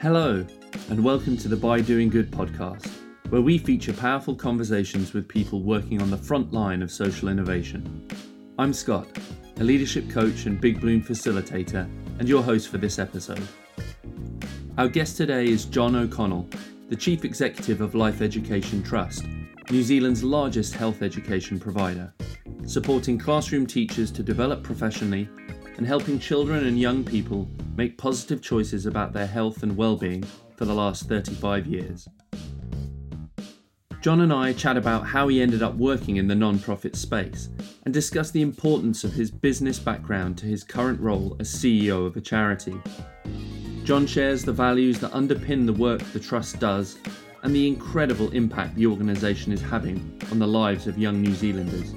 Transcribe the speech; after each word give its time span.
Hello, 0.00 0.46
and 0.88 1.02
welcome 1.02 1.36
to 1.36 1.48
the 1.48 1.56
By 1.56 1.80
Doing 1.80 2.08
Good 2.08 2.30
podcast, 2.30 2.88
where 3.30 3.40
we 3.40 3.58
feature 3.58 3.92
powerful 3.92 4.36
conversations 4.36 5.12
with 5.12 5.26
people 5.26 5.62
working 5.62 6.00
on 6.00 6.10
the 6.10 6.16
front 6.16 6.52
line 6.52 6.80
of 6.80 6.92
social 6.92 7.28
innovation. 7.28 8.06
I'm 8.56 8.72
Scott, 8.72 9.08
a 9.58 9.64
leadership 9.64 10.08
coach 10.08 10.46
and 10.46 10.60
Big 10.60 10.80
Bloom 10.80 11.02
facilitator, 11.02 11.90
and 12.20 12.28
your 12.28 12.42
host 12.42 12.68
for 12.68 12.78
this 12.78 13.00
episode. 13.00 13.46
Our 14.78 14.86
guest 14.86 15.16
today 15.16 15.48
is 15.48 15.64
John 15.64 15.96
O'Connell, 15.96 16.48
the 16.88 16.96
Chief 16.96 17.24
Executive 17.24 17.80
of 17.80 17.94
Life 17.94 18.20
Education 18.20 18.82
Trust, 18.82 19.26
New 19.70 19.84
Zealand's 19.84 20.24
largest 20.24 20.74
health 20.74 21.00
education 21.00 21.60
provider, 21.60 22.12
supporting 22.66 23.16
classroom 23.16 23.64
teachers 23.64 24.10
to 24.10 24.20
develop 24.20 24.64
professionally 24.64 25.28
and 25.76 25.86
helping 25.86 26.18
children 26.18 26.66
and 26.66 26.76
young 26.76 27.04
people 27.04 27.48
make 27.76 27.96
positive 27.96 28.42
choices 28.42 28.86
about 28.86 29.12
their 29.12 29.28
health 29.28 29.62
and 29.62 29.76
well-being 29.76 30.24
for 30.56 30.64
the 30.64 30.74
last 30.74 31.08
35 31.08 31.68
years. 31.68 32.08
John 34.00 34.22
and 34.22 34.32
I 34.32 34.54
chat 34.54 34.76
about 34.76 35.06
how 35.06 35.28
he 35.28 35.40
ended 35.40 35.62
up 35.62 35.76
working 35.76 36.16
in 36.16 36.26
the 36.26 36.34
non-profit 36.34 36.96
space 36.96 37.48
and 37.84 37.94
discuss 37.94 38.32
the 38.32 38.42
importance 38.42 39.04
of 39.04 39.12
his 39.12 39.30
business 39.30 39.78
background 39.78 40.36
to 40.38 40.46
his 40.46 40.64
current 40.64 41.00
role 41.00 41.36
as 41.38 41.48
CEO 41.48 42.06
of 42.06 42.16
a 42.16 42.20
charity. 42.20 42.74
John 43.84 44.04
shares 44.04 44.44
the 44.44 44.52
values 44.52 44.98
that 44.98 45.12
underpin 45.12 45.64
the 45.64 45.72
work 45.72 46.02
the 46.12 46.18
Trust 46.18 46.58
does 46.58 46.98
and 47.42 47.54
the 47.54 47.66
incredible 47.66 48.30
impact 48.30 48.74
the 48.76 48.86
organisation 48.86 49.52
is 49.52 49.60
having 49.60 50.20
on 50.30 50.38
the 50.38 50.46
lives 50.46 50.86
of 50.86 50.98
young 50.98 51.20
New 51.20 51.34
Zealanders. 51.34 51.94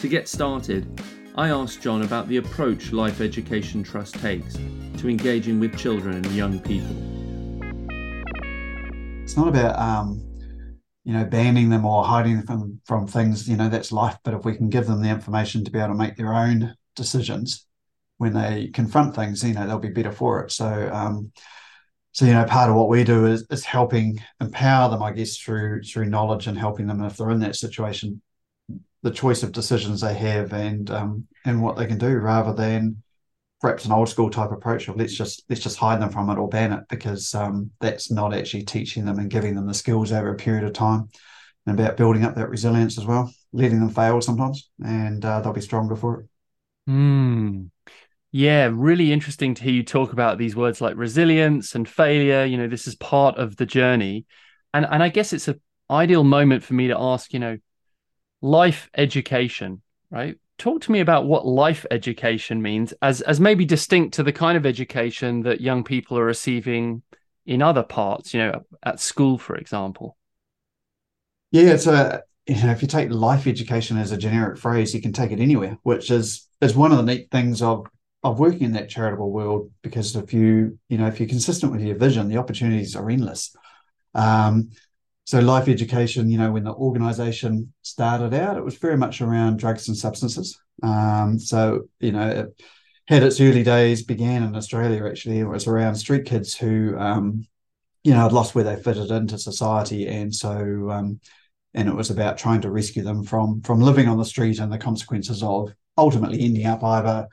To 0.00 0.08
get 0.08 0.28
started, 0.28 1.00
I 1.36 1.48
asked 1.48 1.80
John 1.82 2.02
about 2.02 2.28
the 2.28 2.36
approach 2.36 2.92
Life 2.92 3.20
Education 3.20 3.82
Trust 3.82 4.14
takes 4.16 4.54
to 4.98 5.08
engaging 5.08 5.60
with 5.60 5.76
children 5.78 6.16
and 6.16 6.26
young 6.32 6.58
people. 6.60 6.94
It's 9.22 9.36
not 9.36 9.48
about 9.48 9.78
um, 9.78 10.22
you 11.04 11.12
know 11.12 11.24
banning 11.24 11.70
them 11.70 11.84
or 11.84 12.04
hiding 12.04 12.36
them 12.36 12.46
from, 12.46 12.80
from 12.84 13.06
things. 13.06 13.48
You 13.48 13.56
know 13.56 13.68
that's 13.68 13.92
life. 13.92 14.16
But 14.24 14.34
if 14.34 14.44
we 14.44 14.54
can 14.54 14.68
give 14.68 14.86
them 14.86 15.02
the 15.02 15.08
information 15.08 15.64
to 15.64 15.70
be 15.70 15.78
able 15.78 15.88
to 15.88 15.94
make 15.94 16.16
their 16.16 16.34
own 16.34 16.74
decisions 16.94 17.66
when 18.18 18.32
they 18.32 18.68
confront 18.68 19.14
things, 19.14 19.42
you 19.42 19.54
know 19.54 19.66
they'll 19.66 19.78
be 19.78 19.88
better 19.88 20.12
for 20.12 20.44
it. 20.44 20.52
So 20.52 20.90
um, 20.92 21.32
so 22.16 22.24
you 22.24 22.32
know 22.32 22.46
part 22.46 22.70
of 22.70 22.76
what 22.76 22.88
we 22.88 23.04
do 23.04 23.26
is, 23.26 23.46
is 23.50 23.64
helping 23.64 24.18
empower 24.40 24.88
them 24.90 25.02
i 25.02 25.12
guess 25.12 25.36
through 25.36 25.82
through 25.82 26.06
knowledge 26.06 26.46
and 26.46 26.58
helping 26.58 26.86
them 26.86 27.04
if 27.04 27.16
they're 27.16 27.30
in 27.30 27.40
that 27.40 27.54
situation 27.54 28.20
the 29.02 29.10
choice 29.10 29.42
of 29.42 29.52
decisions 29.52 30.00
they 30.00 30.14
have 30.14 30.52
and 30.52 30.90
um, 30.90 31.26
and 31.44 31.62
what 31.62 31.76
they 31.76 31.86
can 31.86 31.98
do 31.98 32.16
rather 32.16 32.52
than 32.52 33.02
perhaps 33.60 33.84
an 33.84 33.92
old 33.92 34.08
school 34.08 34.30
type 34.30 34.50
approach 34.50 34.88
of 34.88 34.96
let's 34.96 35.14
just 35.14 35.44
let's 35.48 35.62
just 35.62 35.78
hide 35.78 36.00
them 36.00 36.10
from 36.10 36.30
it 36.30 36.38
or 36.38 36.48
ban 36.48 36.72
it 36.72 36.84
because 36.88 37.34
um, 37.34 37.70
that's 37.80 38.10
not 38.10 38.34
actually 38.34 38.64
teaching 38.64 39.04
them 39.04 39.18
and 39.18 39.30
giving 39.30 39.54
them 39.54 39.66
the 39.66 39.74
skills 39.74 40.10
over 40.10 40.30
a 40.30 40.36
period 40.36 40.64
of 40.64 40.72
time 40.72 41.08
and 41.66 41.78
about 41.78 41.96
building 41.96 42.24
up 42.24 42.34
that 42.34 42.48
resilience 42.48 42.98
as 42.98 43.04
well 43.04 43.32
letting 43.52 43.78
them 43.78 43.90
fail 43.90 44.20
sometimes 44.20 44.70
and 44.84 45.24
uh, 45.24 45.40
they'll 45.40 45.52
be 45.52 45.60
stronger 45.60 45.94
for 45.94 46.20
it 46.20 46.26
mm. 46.90 47.68
Yeah, 48.36 48.68
really 48.70 49.14
interesting 49.14 49.54
to 49.54 49.62
hear 49.62 49.72
you 49.72 49.82
talk 49.82 50.12
about 50.12 50.36
these 50.36 50.54
words 50.54 50.82
like 50.82 50.94
resilience 50.94 51.74
and 51.74 51.88
failure. 51.88 52.44
You 52.44 52.58
know, 52.58 52.68
this 52.68 52.86
is 52.86 52.94
part 52.94 53.38
of 53.38 53.56
the 53.56 53.64
journey. 53.64 54.26
And 54.74 54.84
and 54.84 55.02
I 55.02 55.08
guess 55.08 55.32
it's 55.32 55.48
an 55.48 55.58
ideal 55.90 56.22
moment 56.22 56.62
for 56.62 56.74
me 56.74 56.88
to 56.88 57.00
ask, 57.00 57.32
you 57.32 57.38
know, 57.38 57.56
life 58.42 58.90
education, 58.94 59.80
right? 60.10 60.36
Talk 60.58 60.82
to 60.82 60.92
me 60.92 61.00
about 61.00 61.24
what 61.24 61.46
life 61.46 61.86
education 61.90 62.60
means 62.60 62.92
as 63.00 63.22
as 63.22 63.40
maybe 63.40 63.64
distinct 63.64 64.12
to 64.16 64.22
the 64.22 64.34
kind 64.34 64.58
of 64.58 64.66
education 64.66 65.40
that 65.44 65.62
young 65.62 65.82
people 65.82 66.18
are 66.18 66.26
receiving 66.26 67.02
in 67.46 67.62
other 67.62 67.84
parts, 67.84 68.34
you 68.34 68.40
know, 68.40 68.66
at 68.82 69.00
school, 69.00 69.38
for 69.38 69.56
example. 69.56 70.14
Yeah, 71.52 71.72
it's 71.72 71.86
a 71.86 72.22
you 72.46 72.62
know, 72.62 72.70
if 72.70 72.82
you 72.82 72.88
take 72.88 73.08
life 73.08 73.46
education 73.46 73.96
as 73.96 74.12
a 74.12 74.18
generic 74.18 74.58
phrase, 74.58 74.94
you 74.94 75.00
can 75.00 75.14
take 75.14 75.30
it 75.30 75.40
anywhere, 75.40 75.78
which 75.84 76.10
is 76.10 76.46
is 76.60 76.76
one 76.76 76.92
of 76.92 76.98
the 76.98 77.14
neat 77.14 77.30
things 77.30 77.62
of 77.62 77.86
of 78.32 78.38
working 78.38 78.62
in 78.62 78.72
that 78.72 78.88
charitable 78.88 79.30
world 79.30 79.70
because 79.82 80.14
if 80.16 80.32
you 80.32 80.78
you 80.88 80.98
know 80.98 81.06
if 81.06 81.20
you're 81.20 81.28
consistent 81.28 81.72
with 81.72 81.80
your 81.80 81.96
vision 81.96 82.28
the 82.28 82.38
opportunities 82.38 82.96
are 82.96 83.08
endless. 83.10 83.54
Um, 84.14 84.70
so 85.24 85.40
life 85.40 85.68
education 85.68 86.30
you 86.30 86.38
know 86.38 86.52
when 86.52 86.64
the 86.64 86.72
organization 86.72 87.72
started 87.82 88.32
out 88.34 88.56
it 88.56 88.64
was 88.64 88.76
very 88.76 88.96
much 88.96 89.20
around 89.20 89.58
drugs 89.58 89.88
and 89.88 89.96
substances. 89.96 90.58
Um, 90.82 91.38
so 91.38 91.88
you 92.00 92.12
know 92.12 92.28
it 92.28 92.62
had 93.08 93.22
its 93.22 93.40
early 93.40 93.62
days 93.62 94.02
began 94.02 94.42
in 94.42 94.56
australia 94.56 95.06
actually. 95.06 95.38
It 95.38 95.44
was 95.44 95.66
around 95.66 95.94
street 95.96 96.26
kids 96.26 96.54
who 96.54 96.96
um, 96.98 97.46
you 98.04 98.12
know 98.12 98.22
had 98.22 98.32
lost 98.32 98.54
where 98.54 98.64
they 98.64 98.76
fitted 98.76 99.10
into 99.10 99.38
society. 99.38 100.06
And 100.06 100.34
so 100.34 100.90
um, 100.90 101.20
and 101.74 101.88
it 101.88 101.94
was 101.94 102.10
about 102.10 102.38
trying 102.38 102.62
to 102.62 102.70
rescue 102.70 103.02
them 103.02 103.22
from 103.22 103.60
from 103.60 103.80
living 103.80 104.08
on 104.08 104.16
the 104.16 104.24
street 104.24 104.58
and 104.58 104.72
the 104.72 104.78
consequences 104.78 105.42
of 105.42 105.72
ultimately 105.98 106.40
ending 106.42 106.66
up 106.66 106.82
either 106.82 107.28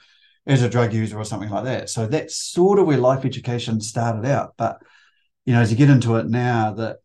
as 0.46 0.62
a 0.62 0.70
drug 0.70 0.94
user 0.94 1.18
or 1.18 1.26
something 1.26 1.50
like 1.50 1.64
that. 1.66 1.90
So 1.90 2.06
that's 2.06 2.36
sort 2.36 2.80
of 2.80 2.86
where 2.86 2.98
life 2.98 3.26
education 3.26 3.80
started 3.81 4.26
out. 4.30 4.54
But 4.58 4.81
you 5.46 5.54
know, 5.54 5.62
as 5.62 5.72
you 5.72 5.78
get 5.78 5.90
into 5.90 6.16
it 6.18 6.28
now, 6.28 6.74
that 6.74 6.98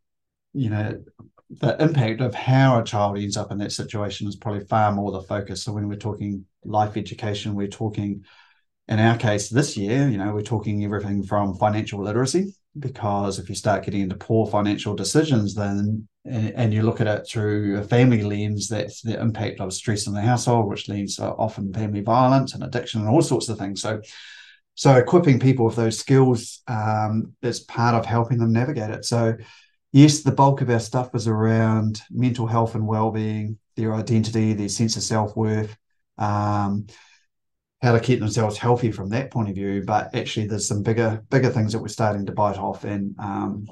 you 0.54 0.70
know, 0.70 1.02
the 1.50 1.82
impact 1.82 2.20
of 2.20 2.34
how 2.34 2.80
a 2.80 2.84
child 2.84 3.18
ends 3.18 3.36
up 3.36 3.50
in 3.50 3.58
that 3.58 3.72
situation 3.72 4.28
is 4.28 4.36
probably 4.36 4.64
far 4.64 4.92
more 4.92 5.12
the 5.12 5.22
focus. 5.22 5.62
So 5.62 5.72
when 5.72 5.88
we're 5.88 5.96
talking 5.96 6.44
life 6.64 6.96
education, 6.96 7.54
we're 7.54 7.68
talking, 7.68 8.24
in 8.86 8.98
our 8.98 9.16
case, 9.16 9.48
this 9.48 9.76
year, 9.76 10.08
you 10.08 10.18
know, 10.18 10.32
we're 10.32 10.42
talking 10.42 10.84
everything 10.84 11.22
from 11.22 11.56
financial 11.56 12.02
literacy 12.02 12.54
because 12.78 13.38
if 13.38 13.48
you 13.48 13.54
start 13.54 13.84
getting 13.84 14.02
into 14.02 14.16
poor 14.16 14.46
financial 14.46 14.94
decisions, 14.94 15.54
then 15.54 16.06
and, 16.28 16.54
and, 16.54 16.74
you 16.74 16.82
look 16.82 17.00
at 17.00 17.06
it 17.06 17.26
through 17.26 17.78
a 17.78 17.82
family 17.82 18.22
lens, 18.22 18.68
that's 18.68 19.02
the 19.02 19.20
impact 19.20 19.60
of 19.60 19.72
stress 19.72 20.06
in 20.06 20.14
the 20.14 20.20
household, 20.20 20.68
which 20.68 20.88
leads 20.88 21.16
to 21.16 21.24
often 21.24 21.72
family 21.72 22.00
violence 22.00 22.54
and 22.54 22.62
addiction 22.62 23.00
and 23.00 23.08
all 23.08 23.22
sorts 23.22 23.48
of 23.48 23.58
things. 23.58 23.80
So, 23.82 24.00
so 24.74 24.94
equipping 24.94 25.40
people 25.40 25.66
with 25.66 25.76
those 25.76 25.98
skills 25.98 26.62
um, 26.68 27.34
is 27.42 27.60
part 27.60 27.94
of 27.94 28.06
helping 28.06 28.38
them 28.38 28.52
navigate 28.52 28.90
it. 28.90 29.04
So, 29.04 29.36
yes, 29.92 30.22
the 30.22 30.32
bulk 30.32 30.60
of 30.60 30.70
our 30.70 30.80
stuff 30.80 31.14
is 31.14 31.26
around 31.26 32.00
mental 32.10 32.46
health 32.46 32.74
and 32.74 32.86
well-being, 32.86 33.58
their 33.76 33.94
identity, 33.94 34.52
their 34.52 34.68
sense 34.68 34.96
of 34.96 35.02
self-worth. 35.02 35.76
Um, 36.16 36.86
how 37.80 37.92
to 37.92 38.00
keep 38.00 38.18
themselves 38.18 38.58
healthy 38.58 38.90
from 38.90 39.10
that 39.10 39.30
point 39.30 39.48
of 39.48 39.54
view. 39.54 39.82
But 39.86 40.14
actually, 40.14 40.46
there's 40.46 40.68
some 40.68 40.82
bigger 40.82 41.22
bigger 41.30 41.50
things 41.50 41.72
that 41.72 41.80
we're 41.80 41.88
starting 41.88 42.26
to 42.26 42.32
bite 42.32 42.58
off, 42.58 42.84
and 42.84 43.14
um, 43.18 43.68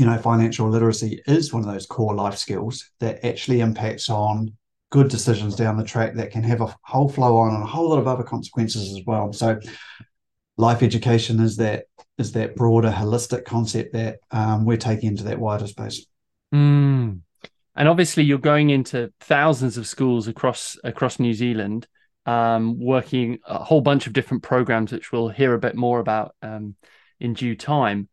you 0.00 0.06
know, 0.06 0.16
financial 0.16 0.66
literacy 0.66 1.22
is 1.26 1.52
one 1.52 1.62
of 1.62 1.70
those 1.70 1.84
core 1.84 2.14
life 2.14 2.38
skills 2.38 2.90
that 3.00 3.22
actually 3.22 3.60
impacts 3.60 4.08
on 4.08 4.56
good 4.88 5.08
decisions 5.08 5.54
down 5.54 5.76
the 5.76 5.84
track 5.84 6.14
that 6.14 6.30
can 6.30 6.42
have 6.42 6.62
a 6.62 6.74
whole 6.84 7.06
flow 7.06 7.36
on 7.36 7.54
and 7.54 7.62
a 7.62 7.66
whole 7.66 7.90
lot 7.90 7.98
of 7.98 8.08
other 8.08 8.22
consequences 8.22 8.96
as 8.96 9.04
well. 9.06 9.30
So, 9.34 9.60
life 10.56 10.82
education 10.82 11.38
is 11.38 11.58
that 11.58 11.84
is 12.16 12.32
that 12.32 12.56
broader 12.56 12.90
holistic 12.90 13.44
concept 13.44 13.92
that 13.92 14.20
um, 14.30 14.64
we're 14.64 14.78
taking 14.78 15.10
into 15.10 15.24
that 15.24 15.38
wider 15.38 15.66
space. 15.66 16.06
Mm. 16.54 17.20
And 17.76 17.88
obviously, 17.88 18.22
you're 18.22 18.38
going 18.38 18.70
into 18.70 19.12
thousands 19.20 19.76
of 19.76 19.86
schools 19.86 20.28
across 20.28 20.78
across 20.82 21.18
New 21.18 21.34
Zealand 21.34 21.86
um, 22.24 22.80
working 22.80 23.40
a 23.46 23.62
whole 23.62 23.82
bunch 23.82 24.06
of 24.06 24.14
different 24.14 24.44
programs, 24.44 24.92
which 24.92 25.12
we'll 25.12 25.28
hear 25.28 25.52
a 25.52 25.58
bit 25.58 25.76
more 25.76 26.00
about 26.00 26.34
um, 26.40 26.74
in 27.20 27.34
due 27.34 27.54
time. 27.54 28.08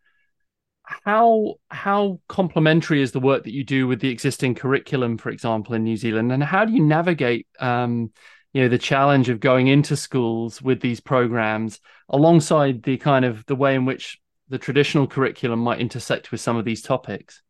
How 0.88 1.56
how 1.70 2.22
complementary 2.30 3.02
is 3.02 3.12
the 3.12 3.20
work 3.20 3.44
that 3.44 3.54
you 3.54 3.66
do 3.66 3.88
with 3.88 4.00
the 4.00 4.10
existing 4.10 4.56
curriculum, 4.56 5.18
for 5.18 5.30
example, 5.30 5.76
in 5.76 5.84
New 5.84 5.98
Zealand, 5.98 6.32
and 6.32 6.42
how 6.42 6.64
do 6.64 6.72
you 6.72 6.82
navigate, 6.82 7.46
um, 7.60 8.12
you 8.54 8.62
know, 8.62 8.70
the 8.70 8.78
challenge 8.78 9.28
of 9.28 9.42
going 9.42 9.68
into 9.68 9.98
schools 9.98 10.62
with 10.62 10.80
these 10.80 11.02
programs 11.02 11.82
alongside 12.08 12.84
the 12.84 12.96
kind 12.98 13.26
of 13.26 13.46
the 13.48 13.56
way 13.56 13.76
in 13.76 13.84
which 13.84 14.18
the 14.48 14.58
traditional 14.58 15.08
curriculum 15.08 15.60
might 15.60 15.82
intersect 15.82 16.32
with 16.32 16.40
some 16.40 16.56
of 16.56 16.64
these 16.64 16.82
topics? 16.82 17.42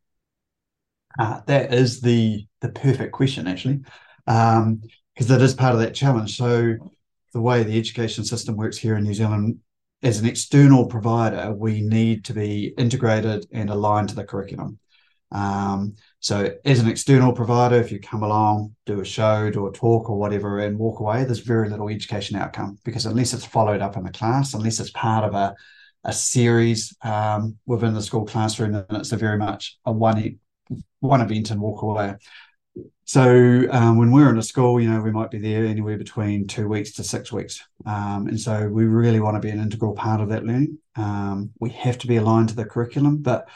Uh, 1.20 1.42
that 1.46 1.72
is 1.72 2.02
the 2.02 2.48
the 2.62 2.70
perfect 2.70 3.12
question, 3.12 3.48
actually. 3.48 3.82
Um, 4.26 4.82
because 5.14 5.28
that 5.28 5.42
is 5.42 5.56
part 5.56 5.74
of 5.74 5.80
that 5.80 5.96
challenge. 5.96 6.38
So 6.38 6.76
the 7.34 7.42
way 7.42 7.64
the 7.64 7.78
education 7.78 8.24
system 8.24 8.56
works 8.56 8.78
here 8.78 8.96
in 8.96 9.04
New 9.04 9.16
Zealand, 9.16 9.60
as 10.04 10.20
an 10.20 10.28
external 10.28 10.86
provider, 10.86 11.54
we 11.54 11.82
need 11.82 12.26
to 12.26 12.34
be 12.34 12.74
integrated 12.78 13.48
and 13.52 13.70
aligned 13.70 14.10
to 14.10 14.16
the 14.16 14.24
curriculum. 14.24 14.80
Um, 15.32 15.96
so 16.20 16.52
as 16.64 16.80
an 16.80 16.88
external 16.88 17.34
provider, 17.34 17.76
if 17.76 17.92
you 17.92 18.00
come 18.00 18.24
along, 18.24 18.76
do 18.86 19.02
a 19.02 19.06
show, 19.06 19.50
do 19.50 19.68
a 19.68 19.72
talk 19.74 20.10
or 20.10 20.18
whatever, 20.18 20.60
and 20.60 20.78
walk 20.78 21.00
away, 21.00 21.26
there's 21.26 21.40
very 21.40 21.70
little 21.70 21.90
education 21.90 22.38
outcome 22.38 22.78
because 22.86 23.06
unless 23.06 23.34
it's 23.34 23.46
followed 23.46 23.82
up 23.82 23.98
in 23.98 24.04
the 24.04 24.12
class, 24.12 24.54
unless 24.54 24.80
it's 24.80 24.92
part 24.92 25.24
of 25.24 25.34
a 25.34 25.56
a 26.04 26.14
series 26.14 26.96
um, 27.04 27.58
within 27.66 27.94
the 27.94 28.02
school 28.02 28.26
classroom, 28.26 28.72
then 28.72 28.86
it's 28.92 29.12
a 29.12 29.18
very 29.18 29.38
much 29.38 29.78
a 29.86 29.92
one 29.92 30.40
one 31.00 31.22
event 31.22 31.52
and 31.52 31.62
walk 31.62 31.82
away. 31.82 32.16
So 33.06 33.66
um, 33.72 33.98
when 33.98 34.12
we're 34.12 34.30
in 34.30 34.38
a 34.38 34.44
school, 34.44 34.80
you 34.82 34.90
know, 34.90 35.02
we 35.02 35.12
might 35.12 35.32
be 35.32 35.40
there 35.40 35.66
anywhere 35.66 35.98
between 35.98 36.46
two 36.46 36.68
weeks 36.68 36.94
to 36.94 37.04
six 37.04 37.32
weeks, 37.32 37.64
um, 37.86 38.28
and 38.28 38.40
so 38.40 38.68
we 38.68 38.86
really 38.86 39.20
want 39.20 39.36
to 39.36 39.46
be 39.46 39.50
an 39.50 39.62
integral 39.62 39.94
part 39.94 40.20
of 40.20 40.30
that 40.30 40.46
learning. 40.46 40.78
Um, 40.96 41.52
we 41.60 41.70
have 41.72 41.98
to 42.00 42.08
be 42.08 42.18
aligned 42.18 42.50
to 42.50 42.56
the 42.56 42.66
curriculum, 42.66 43.22
but 43.22 43.48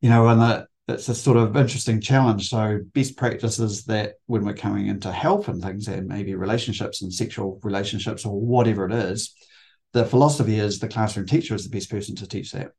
you 0.00 0.10
know, 0.10 0.28
and 0.28 0.66
it's 0.88 1.08
a 1.08 1.14
sort 1.14 1.36
of 1.36 1.56
interesting 1.56 2.00
challenge. 2.00 2.48
So 2.48 2.80
best 2.92 3.16
practices 3.16 3.84
that 3.84 4.14
when 4.26 4.44
we're 4.44 4.54
coming 4.54 4.88
into 4.88 5.10
health 5.10 5.48
and 5.48 5.62
things, 5.62 5.88
and 5.88 6.06
maybe 6.06 6.34
relationships 6.34 7.02
and 7.02 7.12
sexual 7.12 7.60
relationships 7.62 8.26
or 8.26 8.38
whatever 8.38 8.86
it 8.86 8.92
is, 8.92 9.34
the 9.92 10.04
philosophy 10.04 10.58
is 10.58 10.78
the 10.78 10.88
classroom 10.88 11.26
teacher 11.26 11.54
is 11.54 11.64
the 11.64 11.74
best 11.74 11.90
person 11.90 12.16
to 12.16 12.26
teach 12.26 12.52
that. 12.52 12.72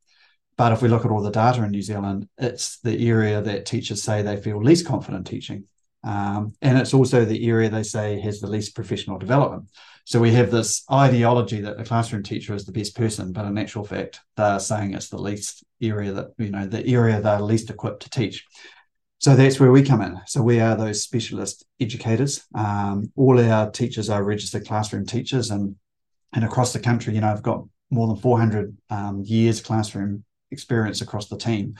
But 0.57 0.73
if 0.73 0.81
we 0.81 0.89
look 0.89 1.05
at 1.05 1.11
all 1.11 1.21
the 1.21 1.31
data 1.31 1.63
in 1.63 1.71
New 1.71 1.81
Zealand, 1.81 2.27
it's 2.37 2.79
the 2.79 3.07
area 3.09 3.41
that 3.41 3.65
teachers 3.65 4.03
say 4.03 4.21
they 4.21 4.37
feel 4.37 4.61
least 4.61 4.85
confident 4.85 5.25
teaching. 5.25 5.65
Um, 6.03 6.53
and 6.61 6.77
it's 6.77 6.93
also 6.93 7.25
the 7.25 7.47
area 7.47 7.69
they 7.69 7.83
say 7.83 8.19
has 8.19 8.39
the 8.39 8.47
least 8.47 8.75
professional 8.75 9.17
development. 9.17 9.69
So 10.05 10.19
we 10.19 10.31
have 10.33 10.51
this 10.51 10.83
ideology 10.91 11.61
that 11.61 11.77
the 11.77 11.85
classroom 11.85 12.23
teacher 12.23 12.53
is 12.53 12.65
the 12.65 12.73
best 12.73 12.95
person, 12.95 13.31
but 13.31 13.45
in 13.45 13.57
actual 13.57 13.85
fact, 13.85 14.19
they're 14.35 14.59
saying 14.59 14.93
it's 14.93 15.09
the 15.09 15.17
least 15.17 15.63
area 15.81 16.11
that, 16.11 16.27
you 16.37 16.49
know, 16.49 16.67
the 16.67 16.85
area 16.85 17.21
they're 17.21 17.39
least 17.39 17.69
equipped 17.69 18.03
to 18.03 18.09
teach. 18.09 18.45
So 19.19 19.37
that's 19.37 19.57
where 19.57 19.71
we 19.71 19.83
come 19.83 20.01
in. 20.01 20.19
So 20.27 20.41
we 20.41 20.59
are 20.59 20.75
those 20.75 21.01
specialist 21.01 21.65
educators. 21.79 22.43
Um, 22.53 23.09
all 23.15 23.39
our 23.39 23.71
teachers 23.71 24.09
are 24.09 24.21
registered 24.21 24.67
classroom 24.67 25.05
teachers, 25.05 25.49
and 25.49 25.77
and 26.33 26.43
across 26.43 26.73
the 26.73 26.79
country, 26.79 27.15
you 27.15 27.21
know, 27.21 27.31
I've 27.31 27.41
got 27.41 27.63
more 27.89 28.07
than 28.07 28.17
400 28.17 28.75
um, 28.89 29.21
years 29.23 29.61
classroom 29.61 30.25
experience 30.51 30.99
across 30.99 31.29
the 31.29 31.37
team. 31.37 31.75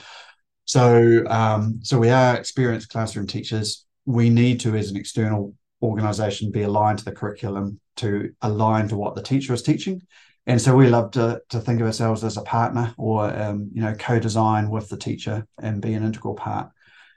So 0.64 1.26
um, 1.28 1.80
so 1.84 2.00
we 2.00 2.12
are 2.12 2.38
experienced 2.38 2.88
classroom 2.88 3.28
teachers 3.28 3.86
we 4.06 4.30
need 4.30 4.60
to, 4.62 4.76
as 4.76 4.92
an 4.92 4.98
external 4.98 5.54
organization, 5.82 6.52
be 6.52 6.64
aligned 6.64 7.00
to 7.00 7.06
the 7.06 7.12
curriculum 7.12 7.80
to 7.98 8.34
align 8.42 8.88
to 8.88 8.98
what 8.98 9.16
the 9.16 9.22
teacher 9.22 9.54
is 9.54 9.62
teaching. 9.62 10.02
And 10.46 10.62
so 10.62 10.76
we 10.76 10.90
love 10.90 11.12
to, 11.12 11.42
to 11.50 11.60
think 11.60 11.80
of 11.80 11.88
ourselves 11.88 12.24
as 12.24 12.38
a 12.38 12.42
partner 12.42 12.94
or, 12.98 13.34
um, 13.34 13.70
you 13.74 13.82
know, 13.82 13.94
co-design 13.94 14.70
with 14.70 14.90
the 14.90 14.98
teacher 14.98 15.48
and 15.62 15.82
be 15.82 15.94
an 15.94 16.04
integral 16.04 16.36
part. 16.36 16.70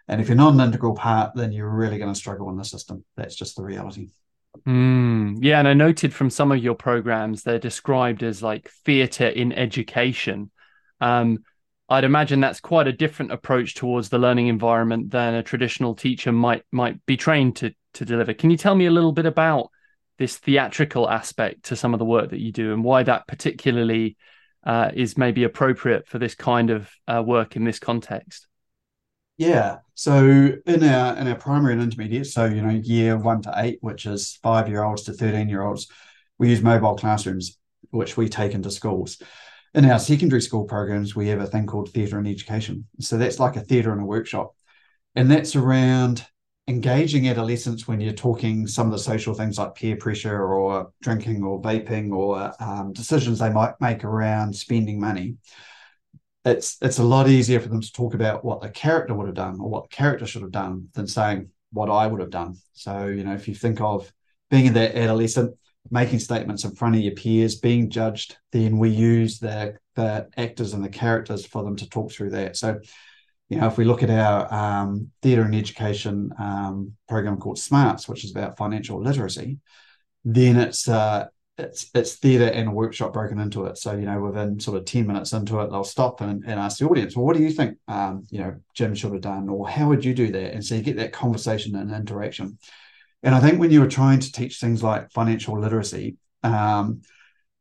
And 0.06 0.20
if 0.20 0.28
you're 0.28 0.36
not 0.36 0.54
an 0.54 0.60
integral 0.60 0.94
part, 0.94 1.34
then 1.34 1.50
you're 1.50 1.68
really 1.68 1.98
going 1.98 2.12
to 2.12 2.18
struggle 2.18 2.48
in 2.50 2.56
the 2.56 2.64
system. 2.64 3.04
That's 3.16 3.34
just 3.34 3.56
the 3.56 3.64
reality. 3.64 4.10
Mm, 4.64 5.38
yeah, 5.40 5.58
and 5.58 5.68
I 5.68 5.74
noted 5.74 6.14
from 6.14 6.30
some 6.30 6.52
of 6.52 6.62
your 6.62 6.74
programs 6.74 7.42
they're 7.42 7.58
described 7.58 8.22
as 8.22 8.42
like 8.42 8.70
theatre 8.84 9.26
in 9.26 9.52
education. 9.52 10.50
Um, 11.00 11.44
I'd 11.88 12.04
imagine 12.04 12.40
that's 12.40 12.60
quite 12.60 12.88
a 12.88 12.92
different 12.92 13.32
approach 13.32 13.74
towards 13.74 14.08
the 14.08 14.18
learning 14.18 14.48
environment 14.48 15.10
than 15.10 15.34
a 15.34 15.42
traditional 15.42 15.94
teacher 15.94 16.32
might 16.32 16.64
might 16.72 17.04
be 17.06 17.16
trained 17.16 17.56
to 17.56 17.72
to 17.94 18.04
deliver. 18.04 18.34
Can 18.34 18.50
you 18.50 18.56
tell 18.56 18.74
me 18.74 18.86
a 18.86 18.90
little 18.90 19.12
bit 19.12 19.26
about 19.26 19.70
this 20.18 20.36
theatrical 20.36 21.08
aspect 21.08 21.66
to 21.66 21.76
some 21.76 21.94
of 21.94 21.98
the 21.98 22.04
work 22.04 22.30
that 22.30 22.40
you 22.40 22.50
do 22.50 22.72
and 22.72 22.82
why 22.82 23.02
that 23.02 23.26
particularly 23.26 24.16
uh, 24.64 24.90
is 24.94 25.16
maybe 25.16 25.44
appropriate 25.44 26.08
for 26.08 26.18
this 26.18 26.34
kind 26.34 26.70
of 26.70 26.90
uh, 27.06 27.22
work 27.24 27.54
in 27.54 27.64
this 27.64 27.78
context? 27.78 28.46
Yeah. 29.36 29.78
So 29.94 30.24
in 30.66 30.82
our 30.82 31.16
in 31.16 31.28
our 31.28 31.36
primary 31.36 31.74
and 31.74 31.82
intermediate, 31.82 32.26
so 32.26 32.46
you 32.46 32.62
know, 32.62 32.70
year 32.70 33.16
one 33.16 33.42
to 33.42 33.52
eight, 33.56 33.78
which 33.80 34.06
is 34.06 34.38
five 34.42 34.68
year 34.68 34.82
olds 34.82 35.04
to 35.04 35.12
thirteen 35.12 35.48
year 35.48 35.62
olds, 35.62 35.86
we 36.38 36.50
use 36.50 36.62
mobile 36.62 36.96
classrooms, 36.96 37.58
which 37.90 38.16
we 38.16 38.28
take 38.28 38.54
into 38.54 38.70
schools 38.72 39.22
in 39.76 39.84
our 39.84 39.98
secondary 39.98 40.40
school 40.40 40.64
programs, 40.64 41.14
we 41.14 41.28
have 41.28 41.40
a 41.40 41.46
thing 41.46 41.66
called 41.66 41.90
theatre 41.90 42.18
and 42.18 42.26
education. 42.26 42.86
So 42.98 43.18
that's 43.18 43.38
like 43.38 43.56
a 43.56 43.60
theatre 43.60 43.92
and 43.92 44.00
a 44.00 44.06
workshop. 44.06 44.54
And 45.14 45.30
that's 45.30 45.54
around 45.54 46.26
engaging 46.66 47.28
adolescents 47.28 47.86
when 47.86 48.00
you're 48.00 48.14
talking 48.14 48.66
some 48.66 48.86
of 48.86 48.92
the 48.92 48.98
social 48.98 49.34
things 49.34 49.58
like 49.58 49.74
peer 49.74 49.96
pressure 49.96 50.42
or 50.42 50.92
drinking 51.02 51.44
or 51.44 51.60
vaping 51.60 52.10
or 52.12 52.52
um, 52.58 52.92
decisions 52.94 53.38
they 53.38 53.50
might 53.50 53.74
make 53.80 54.02
around 54.02 54.56
spending 54.56 54.98
money. 54.98 55.36
It's 56.44 56.78
it's 56.80 56.98
a 56.98 57.04
lot 57.04 57.28
easier 57.28 57.60
for 57.60 57.68
them 57.68 57.82
to 57.82 57.92
talk 57.92 58.14
about 58.14 58.44
what 58.44 58.62
the 58.62 58.70
character 58.70 59.14
would 59.14 59.26
have 59.26 59.36
done 59.36 59.60
or 59.60 59.68
what 59.68 59.90
the 59.90 59.96
character 59.96 60.26
should 60.26 60.42
have 60.42 60.52
done 60.52 60.88
than 60.94 61.06
saying 61.06 61.50
what 61.72 61.90
I 61.90 62.06
would 62.06 62.20
have 62.20 62.30
done. 62.30 62.56
So, 62.72 63.08
you 63.08 63.24
know, 63.24 63.34
if 63.34 63.46
you 63.46 63.54
think 63.54 63.80
of 63.80 64.10
being 64.50 64.66
in 64.66 64.74
that 64.74 64.96
adolescent, 64.96 65.54
making 65.90 66.18
statements 66.18 66.64
in 66.64 66.74
front 66.74 66.96
of 66.96 67.02
your 67.02 67.14
peers, 67.14 67.56
being 67.56 67.90
judged, 67.90 68.36
then 68.52 68.78
we 68.78 68.90
use 68.90 69.38
the 69.38 69.76
the 69.94 70.28
actors 70.36 70.74
and 70.74 70.84
the 70.84 70.88
characters 70.88 71.46
for 71.46 71.62
them 71.62 71.76
to 71.76 71.88
talk 71.88 72.12
through 72.12 72.30
that. 72.30 72.56
So, 72.56 72.78
you 73.48 73.58
know, 73.58 73.66
if 73.66 73.78
we 73.78 73.84
look 73.84 74.02
at 74.02 74.10
our 74.10 74.52
um, 74.52 75.10
theatre 75.22 75.42
and 75.42 75.54
education 75.54 76.32
um, 76.38 76.92
program 77.08 77.38
called 77.38 77.58
Smarts, 77.58 78.08
which 78.08 78.24
is 78.24 78.30
about 78.30 78.58
financial 78.58 79.00
literacy, 79.00 79.58
then 80.24 80.56
it's 80.56 80.88
uh, 80.88 81.26
it's 81.58 81.90
it's 81.94 82.16
theatre 82.16 82.52
and 82.52 82.68
a 82.68 82.72
workshop 82.72 83.12
broken 83.12 83.38
into 83.38 83.64
it. 83.64 83.78
So, 83.78 83.92
you 83.92 84.04
know, 84.04 84.20
within 84.20 84.60
sort 84.60 84.76
of 84.76 84.84
10 84.84 85.06
minutes 85.06 85.32
into 85.32 85.60
it, 85.60 85.70
they'll 85.70 85.84
stop 85.84 86.20
and, 86.20 86.44
and 86.44 86.60
ask 86.60 86.78
the 86.78 86.86
audience, 86.86 87.16
well, 87.16 87.24
what 87.24 87.36
do 87.36 87.42
you 87.42 87.50
think, 87.50 87.78
um, 87.88 88.24
you 88.30 88.40
know, 88.40 88.56
Jim 88.74 88.94
should 88.94 89.12
have 89.12 89.22
done? 89.22 89.48
Or 89.48 89.68
how 89.68 89.88
would 89.88 90.04
you 90.04 90.14
do 90.14 90.30
that? 90.32 90.52
And 90.52 90.64
so 90.64 90.74
you 90.74 90.82
get 90.82 90.96
that 90.96 91.12
conversation 91.12 91.74
and 91.76 91.94
interaction. 91.94 92.58
And 93.26 93.34
I 93.34 93.40
think 93.40 93.58
when 93.58 93.72
you 93.72 93.80
were 93.80 93.88
trying 93.88 94.20
to 94.20 94.30
teach 94.30 94.60
things 94.60 94.84
like 94.84 95.10
financial 95.10 95.60
literacy 95.60 96.16
um, 96.44 97.02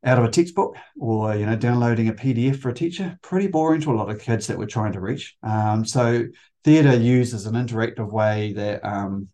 out 0.03 0.19
of 0.19 0.23
a 0.23 0.29
textbook 0.29 0.77
or 0.95 1.35
you 1.35 1.47
know 1.47 1.55
downloading 1.55 2.07
a 2.07 2.13
PDF 2.13 2.59
for 2.59 2.69
a 2.69 2.73
teacher, 2.73 3.17
pretty 3.23 3.47
boring 3.47 3.81
to 3.81 3.91
a 3.91 3.97
lot 3.97 4.11
of 4.11 4.21
kids 4.21 4.45
that 4.45 4.59
we're 4.59 4.67
trying 4.67 4.93
to 4.93 4.99
reach. 4.99 5.35
Um, 5.41 5.83
so 5.83 6.25
theatre 6.63 6.95
uses 6.95 7.47
an 7.47 7.55
interactive 7.55 8.11
way 8.11 8.53
that 8.53 8.85
um, 8.85 9.29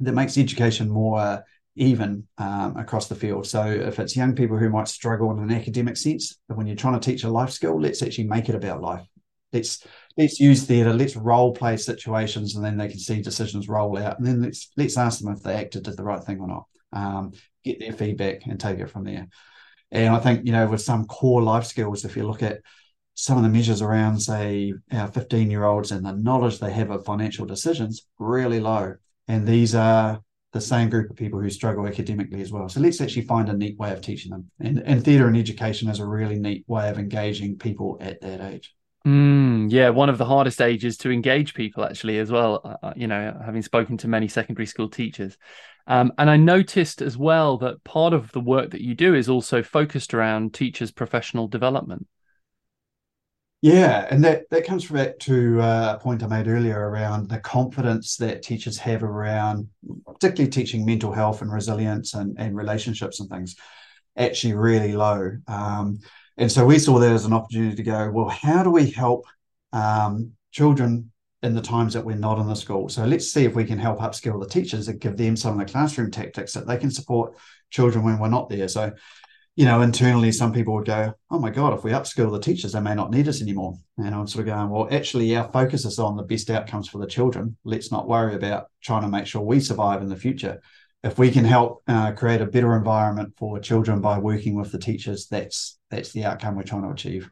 that 0.00 0.12
makes 0.12 0.36
education 0.36 0.90
more 0.90 1.44
even 1.76 2.26
um, 2.38 2.76
across 2.76 3.06
the 3.06 3.14
field. 3.14 3.46
So 3.46 3.64
if 3.64 4.00
it's 4.00 4.16
young 4.16 4.34
people 4.34 4.58
who 4.58 4.70
might 4.70 4.88
struggle 4.88 5.30
in 5.30 5.38
an 5.38 5.52
academic 5.52 5.96
sense, 5.96 6.36
when 6.48 6.66
you're 6.66 6.74
trying 6.74 6.98
to 6.98 7.10
teach 7.10 7.22
a 7.22 7.30
life 7.30 7.50
skill, 7.50 7.80
let's 7.80 8.02
actually 8.02 8.26
make 8.26 8.48
it 8.48 8.56
about 8.56 8.82
life. 8.82 9.06
Let's 9.52 9.86
let's 10.16 10.40
use 10.40 10.64
theatre, 10.64 10.92
let's 10.92 11.16
role 11.16 11.52
play 11.52 11.76
situations, 11.76 12.56
and 12.56 12.64
then 12.64 12.76
they 12.76 12.88
can 12.88 12.98
see 12.98 13.22
decisions 13.22 13.68
roll 13.68 13.96
out. 13.98 14.18
And 14.18 14.26
then 14.26 14.42
let's 14.42 14.70
let's 14.76 14.96
ask 14.96 15.20
them 15.20 15.32
if 15.32 15.42
they 15.42 15.54
acted 15.54 15.84
did 15.84 15.96
the 15.96 16.02
right 16.02 16.22
thing 16.22 16.40
or 16.40 16.48
not. 16.48 16.64
Um, 16.92 17.32
get 17.64 17.80
their 17.80 17.92
feedback 17.92 18.46
and 18.46 18.58
take 18.58 18.78
it 18.78 18.90
from 18.90 19.04
there. 19.04 19.28
And 19.90 20.14
I 20.14 20.18
think 20.18 20.46
you 20.46 20.52
know 20.52 20.66
with 20.66 20.82
some 20.82 21.06
core 21.06 21.42
life 21.42 21.64
skills, 21.64 22.04
if 22.04 22.16
you 22.16 22.26
look 22.26 22.42
at 22.42 22.60
some 23.16 23.38
of 23.38 23.42
the 23.42 23.48
measures 23.48 23.80
around, 23.80 24.20
say, 24.20 24.74
our 24.92 25.08
15 25.08 25.50
year 25.50 25.64
olds 25.64 25.90
and 25.90 26.04
the 26.04 26.12
knowledge 26.12 26.58
they 26.58 26.70
have 26.70 26.90
of 26.90 27.04
financial 27.04 27.46
decisions, 27.46 28.06
really 28.18 28.60
low. 28.60 28.94
And 29.26 29.46
these 29.46 29.74
are 29.74 30.20
the 30.52 30.60
same 30.60 30.90
group 30.90 31.10
of 31.10 31.16
people 31.16 31.40
who 31.40 31.48
struggle 31.48 31.86
academically 31.86 32.42
as 32.42 32.52
well. 32.52 32.68
So 32.68 32.80
let's 32.80 33.00
actually 33.00 33.22
find 33.22 33.48
a 33.48 33.56
neat 33.56 33.78
way 33.78 33.92
of 33.92 34.02
teaching 34.02 34.32
them. 34.32 34.50
And, 34.60 34.80
and 34.80 35.02
theatre 35.02 35.26
and 35.26 35.36
education 35.36 35.88
is 35.88 35.98
a 35.98 36.06
really 36.06 36.38
neat 36.38 36.64
way 36.68 36.90
of 36.90 36.98
engaging 36.98 37.56
people 37.56 37.96
at 38.02 38.20
that 38.20 38.42
age. 38.42 38.75
Mm, 39.06 39.70
yeah, 39.70 39.90
one 39.90 40.08
of 40.08 40.18
the 40.18 40.24
hardest 40.24 40.60
ages 40.60 40.96
to 40.98 41.12
engage 41.12 41.54
people, 41.54 41.84
actually, 41.84 42.18
as 42.18 42.32
well. 42.32 42.60
Uh, 42.64 42.86
uh, 42.88 42.92
you 42.96 43.06
know, 43.06 43.40
having 43.44 43.62
spoken 43.62 43.96
to 43.98 44.08
many 44.08 44.26
secondary 44.26 44.66
school 44.66 44.88
teachers. 44.88 45.38
Um, 45.86 46.12
and 46.18 46.28
I 46.28 46.36
noticed 46.36 47.00
as 47.00 47.16
well 47.16 47.56
that 47.58 47.84
part 47.84 48.12
of 48.12 48.32
the 48.32 48.40
work 48.40 48.72
that 48.72 48.80
you 48.80 48.96
do 48.96 49.14
is 49.14 49.28
also 49.28 49.62
focused 49.62 50.12
around 50.12 50.54
teachers' 50.54 50.90
professional 50.90 51.46
development. 51.46 52.08
Yeah, 53.62 54.06
and 54.10 54.24
that 54.24 54.50
that 54.50 54.66
comes 54.66 54.86
back 54.86 55.20
to 55.20 55.60
uh, 55.60 55.96
a 55.96 56.02
point 56.02 56.24
I 56.24 56.26
made 56.26 56.48
earlier 56.48 56.78
around 56.78 57.28
the 57.28 57.38
confidence 57.38 58.16
that 58.16 58.42
teachers 58.42 58.76
have 58.78 59.04
around, 59.04 59.68
particularly 60.04 60.50
teaching 60.50 60.84
mental 60.84 61.12
health 61.12 61.42
and 61.42 61.52
resilience 61.52 62.14
and, 62.14 62.36
and 62.38 62.56
relationships 62.56 63.20
and 63.20 63.30
things, 63.30 63.54
actually 64.16 64.54
really 64.54 64.94
low. 64.94 65.30
Um, 65.46 66.00
and 66.38 66.52
so 66.52 66.66
we 66.66 66.78
saw 66.78 66.98
that 66.98 67.12
as 67.12 67.24
an 67.24 67.32
opportunity 67.32 67.76
to 67.76 67.82
go, 67.82 68.10
well, 68.10 68.28
how 68.28 68.62
do 68.62 68.70
we 68.70 68.90
help 68.90 69.24
um, 69.72 70.32
children 70.50 71.10
in 71.42 71.54
the 71.54 71.62
times 71.62 71.94
that 71.94 72.04
we're 72.04 72.16
not 72.16 72.38
in 72.38 72.46
the 72.46 72.54
school? 72.54 72.88
So 72.88 73.04
let's 73.04 73.32
see 73.32 73.44
if 73.44 73.54
we 73.54 73.64
can 73.64 73.78
help 73.78 74.00
upskill 74.00 74.40
the 74.40 74.48
teachers 74.48 74.88
and 74.88 75.00
give 75.00 75.16
them 75.16 75.36
some 75.36 75.58
of 75.58 75.66
the 75.66 75.72
classroom 75.72 76.10
tactics 76.10 76.52
that 76.52 76.66
they 76.66 76.76
can 76.76 76.90
support 76.90 77.36
children 77.70 78.04
when 78.04 78.18
we're 78.18 78.28
not 78.28 78.50
there. 78.50 78.68
So, 78.68 78.92
you 79.54 79.64
know, 79.64 79.80
internally, 79.80 80.30
some 80.30 80.52
people 80.52 80.74
would 80.74 80.84
go, 80.84 81.14
oh 81.30 81.38
my 81.38 81.48
God, 81.48 81.72
if 81.72 81.84
we 81.84 81.92
upskill 81.92 82.30
the 82.30 82.40
teachers, 82.40 82.72
they 82.72 82.80
may 82.80 82.94
not 82.94 83.10
need 83.10 83.28
us 83.28 83.40
anymore. 83.40 83.78
And 83.96 84.14
I'm 84.14 84.26
sort 84.26 84.46
of 84.46 84.54
going, 84.54 84.68
well, 84.68 84.88
actually, 84.90 85.34
our 85.36 85.50
focus 85.50 85.86
is 85.86 85.98
on 85.98 86.16
the 86.16 86.22
best 86.22 86.50
outcomes 86.50 86.88
for 86.88 86.98
the 86.98 87.06
children. 87.06 87.56
Let's 87.64 87.90
not 87.90 88.08
worry 88.08 88.34
about 88.34 88.66
trying 88.82 89.02
to 89.02 89.08
make 89.08 89.26
sure 89.26 89.40
we 89.40 89.60
survive 89.60 90.02
in 90.02 90.10
the 90.10 90.16
future 90.16 90.60
if 91.02 91.18
we 91.18 91.30
can 91.30 91.44
help 91.44 91.82
uh, 91.86 92.12
create 92.12 92.40
a 92.40 92.46
better 92.46 92.76
environment 92.76 93.34
for 93.36 93.58
children 93.60 94.00
by 94.00 94.18
working 94.18 94.54
with 94.54 94.72
the 94.72 94.78
teachers, 94.78 95.26
that's 95.28 95.78
that's 95.90 96.12
the 96.12 96.24
outcome 96.24 96.56
we're 96.56 96.62
trying 96.62 96.82
to 96.82 96.90
achieve. 96.90 97.30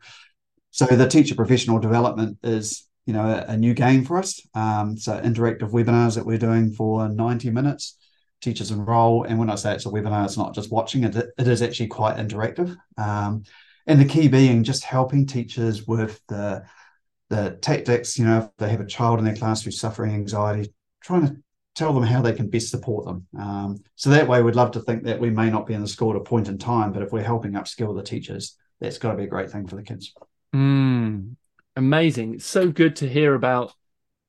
So 0.70 0.86
the 0.86 1.08
teacher 1.08 1.34
professional 1.34 1.78
development 1.78 2.38
is 2.42 2.86
you 3.06 3.12
know 3.12 3.26
a, 3.26 3.52
a 3.52 3.56
new 3.56 3.74
game 3.74 4.04
for 4.04 4.18
us. 4.18 4.40
Um, 4.54 4.96
so 4.96 5.20
interactive 5.20 5.70
webinars 5.70 6.14
that 6.14 6.26
we're 6.26 6.38
doing 6.38 6.72
for 6.72 7.08
90 7.08 7.50
minutes. 7.50 7.98
Teachers 8.40 8.70
enroll, 8.70 9.24
and 9.24 9.38
when 9.38 9.48
I 9.48 9.54
say 9.54 9.74
it's 9.74 9.86
a 9.86 9.90
webinar, 9.90 10.24
it's 10.24 10.36
not 10.36 10.54
just 10.54 10.70
watching 10.70 11.04
it; 11.04 11.16
it 11.16 11.48
is 11.48 11.62
actually 11.62 11.86
quite 11.88 12.16
interactive. 12.16 12.76
Um, 12.98 13.44
and 13.86 14.00
the 14.00 14.04
key 14.04 14.28
being 14.28 14.64
just 14.64 14.84
helping 14.84 15.26
teachers 15.26 15.86
with 15.86 16.20
the 16.28 16.64
the 17.30 17.58
tactics, 17.62 18.18
you 18.18 18.24
know, 18.24 18.38
if 18.38 18.48
they 18.58 18.68
have 18.68 18.80
a 18.80 18.86
child 18.86 19.18
in 19.18 19.24
their 19.24 19.36
class 19.36 19.62
who's 19.62 19.80
suffering 19.80 20.14
anxiety, 20.14 20.72
trying 21.02 21.26
to 21.26 21.36
tell 21.74 21.92
them 21.92 22.04
how 22.04 22.22
they 22.22 22.32
can 22.32 22.48
best 22.48 22.70
support 22.70 23.04
them. 23.04 23.26
Um, 23.38 23.82
so 23.96 24.10
that 24.10 24.28
way, 24.28 24.42
we'd 24.42 24.54
love 24.54 24.72
to 24.72 24.80
think 24.80 25.04
that 25.04 25.20
we 25.20 25.30
may 25.30 25.50
not 25.50 25.66
be 25.66 25.74
in 25.74 25.80
the 25.80 25.88
school 25.88 26.10
at 26.10 26.16
a 26.16 26.20
point 26.20 26.48
in 26.48 26.58
time, 26.58 26.92
but 26.92 27.02
if 27.02 27.12
we're 27.12 27.22
helping 27.22 27.52
upskill 27.52 27.94
the 27.94 28.02
teachers, 28.02 28.56
that's 28.80 28.98
got 28.98 29.12
to 29.12 29.16
be 29.16 29.24
a 29.24 29.28
great 29.28 29.50
thing 29.50 29.66
for 29.66 29.76
the 29.76 29.82
kids. 29.82 30.14
Mm, 30.54 31.36
amazing! 31.76 32.34
It's 32.34 32.46
so 32.46 32.70
good 32.70 32.96
to 32.96 33.08
hear 33.08 33.34
about 33.34 33.72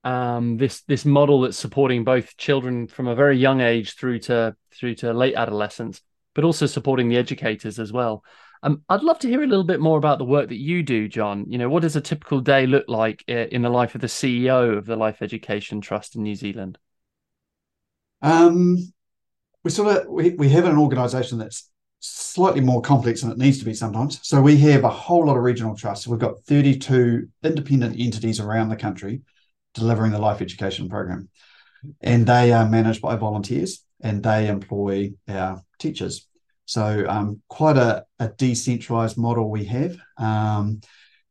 um, 0.04 0.58
this 0.58 0.82
this 0.84 1.06
model 1.06 1.42
that's 1.42 1.58
supporting 1.58 2.04
both 2.04 2.38
children 2.38 2.88
from 2.88 3.08
a 3.08 3.16
very 3.16 3.38
young 3.38 3.62
age 3.62 3.96
through 3.96 4.20
to 4.20 4.56
through 4.72 4.96
to 4.96 5.14
late 5.14 5.36
adolescence, 5.36 6.02
but 6.34 6.44
also 6.44 6.66
supporting 6.66 7.10
the 7.10 7.18
educators 7.18 7.80
as 7.80 7.94
well. 7.94 8.24
Um, 8.64 8.82
I'd 8.90 9.04
love 9.04 9.20
to 9.20 9.28
hear 9.28 9.44
a 9.44 9.48
little 9.48 9.64
bit 9.64 9.80
more 9.80 10.00
about 10.00 10.18
the 10.18 10.26
work 10.26 10.50
that 10.50 10.60
you 10.60 10.82
do, 10.82 11.08
John. 11.08 11.46
You 11.48 11.60
know, 11.60 11.70
what 11.70 11.84
does 11.84 11.96
a 11.96 12.02
typical 12.02 12.40
day 12.40 12.66
look 12.66 12.86
like 12.88 13.24
uh, 13.30 13.46
in 13.52 13.62
the 13.62 13.70
life 13.70 13.94
of 13.94 14.02
the 14.02 14.08
CEO 14.08 14.76
of 14.76 14.88
the 14.88 14.96
Life 14.96 15.22
Education 15.22 15.82
Trust 15.82 16.16
in 16.16 16.24
New 16.24 16.34
Zealand? 16.34 16.80
Um, 18.26 18.92
we 19.64 19.70
sort 19.70 19.96
of 19.96 20.08
we, 20.08 20.32
we 20.32 20.50
have 20.50 20.66
an 20.66 20.78
organisation 20.78 21.38
that's 21.38 21.70
slightly 22.00 22.60
more 22.60 22.82
complex 22.82 23.22
than 23.22 23.32
it 23.32 23.38
needs 23.38 23.60
to 23.60 23.66
be 23.66 23.74
sometimes. 23.74 24.20
So 24.28 24.42
we 24.42 24.58
have 24.58 24.84
a 24.84 24.90
whole 24.90 25.28
lot 25.28 25.38
of 25.38 25.44
regional 25.44 25.76
trusts. 25.76 26.08
We've 26.08 26.20
got 26.20 26.40
32 26.42 27.28
independent 27.44 28.00
entities 28.00 28.40
around 28.40 28.70
the 28.70 28.76
country 28.76 29.22
delivering 29.76 30.12
the 30.12 30.20
life 30.20 30.42
education 30.42 30.90
program. 30.90 31.30
And 32.02 32.26
they 32.26 32.52
are 32.52 32.68
managed 32.68 33.02
by 33.02 33.16
volunteers 33.16 33.84
and 34.02 34.24
they 34.24 34.48
employ 34.48 35.14
our 35.28 35.62
teachers. 35.78 36.28
So 36.66 37.06
um, 37.08 37.42
quite 37.48 37.78
a, 37.78 38.06
a, 38.18 38.30
decentralized 38.30 39.18
model 39.18 39.52
we 39.52 39.66
have. 39.66 39.98
Um, 40.18 40.82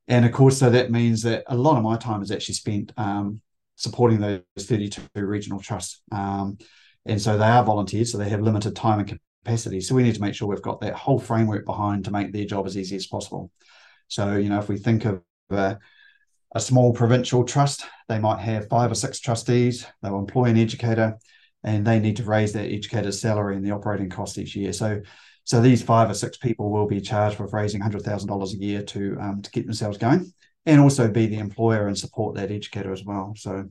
and 0.06 0.24
of 0.24 0.30
course, 0.30 0.58
so 0.58 0.70
that 0.70 0.92
means 0.92 1.22
that 1.22 1.42
a 1.48 1.56
lot 1.56 1.76
of 1.76 1.82
my 1.82 1.96
time 1.96 2.22
is 2.22 2.30
actually 2.30 2.54
spent 2.54 2.92
um, 2.96 3.40
supporting 3.74 4.20
those 4.20 4.42
32 4.56 5.02
regional 5.14 5.58
trusts. 5.58 6.02
And 7.06 7.20
so 7.20 7.36
they 7.36 7.44
are 7.44 7.64
volunteers, 7.64 8.12
so 8.12 8.18
they 8.18 8.30
have 8.30 8.40
limited 8.40 8.74
time 8.74 9.00
and 9.00 9.18
capacity. 9.44 9.80
So 9.80 9.94
we 9.94 10.02
need 10.02 10.14
to 10.14 10.20
make 10.20 10.34
sure 10.34 10.48
we've 10.48 10.62
got 10.62 10.80
that 10.80 10.94
whole 10.94 11.18
framework 11.18 11.66
behind 11.66 12.04
to 12.04 12.10
make 12.10 12.32
their 12.32 12.46
job 12.46 12.66
as 12.66 12.76
easy 12.76 12.96
as 12.96 13.06
possible. 13.06 13.50
So, 14.08 14.36
you 14.36 14.48
know, 14.48 14.58
if 14.58 14.68
we 14.68 14.78
think 14.78 15.04
of 15.04 15.22
a, 15.50 15.78
a 16.54 16.60
small 16.60 16.92
provincial 16.92 17.44
trust, 17.44 17.84
they 18.08 18.18
might 18.18 18.40
have 18.40 18.68
five 18.68 18.90
or 18.90 18.94
six 18.94 19.20
trustees, 19.20 19.86
they'll 20.02 20.18
employ 20.18 20.44
an 20.44 20.56
educator, 20.56 21.18
and 21.62 21.86
they 21.86 21.98
need 21.98 22.16
to 22.16 22.24
raise 22.24 22.52
that 22.52 22.70
educator's 22.70 23.20
salary 23.20 23.56
and 23.56 23.64
the 23.64 23.70
operating 23.70 24.10
cost 24.10 24.38
each 24.38 24.56
year. 24.56 24.72
So 24.72 25.02
so 25.46 25.60
these 25.60 25.82
five 25.82 26.08
or 26.08 26.14
six 26.14 26.38
people 26.38 26.70
will 26.70 26.86
be 26.86 27.02
charged 27.02 27.38
with 27.38 27.52
raising 27.52 27.80
hundred 27.82 28.02
thousand 28.02 28.28
dollars 28.28 28.54
a 28.54 28.58
year 28.58 28.82
to 28.82 29.16
um, 29.20 29.42
to 29.42 29.50
keep 29.50 29.66
themselves 29.66 29.98
going, 29.98 30.32
and 30.64 30.80
also 30.80 31.08
be 31.08 31.26
the 31.26 31.38
employer 31.38 31.86
and 31.86 31.98
support 31.98 32.34
that 32.36 32.50
educator 32.50 32.92
as 32.92 33.04
well. 33.04 33.34
So 33.36 33.68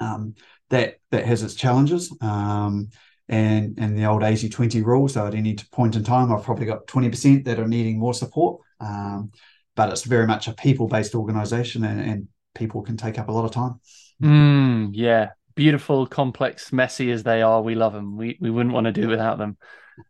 um, 0.00 0.34
that 0.70 0.98
that 1.10 1.26
has 1.26 1.42
its 1.42 1.54
challenges. 1.54 2.14
Um, 2.20 2.88
and 3.30 3.78
and 3.78 3.96
the 3.96 4.06
old 4.06 4.22
80-20 4.22 4.82
rule. 4.84 5.06
So 5.06 5.26
at 5.26 5.34
any 5.34 5.54
point 5.70 5.96
in 5.96 6.04
time, 6.04 6.32
I've 6.32 6.44
probably 6.44 6.64
got 6.64 6.86
20% 6.86 7.44
that 7.44 7.60
are 7.60 7.68
needing 7.68 7.98
more 7.98 8.14
support. 8.14 8.62
Um, 8.80 9.32
but 9.76 9.90
it's 9.90 10.02
very 10.02 10.26
much 10.26 10.48
a 10.48 10.52
people-based 10.54 11.14
organization 11.14 11.84
and, 11.84 12.00
and, 12.00 12.28
people 12.54 12.82
can 12.82 12.96
take 12.96 13.20
up 13.20 13.28
a 13.28 13.32
lot 13.32 13.44
of 13.44 13.52
time. 13.52 13.78
Mm, 14.20 14.90
yeah. 14.92 15.28
Beautiful, 15.54 16.06
complex, 16.06 16.72
messy 16.72 17.12
as 17.12 17.22
they 17.22 17.40
are, 17.40 17.62
we 17.62 17.76
love 17.76 17.92
them. 17.92 18.16
We 18.16 18.36
we 18.40 18.50
wouldn't 18.50 18.74
want 18.74 18.86
to 18.86 18.92
do 18.92 19.06
without 19.06 19.38
them. 19.38 19.56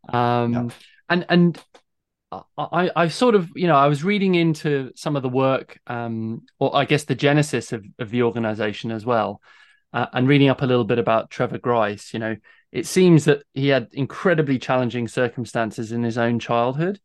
Um, 0.09 0.71
and 1.11 1.26
and 1.28 1.62
I, 2.30 2.90
I 2.95 3.09
sort 3.09 3.35
of, 3.35 3.50
you 3.54 3.66
know, 3.66 3.76
I 3.76 3.88
was 3.88 4.04
reading 4.04 4.35
into 4.35 4.92
some 4.95 5.16
of 5.16 5.23
the 5.23 5.28
work, 5.28 5.78
um, 5.87 6.42
or 6.59 6.75
I 6.75 6.85
guess 6.85 7.04
the 7.04 7.14
genesis 7.14 7.73
of, 7.73 7.85
of 7.99 8.11
the 8.11 8.23
organization 8.23 8.90
as 8.90 9.04
well, 9.04 9.40
uh, 9.92 10.07
and 10.12 10.28
reading 10.28 10.49
up 10.49 10.62
a 10.62 10.66
little 10.66 10.85
bit 10.85 10.99
about 10.99 11.30
Trevor 11.30 11.59
Grice. 11.59 12.12
You 12.12 12.21
know, 12.21 12.37
it 12.73 12.87
seems 12.87 13.25
that 13.25 13.42
he 13.54 13.68
had 13.68 13.88
incredibly 13.92 14.59
challenging 14.59 15.09
circumstances 15.09 15.92
in 15.92 16.02
his 16.02 16.18
own 16.18 16.38
childhood, 16.38 17.00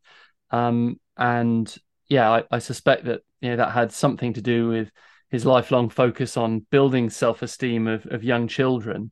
um, 0.50 1.00
and 1.16 1.74
yeah, 2.08 2.30
I, 2.30 2.44
I 2.50 2.58
suspect 2.58 3.04
that 3.06 3.22
you 3.40 3.50
know 3.50 3.56
that 3.56 3.72
had 3.72 3.92
something 3.92 4.34
to 4.34 4.42
do 4.42 4.68
with 4.68 4.90
his 5.30 5.46
lifelong 5.46 5.88
focus 5.88 6.36
on 6.36 6.66
building 6.70 7.10
self-esteem 7.10 7.88
of, 7.88 8.06
of 8.06 8.22
young 8.22 8.46
children. 8.46 9.10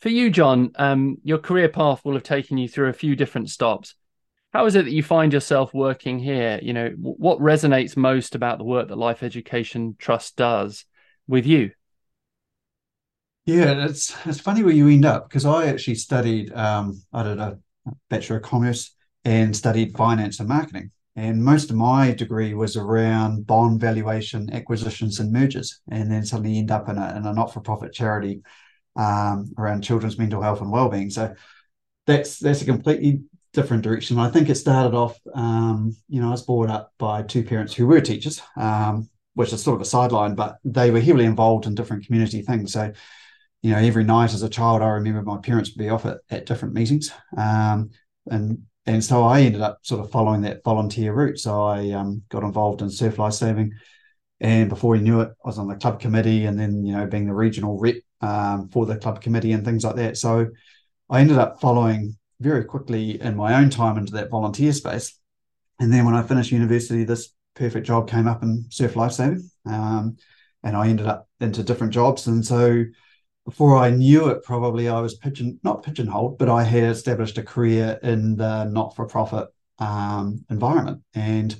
For 0.00 0.10
you, 0.10 0.30
John, 0.30 0.70
um, 0.76 1.16
your 1.24 1.38
career 1.38 1.68
path 1.68 2.04
will 2.04 2.14
have 2.14 2.22
taken 2.22 2.58
you 2.58 2.68
through 2.68 2.90
a 2.90 2.92
few 2.92 3.16
different 3.16 3.50
stops 3.50 3.94
how 4.52 4.64
is 4.66 4.74
it 4.74 4.86
that 4.86 4.92
you 4.92 5.02
find 5.02 5.32
yourself 5.32 5.74
working 5.74 6.18
here? 6.18 6.58
You 6.62 6.72
know, 6.72 6.90
what 6.96 7.38
resonates 7.38 7.96
most 7.96 8.34
about 8.34 8.58
the 8.58 8.64
work 8.64 8.88
that 8.88 8.96
Life 8.96 9.22
Education 9.22 9.94
Trust 9.98 10.36
does 10.36 10.84
with 11.26 11.46
you? 11.46 11.72
Yeah, 13.48 13.86
it's 13.86 14.14
it's 14.26 14.40
funny 14.40 14.62
where 14.62 14.74
you 14.74 14.88
end 14.88 15.06
up 15.06 15.26
because 15.26 15.46
I 15.46 15.68
actually 15.68 15.94
studied 15.94 16.52
um, 16.52 17.00
I 17.14 17.22
did 17.22 17.38
a 17.38 17.58
bachelor 18.10 18.36
of 18.36 18.42
commerce 18.42 18.94
and 19.24 19.56
studied 19.56 19.96
finance 19.96 20.38
and 20.38 20.50
marketing, 20.50 20.90
and 21.16 21.42
most 21.42 21.70
of 21.70 21.76
my 21.76 22.10
degree 22.10 22.52
was 22.52 22.76
around 22.76 23.46
bond 23.46 23.80
valuation, 23.80 24.52
acquisitions, 24.52 25.18
and 25.18 25.32
mergers, 25.32 25.80
and 25.90 26.12
then 26.12 26.26
suddenly 26.26 26.58
end 26.58 26.70
up 26.70 26.90
in 26.90 26.98
a, 26.98 27.16
in 27.16 27.24
a 27.24 27.32
not 27.32 27.50
for 27.54 27.60
profit 27.60 27.94
charity 27.94 28.42
um, 28.96 29.50
around 29.56 29.80
children's 29.80 30.18
mental 30.18 30.42
health 30.42 30.60
and 30.60 30.70
well 30.70 30.90
being. 30.90 31.08
So 31.08 31.34
that's 32.06 32.38
that's 32.40 32.60
a 32.60 32.66
completely 32.66 33.22
different 33.54 33.82
direction. 33.82 34.18
I 34.18 34.28
think 34.28 34.50
it 34.50 34.56
started 34.56 34.94
off, 34.94 35.18
um, 35.34 35.96
you 36.10 36.20
know, 36.20 36.28
I 36.28 36.32
was 36.32 36.42
brought 36.42 36.68
up 36.68 36.92
by 36.98 37.22
two 37.22 37.44
parents 37.44 37.72
who 37.72 37.86
were 37.86 38.02
teachers, 38.02 38.42
um, 38.58 39.08
which 39.32 39.54
is 39.54 39.62
sort 39.62 39.76
of 39.76 39.80
a 39.80 39.86
sideline, 39.86 40.34
but 40.34 40.58
they 40.66 40.90
were 40.90 41.00
heavily 41.00 41.24
involved 41.24 41.64
in 41.64 41.74
different 41.74 42.04
community 42.04 42.42
things. 42.42 42.74
So, 42.74 42.92
you 43.62 43.72
know, 43.72 43.78
every 43.78 44.04
night 44.04 44.34
as 44.34 44.42
a 44.42 44.48
child, 44.48 44.82
I 44.82 44.88
remember 44.88 45.22
my 45.22 45.38
parents 45.38 45.70
would 45.70 45.82
be 45.82 45.88
off 45.88 46.06
at, 46.06 46.18
at 46.30 46.46
different 46.46 46.74
meetings. 46.74 47.10
Um, 47.36 47.90
and 48.30 48.62
and 48.86 49.04
so 49.04 49.24
I 49.24 49.42
ended 49.42 49.60
up 49.60 49.80
sort 49.82 50.02
of 50.02 50.10
following 50.10 50.40
that 50.42 50.64
volunteer 50.64 51.12
route. 51.12 51.38
So 51.38 51.62
I 51.62 51.90
um, 51.90 52.22
got 52.30 52.42
involved 52.42 52.80
in 52.80 52.88
surf 52.88 53.18
life 53.18 53.34
saving. 53.34 53.72
And 54.40 54.70
before 54.70 54.96
you 54.96 55.02
knew 55.02 55.20
it, 55.20 55.28
I 55.44 55.48
was 55.48 55.58
on 55.58 55.68
the 55.68 55.74
club 55.74 56.00
committee 56.00 56.46
and 56.46 56.58
then, 56.58 56.86
you 56.86 56.92
know, 56.92 57.06
being 57.06 57.26
the 57.26 57.34
regional 57.34 57.78
rep 57.78 57.96
um, 58.22 58.70
for 58.70 58.86
the 58.86 58.96
club 58.96 59.20
committee 59.20 59.52
and 59.52 59.62
things 59.62 59.84
like 59.84 59.96
that. 59.96 60.16
So 60.16 60.46
I 61.10 61.20
ended 61.20 61.36
up 61.36 61.60
following 61.60 62.16
very 62.40 62.64
quickly 62.64 63.20
in 63.20 63.36
my 63.36 63.60
own 63.60 63.68
time 63.68 63.98
into 63.98 64.12
that 64.12 64.30
volunteer 64.30 64.72
space. 64.72 65.18
And 65.80 65.92
then 65.92 66.06
when 66.06 66.14
I 66.14 66.22
finished 66.22 66.52
university, 66.52 67.04
this 67.04 67.34
perfect 67.56 67.86
job 67.86 68.08
came 68.08 68.26
up 68.26 68.42
in 68.42 68.66
surf 68.70 68.96
lifesaving. 68.96 69.50
Um, 69.66 70.16
and 70.62 70.76
I 70.76 70.88
ended 70.88 71.06
up 71.06 71.28
into 71.40 71.62
different 71.62 71.92
jobs. 71.92 72.26
And 72.26 72.44
so 72.44 72.84
before 73.48 73.78
I 73.78 73.88
knew 73.88 74.28
it, 74.28 74.42
probably 74.42 74.90
I 74.90 75.00
was 75.00 75.14
pigeon 75.14 75.58
not 75.62 75.82
pigeonholed, 75.82 76.36
but 76.36 76.50
I 76.50 76.64
had 76.64 76.84
established 76.84 77.38
a 77.38 77.42
career 77.42 77.98
in 78.02 78.36
the 78.36 78.64
not-for-profit 78.64 79.48
um, 79.78 80.44
environment. 80.50 81.02
And 81.14 81.56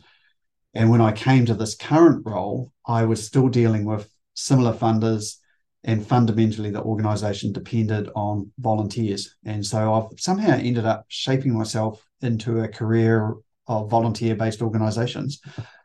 and 0.75 0.91
when 0.91 1.01
I 1.01 1.13
came 1.13 1.47
to 1.47 1.55
this 1.55 1.75
current 1.75 2.27
role, 2.27 2.75
I 2.87 3.07
was 3.07 3.27
still 3.27 3.49
dealing 3.49 3.87
with 3.87 4.07
similar 4.35 4.75
funders 4.75 5.37
and 5.83 6.07
fundamentally 6.07 6.71
the 6.71 6.83
organization 6.83 7.53
depended 7.53 8.11
on 8.15 8.53
volunteers 8.59 9.37
and 9.45 9.65
so 9.65 9.95
i've 9.95 10.21
somehow 10.21 10.55
ended 10.55 10.85
up 10.85 11.05
shaping 11.09 11.57
myself 11.57 12.05
into 12.21 12.61
a 12.61 12.69
career 12.69 13.35
of 13.69 13.89
volunteer 13.89 14.35
based 14.35 14.61
organizations 14.61 15.41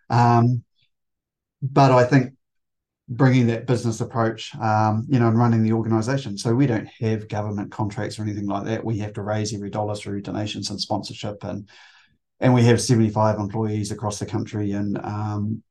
um, 0.10 0.64
but 1.62 1.92
i 1.92 2.04
think 2.04 2.34
bringing 3.16 3.48
that 3.48 3.68
business 3.68 4.02
approach 4.02 4.56
um, 4.56 5.06
you 5.10 5.20
know 5.20 5.28
and 5.28 5.38
running 5.38 5.64
the 5.64 5.74
organization 5.74 6.38
so 6.38 6.54
we 6.54 6.68
don't 6.68 6.88
have 6.88 7.28
government 7.28 7.72
contracts 7.72 8.18
or 8.18 8.24
anything 8.24 8.48
like 8.48 8.66
that 8.66 8.84
we 8.84 8.98
have 8.98 9.14
to 9.14 9.22
raise 9.22 9.54
every 9.54 9.70
dollar 9.70 9.96
through 9.96 10.22
donations 10.22 10.70
and 10.70 10.80
sponsorship 10.80 11.44
and 11.44 11.70
and 12.40 12.54
we 12.54 12.64
have 12.64 12.82
75 12.82 13.40
employees 13.40 13.92
across 13.92 14.20
the 14.20 14.26
country 14.26 14.72
and 14.72 14.98
um, 15.00 15.64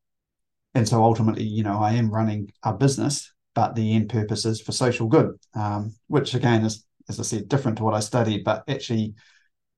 and 0.75 0.89
so 0.89 1.03
ultimately 1.03 1.45
you 1.45 1.63
know 1.63 1.79
i 1.79 1.93
am 1.93 2.11
running 2.11 2.51
a 2.63 2.73
business 2.73 3.33
but 3.55 3.75
the 3.75 3.95
end 3.95 4.09
purpose 4.09 4.45
is 4.45 4.61
for 4.61 4.73
social 4.73 5.09
good, 5.09 5.39
um, 5.55 5.95
which 6.09 6.35
again 6.35 6.65
is, 6.65 6.85
as 7.09 7.21
I 7.21 7.23
said, 7.23 7.49
different 7.49 7.79
to 7.79 7.85
what 7.85 7.95
I 7.95 8.01
studied, 8.01 8.45
but 8.45 8.65
actually 8.69 9.15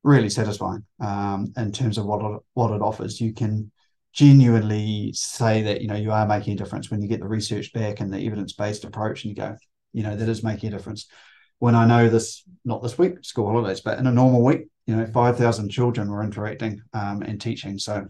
really 0.03 0.31
satisfying 0.31 0.85
um, 1.01 1.53
in 1.57 1.73
terms 1.73 1.99
of 1.99 2.05
what 2.05 2.25
it, 2.25 2.41
what 2.55 2.73
it 2.73 2.83
offers. 2.83 3.21
You 3.21 3.33
can 3.33 3.73
genuinely 4.15 5.13
say 5.13 5.63
that 5.63 5.83
you 5.83 5.89
know 5.89 5.97
you 5.97 6.13
are 6.13 6.27
making 6.27 6.55
a 6.55 6.57
difference 6.57 6.91
when 6.91 7.03
you 7.03 7.09
get 7.09 7.21
the 7.21 7.29
research 7.29 7.73
back 7.73 8.01
and 8.01 8.13
the 8.13 8.25
evidence 8.27 8.53
based 8.53 8.85
approach, 8.85 9.25
and 9.25 9.31
you 9.31 9.43
go, 9.43 9.57
you 9.93 10.03
know, 10.03 10.17
that 10.17 10.29
is 10.29 10.43
making 10.43 10.73
a 10.73 10.77
difference. 10.77 11.07
When 11.59 11.75
I 11.75 11.87
know 11.87 12.09
this, 12.09 12.43
not 12.65 12.83
this 12.83 12.99
week, 12.99 13.25
school 13.25 13.47
holidays, 13.47 13.81
but 13.81 13.99
in 13.99 14.07
a 14.07 14.13
normal 14.13 14.43
week, 14.43 14.69
you 14.87 14.97
know, 14.97 15.07
five 15.07 15.37
thousand 15.37 15.71
children 15.71 16.11
were 16.11 16.23
interacting 16.23 16.81
um, 16.93 17.23
and 17.23 17.41
teaching, 17.41 17.79
so 17.79 18.07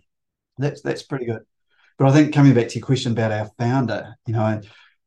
that's 0.59 0.83
that's 0.83 1.03
pretty 1.03 1.27
good. 1.27 1.43
But 1.99 2.09
I 2.09 2.13
think 2.13 2.35
coming 2.35 2.55
back 2.55 2.69
to 2.69 2.79
your 2.79 2.87
question 2.87 3.13
about 3.13 3.33
our 3.33 3.49
founder, 3.59 4.15
you 4.27 4.35
know, 4.35 4.61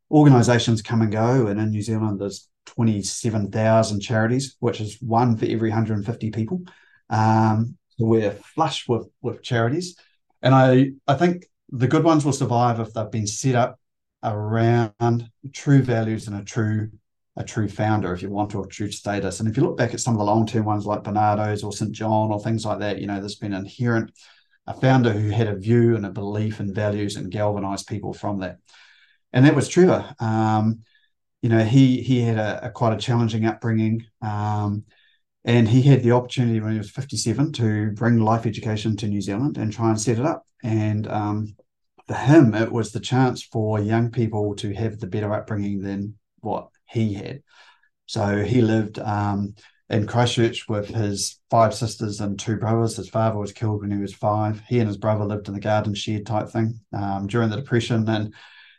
organizations 0.10 0.82
come 0.82 1.02
and 1.02 1.12
go, 1.12 1.48
and 1.48 1.60
in 1.60 1.70
New 1.70 1.82
Zealand, 1.82 2.20
there's 2.20 2.50
27,000 2.68 4.00
charities, 4.00 4.56
which 4.60 4.80
is 4.80 5.02
one 5.02 5.36
for 5.38 5.46
every 5.46 5.70
150 5.70 6.32
people. 6.32 6.62
Um, 7.10 7.78
so 7.98 8.06
we're 8.06 8.32
flush 8.32 8.88
with, 8.88 9.08
with 9.22 9.42
charities. 9.42 9.96
And 10.48 10.56
I, 10.56 10.92
I 11.12 11.16
think 11.16 11.46
the 11.68 11.90
good 11.90 12.06
ones 12.06 12.24
will 12.24 12.32
survive 12.32 12.80
if 12.80 12.94
they've 12.94 13.12
been 13.12 13.28
set 13.28 13.56
up 13.56 13.82
around 14.24 15.30
true 15.54 15.82
values 15.82 16.30
and 16.30 16.40
a 16.40 16.44
true 16.46 16.90
a 17.36 17.44
true 17.44 17.68
founder, 17.68 18.14
if 18.14 18.22
you 18.22 18.30
want, 18.30 18.56
or 18.56 18.64
a 18.64 18.70
true 18.70 18.90
status. 18.90 19.42
And 19.42 19.50
if 19.50 19.58
you 19.58 19.64
look 19.64 19.76
back 19.76 19.94
at 19.94 20.00
some 20.00 20.14
of 20.14 20.20
the 20.20 20.24
long 20.24 20.48
term 20.48 20.64
ones 20.64 20.86
like 20.86 21.04
Barnardo's 21.04 21.66
or 21.66 21.74
St. 21.74 21.92
John 21.92 22.32
or 22.32 22.40
things 22.40 22.64
like 22.64 22.80
that, 22.80 23.02
you 23.02 23.08
know, 23.08 23.20
there's 23.20 23.36
been 23.36 23.52
inherent 23.52 24.10
a 24.66 24.74
founder 24.74 25.12
who 25.12 25.32
had 25.32 25.48
a 25.48 25.58
view 25.58 25.98
and 25.98 26.06
a 26.06 26.12
belief 26.12 26.62
and 26.62 26.74
values 26.74 27.18
and 27.18 27.30
galvanized 27.30 27.86
people 27.86 28.14
from 28.14 28.40
that. 28.40 28.60
And 29.34 29.46
that 29.46 29.54
was 29.54 29.68
Trevor. 29.68 30.16
Um, 30.22 30.80
you 31.42 31.50
know, 31.50 31.66
he 31.66 32.02
he 32.02 32.22
had 32.22 32.38
a, 32.38 32.68
a 32.68 32.70
quite 32.72 32.94
a 32.94 32.98
challenging 32.98 33.46
upbringing. 33.46 34.06
Um, 34.22 34.86
and 35.48 35.70
he 35.70 35.82
had 35.82 36.04
the 36.04 36.12
opportunity 36.12 36.60
when 36.60 36.74
he 36.74 36.78
was 36.78 36.92
57 36.92 37.54
to 37.54 37.92
bring 37.92 38.20
life 38.20 38.46
education 38.46 38.98
to 38.98 39.08
New 39.08 39.22
Zealand 39.22 39.58
and 39.58 39.72
try 39.72 39.90
and 39.90 40.00
set 40.00 40.20
it 40.20 40.26
up. 40.26 40.46
And 40.62 41.08
um, 41.08 41.56
for 42.06 42.16
him, 42.16 42.54
it 42.54 42.70
was 42.70 42.92
the 42.92 43.00
chance 43.00 43.44
for 43.44 43.80
young 43.80 44.12
people 44.12 44.56
to 44.56 44.74
have 44.74 45.00
the 45.00 45.08
better 45.08 45.34
upbringing 45.34 45.80
than 45.80 46.16
what 46.42 46.68
he 46.90 47.14
had. 47.14 47.44
So 48.08 48.44
he 48.44 48.62
lived 48.62 49.00
um, 49.00 49.56
in 49.90 50.06
Christchurch 50.06 50.68
with 50.68 50.90
his 50.90 51.40
five 51.50 51.74
sisters 51.74 52.20
and 52.20 52.38
two 52.38 52.58
brothers. 52.58 52.98
His 52.98 53.08
father 53.08 53.38
was 53.38 53.54
killed 53.54 53.82
when 53.82 53.92
he 53.92 54.00
was 54.00 54.14
five. 54.14 54.62
He 54.68 54.80
and 54.80 54.88
his 54.88 54.98
brother 54.98 55.24
lived 55.24 55.48
in 55.48 55.54
the 55.54 55.62
garden 55.62 55.96
shed 55.96 56.26
type 56.26 56.50
thing 56.50 56.82
um, 56.92 57.28
during 57.28 57.50
the 57.50 57.56
Depression, 57.56 58.08
and 58.10 58.34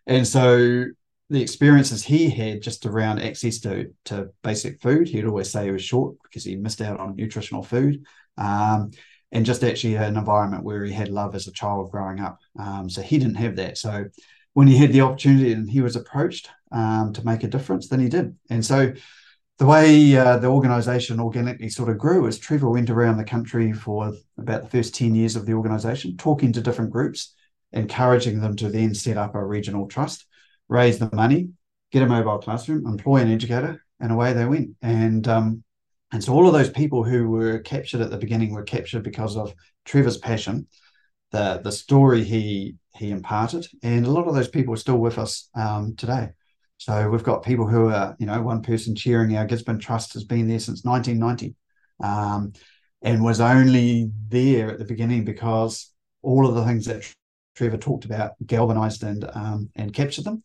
and 0.07 0.27
so 0.27 0.85
the 1.31 1.43
experiences 1.43 2.03
he 2.03 2.31
had 2.31 2.63
just 2.63 2.87
around 2.87 3.21
access 3.21 3.59
to 3.61 3.93
to 4.07 4.31
basic 4.43 4.81
food, 4.81 5.09
he'd 5.09 5.27
always 5.27 5.51
say 5.51 5.67
he 5.67 5.71
was 5.71 5.85
short 5.85 6.17
because 6.23 6.45
he 6.45 6.57
missed 6.57 6.81
out 6.81 7.01
on 7.01 7.17
nutritional 7.17 7.63
food. 7.63 8.05
Um, 8.37 8.93
and 9.31 9.45
just 9.45 9.63
actually 9.63 9.97
an 9.97 10.17
environment 10.17 10.65
where 10.65 10.85
he 10.85 10.93
had 10.93 11.11
love 11.11 11.35
as 11.35 11.47
a 11.47 11.53
child 11.53 11.91
growing 11.91 12.21
up. 12.21 12.39
Um, 12.59 12.89
so 12.89 13.03
he 13.03 13.19
didn't 13.19 13.35
have 13.35 13.57
that. 13.57 13.77
So 13.77 14.07
when 14.55 14.67
he 14.67 14.77
had 14.77 14.93
the 14.93 15.03
opportunity 15.03 15.53
and 15.53 15.71
he 15.71 15.81
was 15.81 15.97
approached 15.97 16.49
um, 16.73 17.13
to 17.13 17.25
make 17.25 17.45
a 17.45 17.49
difference, 17.49 17.89
then 17.89 18.01
he 18.01 18.09
did. 18.09 18.35
And 18.49 18.65
so 18.65 18.95
the 19.59 19.67
way 19.67 20.17
uh, 20.17 20.39
the 20.39 20.49
organization 20.49 21.21
organically 21.21 21.69
sort 21.69 21.91
of 21.91 21.99
grew 21.99 22.27
is 22.27 22.39
Trevor 22.39 22.71
went 22.71 22.91
around 22.91 23.19
the 23.19 23.25
country 23.25 23.73
for 23.73 24.13
about 24.39 24.63
the 24.63 24.69
first 24.69 24.95
10 24.95 25.15
years 25.15 25.37
of 25.37 25.47
the 25.47 25.53
organization, 25.53 26.17
talking 26.17 26.53
to 26.53 26.61
different 26.61 26.93
groups, 26.93 27.35
encouraging 27.73 28.41
them 28.41 28.57
to 28.57 28.69
then 28.69 28.95
set 28.95 29.17
up 29.17 29.35
a 29.35 29.45
regional 29.45 29.89
trust, 29.89 30.27
raise 30.69 30.99
the 30.99 31.11
money, 31.13 31.51
get 31.91 32.03
a 32.03 32.07
mobile 32.07 32.39
classroom, 32.39 32.87
employ 32.87 33.19
an 33.19 33.33
educator, 33.33 33.83
and 34.01 34.13
away 34.13 34.33
they 34.33 34.45
went. 34.45 34.71
And 34.83 35.27
um, 35.29 35.65
and 36.13 36.23
so 36.23 36.33
all 36.33 36.47
of 36.47 36.53
those 36.53 36.71
people 36.71 37.05
who 37.05 37.29
were 37.29 37.59
captured 37.59 38.01
at 38.01 38.11
the 38.11 38.17
beginning 38.17 38.53
were 38.53 38.63
captured 38.63 39.03
because 39.03 39.37
of 39.37 39.55
Trevor's 39.85 40.19
passion, 40.19 40.67
the 41.33 41.61
the 41.63 41.73
story 41.73 42.25
he 42.25 42.77
he 42.95 43.11
imparted, 43.11 43.67
and 43.83 44.07
a 44.07 44.11
lot 44.11 44.27
of 44.27 44.35
those 44.35 44.49
people 44.49 44.75
are 44.75 44.79
still 44.79 44.99
with 44.99 45.19
us 45.19 45.49
um, 45.55 45.95
today. 45.97 46.31
So 46.79 47.11
we've 47.11 47.25
got 47.25 47.43
people 47.43 47.67
who 47.67 47.89
are, 47.89 48.17
you 48.21 48.27
know, 48.27 48.41
one 48.41 48.63
person 48.63 48.95
chairing 48.95 49.37
our 49.37 49.47
Gisborne 49.47 49.81
Trust 49.81 50.13
has 50.13 50.23
been 50.23 50.47
there 50.47 50.61
since 50.61 50.85
1990 50.85 51.57
um, 52.01 52.53
and 53.03 53.23
was 53.23 53.41
only 53.41 54.13
there 54.29 54.71
at 54.71 54.79
the 54.79 54.85
beginning 54.85 55.25
because 55.25 55.93
all 56.23 56.47
of 56.47 56.55
the 56.55 56.65
things 56.65 56.87
that 56.87 57.05
Trevor 57.57 57.79
talked 57.79 58.05
about 58.05 58.33
galvanized 58.47 59.03
and 59.03 59.29
um, 59.35 59.71
and 59.75 59.93
captured 59.93 60.25
them. 60.25 60.43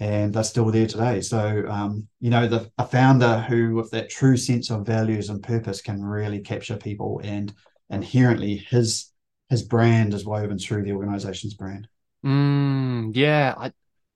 And 0.00 0.34
they're 0.34 0.42
still 0.42 0.70
there 0.70 0.88
today. 0.88 1.20
So, 1.20 1.66
um, 1.68 2.08
you 2.20 2.30
know, 2.30 2.48
the 2.48 2.70
a 2.78 2.86
founder 2.86 3.40
who, 3.40 3.76
with 3.76 3.90
that 3.92 4.10
true 4.10 4.36
sense 4.36 4.70
of 4.70 4.86
values 4.86 5.30
and 5.30 5.42
purpose, 5.42 5.80
can 5.80 6.02
really 6.02 6.40
capture 6.40 6.76
people, 6.76 7.20
and 7.22 7.52
inherently 7.90 8.56
his 8.56 9.10
his 9.50 9.62
brand 9.62 10.12
is 10.12 10.24
woven 10.24 10.58
through 10.58 10.82
the 10.82 10.92
organization's 10.92 11.54
brand. 11.54 11.86
Mm, 12.24 13.12
yeah, 13.14 13.54
I, 13.56 13.72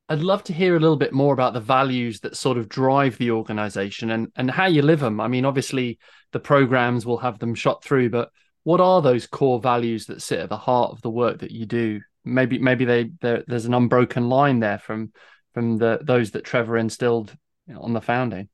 I'd 0.09 0.21
love 0.21 0.43
to 0.45 0.55
hear 0.55 0.75
a 0.75 0.81
little 0.81 0.97
bit 0.97 1.13
more 1.13 1.35
about 1.35 1.53
the 1.53 1.61
values 1.61 2.21
that 2.21 2.37
sort 2.37 2.57
of 2.57 2.69
drive 2.69 3.19
the 3.19 3.31
organization 3.31 4.11
and, 4.11 4.33
and 4.37 4.51
how 4.51 4.67
you 4.67 4.83
live 4.83 5.01
them. 5.01 5.21
I 5.21 5.29
mean, 5.29 5.45
obviously, 5.45 5.99
the 6.33 6.41
programs 6.41 7.05
will 7.05 7.19
have 7.19 7.39
them 7.39 7.55
shot 7.55 7.85
through, 7.85 8.11
but 8.11 8.31
what 8.65 8.81
are 8.81 9.03
those 9.03 9.27
core 9.27 9.61
values 9.61 10.07
that 10.07 10.23
sit 10.23 10.41
at 10.41 10.49
the 10.49 10.57
heart 10.57 10.93
of 10.93 11.03
the 11.03 11.11
work 11.11 11.41
that 11.41 11.51
you 11.51 11.67
do? 11.67 12.01
Maybe 12.25 12.59
maybe 12.59 12.85
they 12.85 13.11
there's 13.21 13.65
an 13.65 13.75
unbroken 13.75 14.29
line 14.29 14.61
there 14.61 14.79
from 14.79 15.13
from 15.59 15.77
the 15.77 15.99
those 16.03 16.31
that 16.31 16.45
Trevor 16.45 16.79
instilled 16.79 17.37
on 17.77 17.93
the 17.93 18.01
founding. 18.01 18.49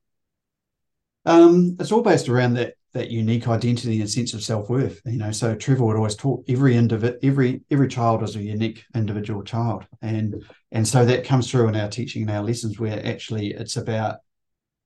Um, 1.27 1.77
it's 1.79 1.93
all 1.93 2.01
based 2.01 2.31
around 2.31 2.55
that 2.55 2.77
that 2.95 3.11
unique 3.11 3.47
identity 3.47 4.01
and 4.01 4.09
sense 4.09 4.33
of 4.33 4.43
self-worth 4.43 5.03
you 5.05 5.19
know. 5.19 5.31
So 5.31 5.55
trevor 5.55 5.85
would 5.85 5.97
always 5.97 6.17
talk 6.17 6.45
every 6.49 6.77
individual 6.77 7.19
every 7.23 7.61
every 7.71 7.89
child 7.89 8.23
is 8.23 8.37
a 8.37 8.43
unique 8.43 8.85
individual 8.95 9.43
child. 9.43 9.87
And 10.01 10.43
and 10.73 10.89
so 10.89 11.05
that 11.05 11.27
comes 11.27 11.51
through 11.51 11.69
in 11.69 11.77
our 11.77 11.91
teaching 11.91 12.23
and 12.23 12.31
our 12.31 12.43
lessons 12.43 12.81
where 12.81 13.05
actually 13.07 13.49
it's 13.49 13.77
about 13.77 14.21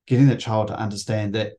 getting 0.08 0.26
the 0.26 0.34
child 0.34 0.68
to 0.68 0.78
understand 0.78 1.36
that 1.36 1.52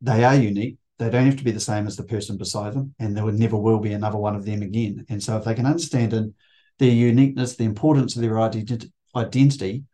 they 0.00 0.24
are 0.24 0.36
unique. 0.36 0.78
They 0.98 1.10
don't 1.10 1.26
have 1.26 1.36
to 1.36 1.44
be 1.44 1.50
the 1.50 1.60
same 1.60 1.86
as 1.86 1.96
the 1.96 2.04
person 2.04 2.38
beside 2.38 2.72
them 2.72 2.94
and 2.98 3.14
there 3.14 3.24
would 3.26 3.38
never 3.38 3.58
will 3.58 3.78
be 3.78 3.92
another 3.92 4.16
one 4.16 4.36
of 4.36 4.46
them 4.46 4.62
again. 4.62 5.04
And 5.10 5.22
so 5.22 5.36
if 5.36 5.44
they 5.44 5.54
can 5.54 5.66
understand 5.66 6.14
in 6.14 6.32
their 6.78 6.92
uniqueness 6.92 7.56
the 7.56 7.64
importance 7.64 8.16
of 8.16 8.22
their 8.22 8.40
identity 8.40 9.84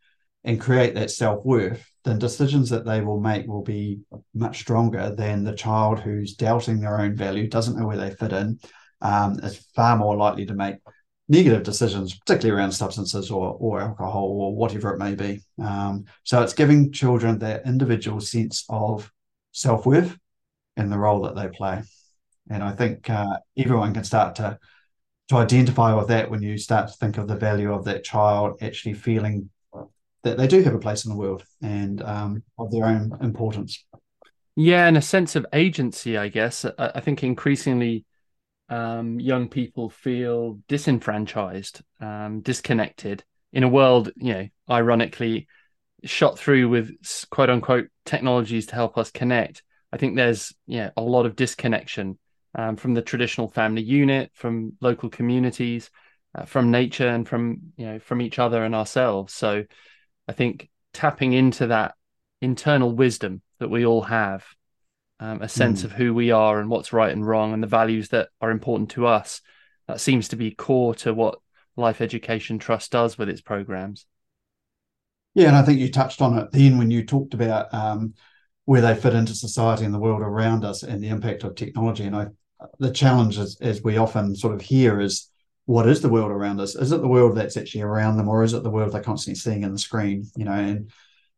and 0.44 0.61
create 0.61 0.94
that 0.94 1.11
self-worth 1.11 1.85
then 2.04 2.18
decisions 2.18 2.68
that 2.70 2.85
they 2.85 3.00
will 3.00 3.18
make 3.18 3.46
will 3.46 3.62
be 3.62 4.00
much 4.35 4.61
stronger 4.61 5.14
than 5.14 5.42
the 5.42 5.54
child 5.54 6.00
who's 6.00 6.35
doubting 6.35 6.80
their 6.80 7.00
own 7.00 7.16
value, 7.16 7.48
doesn't 7.48 7.78
know 7.78 7.87
where 7.87 7.96
they 7.96 8.11
fit 8.11 8.33
in, 8.33 8.61
um, 9.00 9.38
is 9.40 9.66
far 9.74 9.96
more 9.96 10.14
likely 10.14 10.44
to 10.46 10.54
make 10.54 10.76
negative 11.30 11.62
decisions, 11.62 12.14
particularly 12.18 12.61
around 12.61 12.72
substances 12.72 13.30
or, 13.30 13.57
or 13.59 13.80
alcohol 13.80 14.26
or 14.38 14.54
whatever 14.54 14.92
it 14.92 14.98
may 14.98 15.14
be. 15.14 15.40
Um, 15.62 16.04
so 16.24 16.42
it's 16.42 16.52
giving 16.52 16.92
children 16.92 17.38
that 17.38 17.66
individual 17.66 18.20
sense 18.20 18.66
of 18.68 19.11
self 19.52 19.87
worth 19.87 20.14
and 20.76 20.92
the 20.92 20.98
role 20.98 21.22
that 21.22 21.35
they 21.35 21.48
play. 21.48 21.83
And 22.50 22.62
I 22.62 22.72
think 22.72 23.09
uh, 23.09 23.38
everyone 23.57 23.94
can 23.94 24.04
start 24.04 24.37
to 24.37 24.59
to 25.28 25.37
identify 25.37 25.94
with 25.94 26.09
that 26.09 26.30
when 26.30 26.42
you 26.42 26.59
start 26.59 26.87
to 26.88 26.94
think 26.94 27.16
of 27.16 27.26
the 27.26 27.35
value 27.35 27.72
of 27.72 27.87
that 27.87 28.04
child 28.04 28.59
actually 28.61 28.92
feeling 28.92 29.48
that 30.24 30.37
they 30.38 30.46
do 30.46 30.62
have 30.62 30.74
a 30.74 30.78
place 30.78 31.04
in 31.04 31.10
the 31.10 31.16
world 31.16 31.44
and 31.62 32.02
um, 32.02 32.42
of 32.58 32.70
their 32.70 32.87
own 32.87 33.16
importance. 33.20 33.84
Yeah, 34.56 34.87
and 34.87 34.96
a 34.96 35.02
sense 35.02 35.37
of 35.37 35.46
agency, 35.52 36.16
I 36.16 36.28
guess. 36.28 36.64
I, 36.64 36.92
I 36.96 37.00
think 37.00 37.22
increasingly 37.22 38.04
um, 38.68 39.20
young 39.20 39.48
people 39.48 39.90
feel 39.90 40.60
disenfranchised, 40.68 41.82
um, 42.00 42.40
disconnected 42.40 43.24
in 43.52 43.62
a 43.62 43.68
world, 43.68 44.10
you 44.16 44.32
know, 44.32 44.48
ironically 44.70 45.46
shot 46.04 46.38
through 46.38 46.68
with 46.68 46.90
quote 47.30 47.50
unquote 47.50 47.88
technologies 48.04 48.66
to 48.66 48.74
help 48.74 48.98
us 48.98 49.10
connect. 49.10 49.62
I 49.92 49.96
think 49.96 50.16
there's 50.16 50.54
yeah 50.66 50.90
a 50.96 51.02
lot 51.02 51.26
of 51.26 51.37
disconnection 51.37 52.18
um, 52.54 52.76
from 52.76 52.94
the 52.94 53.02
traditional 53.02 53.48
family 53.48 53.82
unit, 53.82 54.30
from 54.34 54.74
local 54.80 55.08
communities, 55.08 55.90
uh, 56.34 56.44
from 56.44 56.70
nature, 56.70 57.08
and 57.08 57.28
from 57.28 57.72
you 57.76 57.87
know 57.87 57.98
from 57.98 58.20
each 58.20 58.38
other 58.38 58.64
and 58.64 58.74
ourselves. 58.74 59.32
So 59.34 59.64
I 60.28 60.32
think 60.32 60.70
tapping 60.92 61.32
into 61.32 61.68
that 61.68 61.94
internal 62.40 62.92
wisdom 62.92 63.42
that 63.58 63.70
we 63.70 63.84
all 63.87 64.02
have, 64.02 64.44
um, 65.20 65.42
a 65.42 65.48
sense 65.48 65.82
mm. 65.82 65.84
of 65.84 65.92
who 65.92 66.14
we 66.14 66.30
are 66.30 66.60
and 66.60 66.68
what's 66.68 66.92
right 66.92 67.12
and 67.12 67.26
wrong, 67.26 67.52
and 67.52 67.62
the 67.62 67.68
values 67.68 68.08
that 68.10 68.28
are 68.40 68.50
important 68.50 68.90
to 68.90 69.06
us, 69.06 69.40
that 69.87 70.00
seems 70.00 70.28
to 70.28 70.37
be 70.37 70.50
core 70.50 70.94
to 70.96 71.12
what 71.12 71.38
Life 71.76 72.00
Education 72.00 72.58
Trust 72.58 72.92
does 72.92 73.18
with 73.18 73.28
its 73.28 73.40
programs. 73.40 74.06
Yeah, 75.34 75.48
and 75.48 75.56
I 75.56 75.62
think 75.62 75.80
you 75.80 75.90
touched 75.90 76.22
on 76.22 76.38
it 76.38 76.52
then 76.52 76.78
when 76.78 76.90
you 76.90 77.04
talked 77.04 77.34
about 77.34 77.72
um, 77.74 78.14
where 78.64 78.80
they 78.80 78.94
fit 78.94 79.14
into 79.14 79.34
society 79.34 79.84
and 79.84 79.92
the 79.92 79.98
world 79.98 80.22
around 80.22 80.64
us 80.64 80.82
and 80.82 81.02
the 81.02 81.08
impact 81.08 81.42
of 81.44 81.54
technology. 81.54 82.04
And 82.04 82.14
I, 82.14 82.26
the 82.78 82.92
challenge, 82.92 83.38
is, 83.38 83.58
as 83.60 83.82
we 83.82 83.96
often 83.96 84.37
sort 84.37 84.54
of 84.54 84.60
hear, 84.60 85.00
is 85.00 85.28
what 85.66 85.88
is 85.88 86.03
the 86.03 86.09
world 86.09 86.31
around 86.31 86.61
us? 86.61 86.74
Is 86.74 86.92
it 86.92 87.00
the 87.00 87.09
world 87.09 87.37
that's 87.37 87.57
actually 87.57 87.83
around 87.83 88.16
them, 88.16 88.29
or 88.29 88.42
is 88.42 88.53
it 88.53 88.62
the 88.62 88.70
world 88.70 88.92
they're 88.92 89.03
constantly 89.03 89.38
seeing 89.38 89.62
in 89.62 89.72
the 89.72 89.79
screen? 89.79 90.24
You 90.37 90.44
know, 90.44 90.53
and 90.53 90.90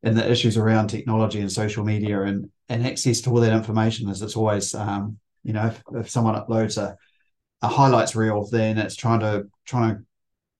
and 0.03 0.17
the 0.17 0.31
issues 0.31 0.57
around 0.57 0.89
technology 0.89 1.41
and 1.41 1.51
social 1.51 1.85
media 1.85 2.23
and 2.23 2.51
and 2.69 2.87
access 2.87 3.21
to 3.23 3.31
all 3.31 3.41
that 3.41 3.53
information 3.53 4.09
is 4.09 4.23
it's 4.23 4.37
always 4.37 4.75
um, 4.75 5.19
you 5.43 5.53
know 5.53 5.67
if, 5.67 5.83
if 5.95 6.11
someone 6.11 6.35
uploads 6.35 6.77
a 6.77 6.97
a 7.62 7.69
highlights 7.69 8.15
reel, 8.15 8.47
then 8.47 8.79
it's 8.79 8.97
trying 8.97 9.21
to 9.21 9.47
trying 9.65 9.97
to 9.97 10.03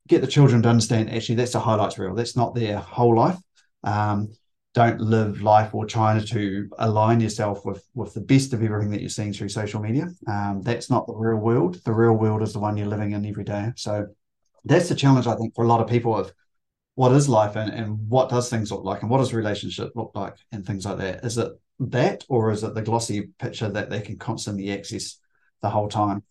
get 0.09 0.21
the 0.21 0.27
children 0.27 0.63
to 0.63 0.69
understand 0.69 1.11
actually 1.11 1.35
that's 1.35 1.55
a 1.55 1.61
highlights 1.61 1.99
reel. 1.99 2.15
That's 2.15 2.37
not 2.37 2.55
their 2.55 2.79
whole 2.79 3.17
life. 3.17 3.39
Um, 3.83 4.33
don't 4.77 5.01
live 5.01 5.41
life 5.41 5.75
or 5.75 5.87
trying 5.87 6.23
to 6.23 6.69
align 6.79 7.19
yourself 7.19 7.65
with 7.65 7.83
with 7.95 8.13
the 8.13 8.21
best 8.21 8.53
of 8.53 8.63
everything 8.63 8.91
that 8.91 9.01
you're 9.01 9.09
seeing 9.09 9.33
through 9.33 9.49
social 9.49 9.81
media. 9.81 10.07
Um, 10.29 10.61
that's 10.63 10.91
not 10.91 11.07
the 11.07 11.15
real 11.15 11.39
world. 11.39 11.83
The 11.83 11.95
real 11.95 12.13
world 12.13 12.43
is 12.43 12.53
the 12.53 12.61
one 12.61 12.77
you're 12.77 12.87
living 12.87 13.13
in 13.13 13.25
every 13.25 13.43
day. 13.43 13.73
So 13.77 14.09
that's 14.67 14.91
the 14.91 14.95
challenge 14.95 15.27
I 15.27 15.35
think 15.35 15.55
for 15.55 15.65
a 15.65 15.69
lot 15.69 15.81
of 15.81 15.89
people 15.89 16.15
of 16.15 16.31
what 16.95 17.13
is 17.13 17.27
life 17.27 17.57
and, 17.57 17.73
and 17.73 18.07
what 18.07 18.29
does 18.29 18.51
things 18.51 18.71
look 18.71 18.85
like 18.85 19.01
and 19.01 19.11
what 19.11 19.19
does 19.19 19.33
relationship 19.33 19.93
look 19.95 20.13
like 20.15 20.35
and 20.53 20.67
things 20.67 20.85
like 20.85 20.99
that. 20.99 21.25
Is 21.25 21.39
it 21.39 21.53
that 21.81 22.25
or 22.29 22.51
is 22.51 22.63
it 22.63 22.75
the 22.75 22.83
glossy 22.83 23.31
picture 23.39 23.71
that 23.71 23.89
they 23.89 24.03
can 24.03 24.19
constantly 24.19 24.71
access 24.71 25.19
the 25.63 25.71
whole 25.71 25.89
time? 25.89 26.23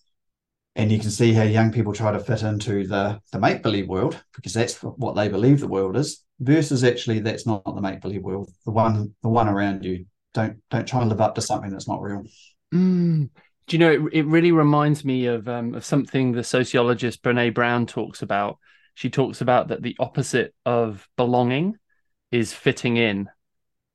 And 0.75 0.91
you 0.91 0.99
can 0.99 1.09
see 1.09 1.33
how 1.33 1.43
young 1.43 1.71
people 1.71 1.93
try 1.93 2.11
to 2.11 2.19
fit 2.19 2.43
into 2.43 2.85
the 2.85 3.19
the 3.31 3.39
make 3.39 3.63
believe 3.63 3.87
world 3.87 4.23
because 4.35 4.53
that's 4.53 4.83
what 4.83 5.15
they 5.15 5.29
believe 5.29 5.61
the 5.61 5.67
world 5.67 5.97
is 5.97 6.24
versus 6.39 6.83
actually 6.83 7.19
that's 7.19 7.45
not 7.45 7.63
the 7.63 7.81
make 7.81 8.01
believe 8.01 8.23
world, 8.23 8.49
the 8.65 8.71
one 8.71 9.13
the 9.21 9.29
one 9.29 9.47
around 9.47 9.83
you. 9.83 10.05
Don't 10.33 10.57
don't 10.69 10.87
try 10.87 11.01
and 11.01 11.09
live 11.09 11.21
up 11.21 11.35
to 11.35 11.41
something 11.41 11.71
that's 11.71 11.87
not 11.87 12.01
real. 12.01 12.23
Mm. 12.73 13.29
Do 13.67 13.75
you 13.75 13.79
know 13.79 13.91
it, 13.91 14.13
it 14.13 14.25
really 14.25 14.51
reminds 14.51 15.03
me 15.03 15.27
of 15.27 15.47
um, 15.47 15.73
of 15.75 15.85
something 15.85 16.31
the 16.31 16.43
sociologist 16.43 17.23
Brene 17.23 17.53
Brown 17.53 17.85
talks 17.85 18.21
about. 18.21 18.59
She 18.93 19.09
talks 19.09 19.41
about 19.41 19.69
that 19.69 19.81
the 19.81 19.95
opposite 19.99 20.53
of 20.65 21.07
belonging 21.17 21.77
is 22.31 22.53
fitting 22.53 22.97
in. 22.97 23.29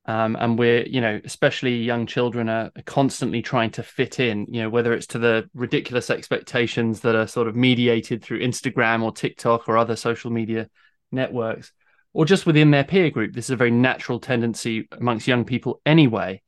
Um, 0.07 0.35
and 0.40 0.59
we're, 0.59 0.87
you 0.87 1.00
know, 1.00 1.20
especially 1.24 1.76
young 1.83 2.07
children 2.07 2.48
are 2.48 2.72
constantly 2.85 3.42
trying 3.42 3.70
to 3.72 3.83
fit 3.83 4.18
in, 4.18 4.46
you 4.50 4.62
know, 4.62 4.70
whether 4.70 4.92
it's 4.92 5.07
to 5.09 5.18
the 5.18 5.48
ridiculous 5.55 6.11
expectations 6.11 7.00
that 7.00 7.14
are 7.14 7.26
sort 7.26 7.48
of 7.48 7.55
mediated 7.55 8.24
through 8.24 8.40
Instagram 8.40 9.03
or 9.03 9.12
TikTok 9.12 9.68
or 9.68 9.76
other 9.76 9.96
social 9.96 10.31
media 10.31 10.68
networks, 11.12 11.72
or 12.12 12.25
just 12.25 12.46
within 12.46 12.70
their 12.70 12.85
peer 12.85 13.11
group. 13.11 13.35
This 13.35 13.46
is 13.46 13.51
a 13.51 13.57
very 13.57 13.70
natural 13.70 14.20
tendency 14.20 14.88
amongst 14.92 15.29
young 15.29 15.44
people 15.44 15.81
anyway. 15.87 16.42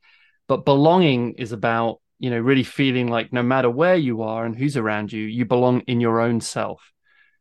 But 0.47 0.65
belonging 0.65 1.33
is 1.33 1.51
about, 1.51 2.01
you 2.19 2.29
know, 2.29 2.39
really 2.39 2.63
feeling 2.63 3.07
like 3.07 3.31
no 3.31 3.43
matter 3.43 3.69
where 3.69 3.95
you 3.95 4.23
are 4.23 4.45
and 4.45 4.55
who's 4.55 4.77
around 4.77 5.11
you, 5.13 5.23
you 5.23 5.45
belong 5.45 5.81
in 5.81 6.01
your 6.01 6.19
own 6.19 6.41
self 6.41 6.93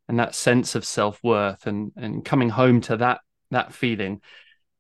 and 0.09 0.19
that 0.19 0.35
sense 0.35 0.75
of 0.75 0.85
self-worth 0.85 1.67
and 1.67 1.93
and 1.97 2.25
coming 2.25 2.51
home 2.51 2.81
to 2.81 2.97
that 2.97 3.21
that 3.51 3.73
feeling 3.73 4.21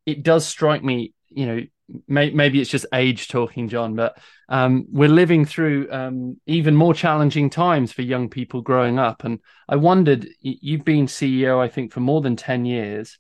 it 0.06 0.22
does 0.22 0.46
strike 0.46 0.82
me 0.82 1.12
you 1.28 1.46
know 1.46 1.60
may, 2.06 2.30
maybe 2.30 2.60
it's 2.60 2.70
just 2.70 2.86
age 2.92 3.28
talking 3.28 3.68
john 3.68 3.94
but 3.96 4.18
um, 4.48 4.86
we're 4.90 5.08
living 5.08 5.46
through 5.46 5.90
um, 5.90 6.38
even 6.46 6.76
more 6.76 6.92
challenging 6.92 7.48
times 7.48 7.92
for 7.92 8.02
young 8.02 8.28
people 8.28 8.60
growing 8.60 8.98
up 8.98 9.24
and 9.24 9.38
i 9.68 9.76
wondered 9.76 10.28
you've 10.40 10.84
been 10.84 11.06
ceo 11.06 11.58
i 11.58 11.68
think 11.68 11.92
for 11.92 12.00
more 12.00 12.20
than 12.20 12.36
10 12.36 12.64
years 12.64 13.18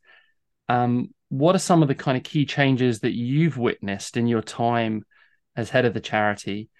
um, 0.72 1.14
what 1.28 1.54
are 1.54 1.60
some 1.60 1.82
of 1.82 1.88
the 1.88 1.94
kind 1.94 2.16
of 2.16 2.24
key 2.24 2.44
changes 2.44 3.00
that 3.00 3.12
you've 3.12 3.58
witnessed 3.58 4.16
in 4.16 4.26
your 4.26 4.42
time 4.42 5.04
as 5.56 5.70
head 5.70 5.84
of 5.84 5.94
the 5.94 6.00
charity 6.00 6.70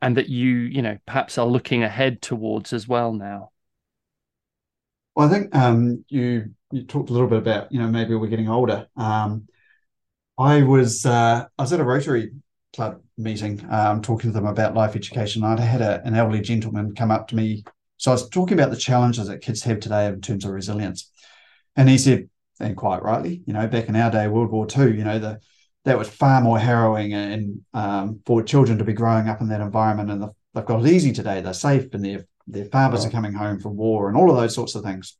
and 0.00 0.16
that 0.16 0.28
you 0.28 0.50
you 0.50 0.82
know 0.82 0.96
perhaps 1.06 1.36
are 1.36 1.46
looking 1.46 1.82
ahead 1.82 2.22
towards 2.22 2.72
as 2.72 2.88
well 2.88 3.12
now 3.12 3.50
well 5.14 5.28
i 5.28 5.30
think 5.30 5.54
um, 5.54 6.04
you 6.08 6.50
you 6.70 6.84
talked 6.84 7.10
a 7.10 7.12
little 7.12 7.28
bit 7.28 7.38
about 7.38 7.70
you 7.70 7.78
know 7.78 7.88
maybe 7.88 8.14
we're 8.14 8.28
getting 8.28 8.48
older 8.48 8.86
um, 8.96 9.46
I 10.36 10.62
was 10.62 11.06
uh, 11.06 11.46
I 11.56 11.62
was 11.62 11.72
at 11.72 11.80
a 11.80 11.84
Rotary 11.84 12.32
Club 12.74 13.00
meeting, 13.16 13.64
um, 13.70 14.02
talking 14.02 14.30
to 14.30 14.34
them 14.34 14.46
about 14.46 14.74
life 14.74 14.96
education. 14.96 15.44
I'd 15.44 15.60
had 15.60 15.80
a, 15.80 16.02
an 16.04 16.16
elderly 16.16 16.40
gentleman 16.40 16.94
come 16.94 17.12
up 17.12 17.28
to 17.28 17.36
me. 17.36 17.62
So 17.98 18.10
I 18.10 18.14
was 18.14 18.28
talking 18.28 18.58
about 18.58 18.70
the 18.70 18.76
challenges 18.76 19.28
that 19.28 19.42
kids 19.42 19.62
have 19.62 19.78
today 19.78 20.06
in 20.06 20.20
terms 20.20 20.44
of 20.44 20.50
resilience, 20.50 21.08
and 21.76 21.88
he 21.88 21.98
said, 21.98 22.28
and 22.60 22.76
quite 22.76 23.02
rightly, 23.02 23.42
you 23.46 23.52
know, 23.52 23.66
back 23.66 23.88
in 23.88 23.96
our 23.96 24.10
day, 24.10 24.28
World 24.28 24.50
War 24.50 24.66
II, 24.66 24.96
you 24.96 25.04
know, 25.04 25.18
the 25.18 25.40
that 25.84 25.98
was 25.98 26.08
far 26.08 26.40
more 26.40 26.58
harrowing 26.58 27.12
and 27.12 27.60
um, 27.74 28.20
for 28.24 28.42
children 28.42 28.78
to 28.78 28.84
be 28.84 28.94
growing 28.94 29.28
up 29.28 29.42
in 29.42 29.48
that 29.48 29.60
environment, 29.60 30.10
and 30.10 30.22
the, 30.22 30.30
they've 30.54 30.64
got 30.64 30.84
it 30.84 30.90
easy 30.90 31.12
today. 31.12 31.40
They're 31.40 31.52
safe, 31.52 31.92
and 31.92 32.04
their 32.04 32.26
their 32.46 32.64
fathers 32.66 33.04
are 33.04 33.10
coming 33.10 33.32
home 33.32 33.60
from 33.60 33.76
war, 33.76 34.08
and 34.08 34.16
all 34.16 34.30
of 34.30 34.36
those 34.36 34.54
sorts 34.54 34.74
of 34.74 34.82
things. 34.82 35.16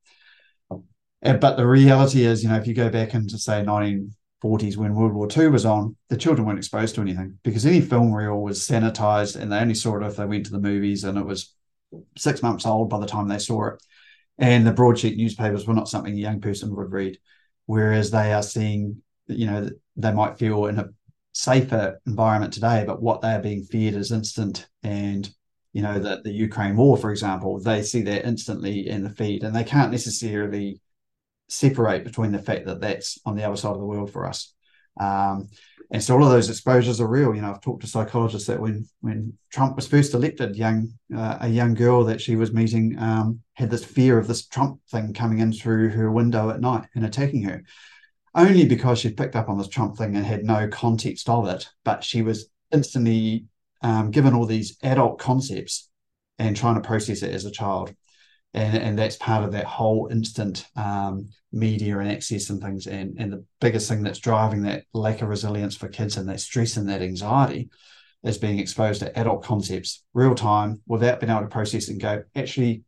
But 1.23 1.57
the 1.57 1.67
reality 1.67 2.25
is, 2.25 2.43
you 2.43 2.51
know, 2.51 2.57
if 2.57 2.67
you 2.67 2.75
go 2.75 2.91
back 2.91 3.15
into 3.15 3.39
say 3.39 3.63
19 3.63 4.15
40s 4.45 4.77
when 4.77 4.95
World 4.95 5.15
War 5.15 5.27
II 5.35 5.49
was 5.49 5.65
on, 5.65 5.97
the 6.11 6.19
children 6.19 6.47
weren't 6.47 6.59
exposed 6.59 6.95
to 6.95 7.01
anything 7.01 7.39
because 7.43 7.65
any 7.65 7.81
film 7.81 8.13
reel 8.13 8.43
was 8.43 8.61
sanitized 8.61 9.37
and 9.37 9.51
they 9.51 9.59
only 9.59 9.75
saw 9.75 9.97
it 9.97 10.07
if 10.07 10.17
they 10.17 10.27
went 10.27 10.45
to 10.45 10.53
the 10.53 10.61
movies 10.61 11.03
and 11.03 11.17
it 11.17 11.25
was 11.25 11.55
six 12.19 12.43
months 12.43 12.67
old 12.67 12.91
by 12.91 12.99
the 12.99 13.07
time 13.07 13.27
they 13.27 13.39
saw 13.39 13.69
it. 13.69 13.83
And 14.39 14.67
the 14.67 14.73
broadsheet 14.73 15.17
newspapers 15.17 15.67
were 15.67 15.75
not 15.75 15.89
something 15.89 16.13
a 16.13 16.17
young 16.17 16.41
person 16.41 16.75
would 16.75 16.93
read. 16.93 17.19
Whereas 17.67 18.11
they 18.11 18.33
are 18.33 18.43
seeing, 18.43 19.03
you 19.27 19.47
know, 19.47 19.71
they 19.97 20.13
might 20.13 20.39
feel 20.39 20.67
in 20.67 20.79
a 20.79 20.89
safer 21.33 22.01
environment 22.07 22.53
today, 22.53 22.85
but 22.87 23.03
what 23.03 23.21
they 23.21 23.33
are 23.33 23.43
being 23.43 23.65
fed 23.65 23.95
is 23.95 24.13
instant. 24.13 24.69
And, 24.83 25.29
you 25.73 25.83
know, 25.83 25.99
that 25.99 26.25
the 26.25 26.33
Ukraine 26.33 26.77
war, 26.77 26.97
for 26.97 27.11
example, 27.11 27.61
they 27.61 27.83
see 27.83 28.03
that 28.03 28.27
instantly 28.27 28.89
in 28.89 29.05
the 29.05 29.11
feed 29.11 29.45
and 29.45 29.55
they 29.55 29.65
can't 29.65 29.93
necessarily 29.93 30.81
separate 31.49 32.05
between 32.05 32.33
the 32.33 32.39
fact 32.39 32.67
that 32.67 32.81
that's 32.81 33.19
on 33.25 33.37
the 33.37 33.45
other 33.45 33.57
side 33.57 33.73
of 33.73 33.79
the 33.79 33.87
world 33.87 34.11
for 34.11 34.27
us. 34.27 34.53
Um, 34.99 35.49
and 35.95 36.03
so 36.03 36.17
all 36.17 36.25
of 36.25 36.31
those 36.31 36.51
exposures 36.51 37.01
are 37.01 37.07
real. 37.07 37.37
You 37.37 37.43
know, 37.43 37.53
I've 37.53 37.61
talked 37.61 37.83
to 37.83 37.87
psychologists 37.87 38.49
that 38.49 38.61
when 38.61 38.85
when 39.01 39.39
Trump 39.53 39.77
was 39.77 39.87
first 39.87 40.13
elected, 40.13 40.57
young 40.57 40.93
uh, 41.17 41.39
a 41.43 41.49
young 41.49 41.73
girl 41.73 42.03
that 42.07 42.21
she 42.21 42.35
was 42.35 42.53
meeting 42.53 42.99
um, 42.99 43.43
had 43.53 43.71
this 43.71 43.85
fear 43.85 44.19
of 44.19 44.27
this 44.27 44.45
Trump 44.45 44.81
thing 44.91 45.15
coming 45.15 45.39
in 45.39 45.53
through 45.53 45.91
her 45.91 46.11
window 46.11 46.51
at 46.51 46.61
night 46.61 46.89
and 46.97 47.05
attacking 47.05 47.45
her, 47.45 47.63
only 48.35 48.67
because 48.67 48.99
she 48.99 49.11
picked 49.11 49.37
up 49.37 49.49
on 49.49 49.57
this 49.57 49.69
Trump 49.69 49.97
thing 49.97 50.17
and 50.17 50.27
had 50.27 50.43
no 50.43 50.67
context 50.67 51.29
of 51.29 51.47
it. 51.47 51.69
But 51.85 52.03
she 52.03 52.23
was 52.23 52.49
instantly 52.73 53.45
um, 53.81 54.11
given 54.11 54.35
all 54.35 54.47
these 54.47 54.77
adult 54.83 55.21
concepts 55.21 55.89
and 56.41 56.57
trying 56.57 56.75
to 56.75 56.81
process 56.81 57.23
it 57.23 57.33
as 57.33 57.45
a 57.45 57.53
child 57.53 57.95
and, 58.55 58.77
and 58.77 58.99
that's 58.99 59.17
part 59.17 59.45
of 59.45 59.53
that 59.53 59.65
whole 59.65 60.09
instant 60.11 60.67
um, 60.77 61.29
media 61.53 61.99
and 61.99 62.11
access 62.11 62.51
and 62.51 62.63
things. 62.63 62.87
And, 62.87 63.17
and 63.19 63.33
the 63.33 63.45
biggest 63.61 63.89
thing 63.89 64.03
that's 64.03 64.21
driving 64.21 64.63
that 64.63 64.85
lack 64.93 65.23
of 65.23 65.29
resilience 65.29 65.77
for 65.77 65.89
kids 65.89 66.17
and 66.17 66.29
that 66.29 66.41
stress 66.41 66.77
and 66.77 66.89
that 66.89 67.03
anxiety 67.03 67.69
is 68.23 68.39
being 68.39 68.61
exposed 68.61 69.01
to 69.01 69.19
adult 69.19 69.43
concepts 69.43 70.05
real 70.15 70.35
time 70.35 70.81
without 70.87 71.21
being 71.21 71.31
able 71.31 71.43
to 71.43 71.49
process 71.49 71.89
and 71.89 72.01
go, 72.01 72.23
actually, 72.37 72.85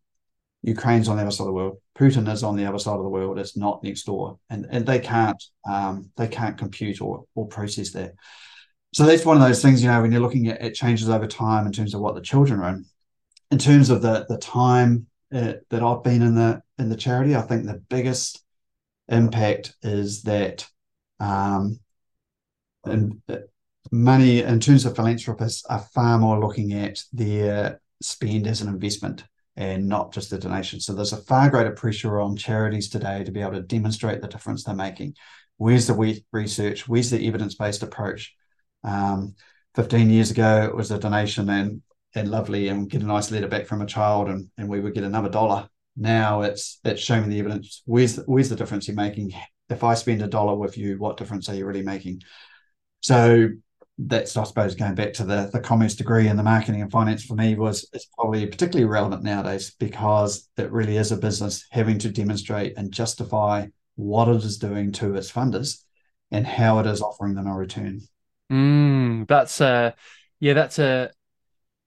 Ukraine's 0.63 1.09
on 1.09 1.17
the 1.17 1.23
other 1.23 1.31
side 1.31 1.43
of 1.43 1.49
the 1.49 1.53
world. 1.53 1.79
Putin 1.99 2.33
is 2.33 2.43
on 2.43 2.57
the 2.57 2.67
other 2.67 2.79
side 2.79 2.97
of 2.97 3.03
the 3.03 3.09
world. 3.09 3.39
It's 3.39 3.57
not 3.57 3.83
next 3.83 4.05
door, 4.05 4.39
and 4.51 4.67
and 4.71 4.85
they 4.85 4.99
can't 4.99 5.41
um, 5.69 6.11
they 6.17 6.27
can't 6.27 6.59
compute 6.59 7.01
or 7.01 7.25
or 7.35 7.47
process 7.47 7.93
that. 7.93 8.15
So 8.93 9.05
that's 9.05 9.25
one 9.25 9.37
of 9.37 9.43
those 9.43 9.63
things, 9.63 9.83
you 9.83 9.89
know, 9.89 10.01
when 10.01 10.11
you're 10.11 10.23
looking 10.23 10.49
at, 10.49 10.61
at 10.61 10.75
changes 10.75 11.09
over 11.09 11.27
time 11.27 11.67
in 11.67 11.73
terms 11.73 11.95
of 11.95 12.01
what 12.01 12.15
the 12.15 12.21
children 12.21 12.61
are 12.61 12.71
in, 12.71 12.87
in 13.51 13.59
terms 13.59 13.91
of 13.91 14.03
the 14.03 14.27
the 14.29 14.39
time 14.39 15.07
uh, 15.33 15.55
that 15.71 15.83
I've 15.83 16.03
been 16.03 16.23
in 16.23 16.35
the 16.35 16.63
in 16.79 16.89
the 16.89 16.97
charity, 16.97 17.35
I 17.35 17.43
think 17.43 17.65
the 17.65 17.83
biggest 17.89 18.43
impact 19.09 19.75
is 19.83 20.23
that 20.23 20.67
um, 21.21 21.81
and 22.85 23.21
uh, 23.29 23.37
money 23.91 24.43
in 24.43 24.61
terms 24.61 24.85
of 24.85 24.97
philanthropists 24.97 25.65
are 25.67 25.81
far 25.81 26.19
more 26.19 26.39
looking 26.39 26.73
at 26.73 27.03
their 27.13 27.81
spend 28.03 28.47
as 28.47 28.61
an 28.61 28.69
investment 28.69 29.25
and 29.57 29.89
not 29.89 30.13
just 30.13 30.33
a 30.33 30.39
donation. 30.39 30.81
So 30.81 30.93
there's 30.93 31.13
a 31.13 31.19
far 31.19 31.49
greater 31.51 31.71
pressure 31.71 32.21
on 32.21 32.37
charities 32.37 32.91
today 32.91 33.25
to 33.25 33.33
be 33.33 33.41
able 33.41 33.53
to 33.53 33.63
demonstrate 33.63 34.21
the 34.21 34.29
difference 34.29 34.65
they're 34.65 34.75
making. 34.75 35.15
Where's 35.57 35.87
the 35.87 36.23
research? 36.33 36.87
Where's 36.87 37.11
the 37.11 37.27
evidence-based 37.27 37.83
approach? 37.83 38.35
Um, 38.85 39.35
15 39.75 40.11
years 40.11 40.31
ago, 40.31 40.65
it 40.65 40.77
was 40.77 40.91
a 40.91 40.99
donation 40.99 41.49
and 41.49 41.83
and 42.17 42.31
lovely 42.31 42.69
and 42.69 42.91
get 42.91 43.03
a 43.03 43.07
nice 43.07 43.31
letter 43.31 43.49
back 43.49 43.67
from 43.67 43.83
a 43.83 43.87
child 43.87 44.29
and, 44.29 44.49
and 44.59 44.69
we 44.69 44.81
would 44.81 44.95
get 44.95 45.05
another 45.05 45.29
dollar. 45.29 45.69
Now 45.97 46.43
it's 46.43 46.79
it's 46.85 47.01
showing 47.01 47.29
the 47.29 47.39
evidence. 47.39 47.83
Where's 47.87 48.17
where's 48.27 48.49
the 48.49 48.57
difference 48.57 48.87
you're 48.87 48.97
making? 48.97 49.33
If 49.69 49.83
I 49.83 49.95
spend 49.95 50.23
a 50.23 50.27
dollar 50.27 50.55
with 50.55 50.77
you, 50.77 50.99
what 50.99 51.17
difference 51.17 51.49
are 51.49 51.55
you 51.55 51.67
really 51.67 51.83
making? 51.83 52.23
So 53.01 53.49
that's 53.99 54.37
I 54.37 54.45
suppose 54.45 54.75
going 54.75 54.95
back 54.95 55.15
to 55.15 55.25
the 55.25 55.49
the 55.53 55.61
commerce 55.61 55.95
degree 55.95 56.29
and 56.29 56.39
the 56.39 56.43
marketing 56.43 56.83
and 56.83 56.91
finance 56.91 57.25
for 57.25 57.35
me 57.35 57.55
was 57.55 57.89
it's 57.95 58.09
probably 58.19 58.47
particularly 58.47 58.85
relevant 58.85 59.23
nowadays 59.23 59.75
because 59.79 60.49
it 60.59 60.71
really 60.71 60.99
is 60.99 61.13
a 61.13 61.17
business 61.17 61.67
having 61.71 61.99
to 61.99 62.11
demonstrate 62.11 62.77
and 62.77 62.93
justify 62.93 63.67
what 63.95 64.29
it 64.29 64.45
is 64.45 64.59
doing 64.59 64.93
to 64.93 65.15
its 65.15 65.33
funders 65.33 65.83
and 66.31 66.47
how 66.47 66.79
it 66.79 66.87
is 66.87 67.01
offering 67.01 67.35
them 67.35 67.47
a 67.47 67.55
return. 67.55 68.03
Mm, 68.53 69.27
that's 69.27 69.61
a 69.63 69.95
yeah, 70.41 70.53
that's 70.53 70.79
a 70.79 71.11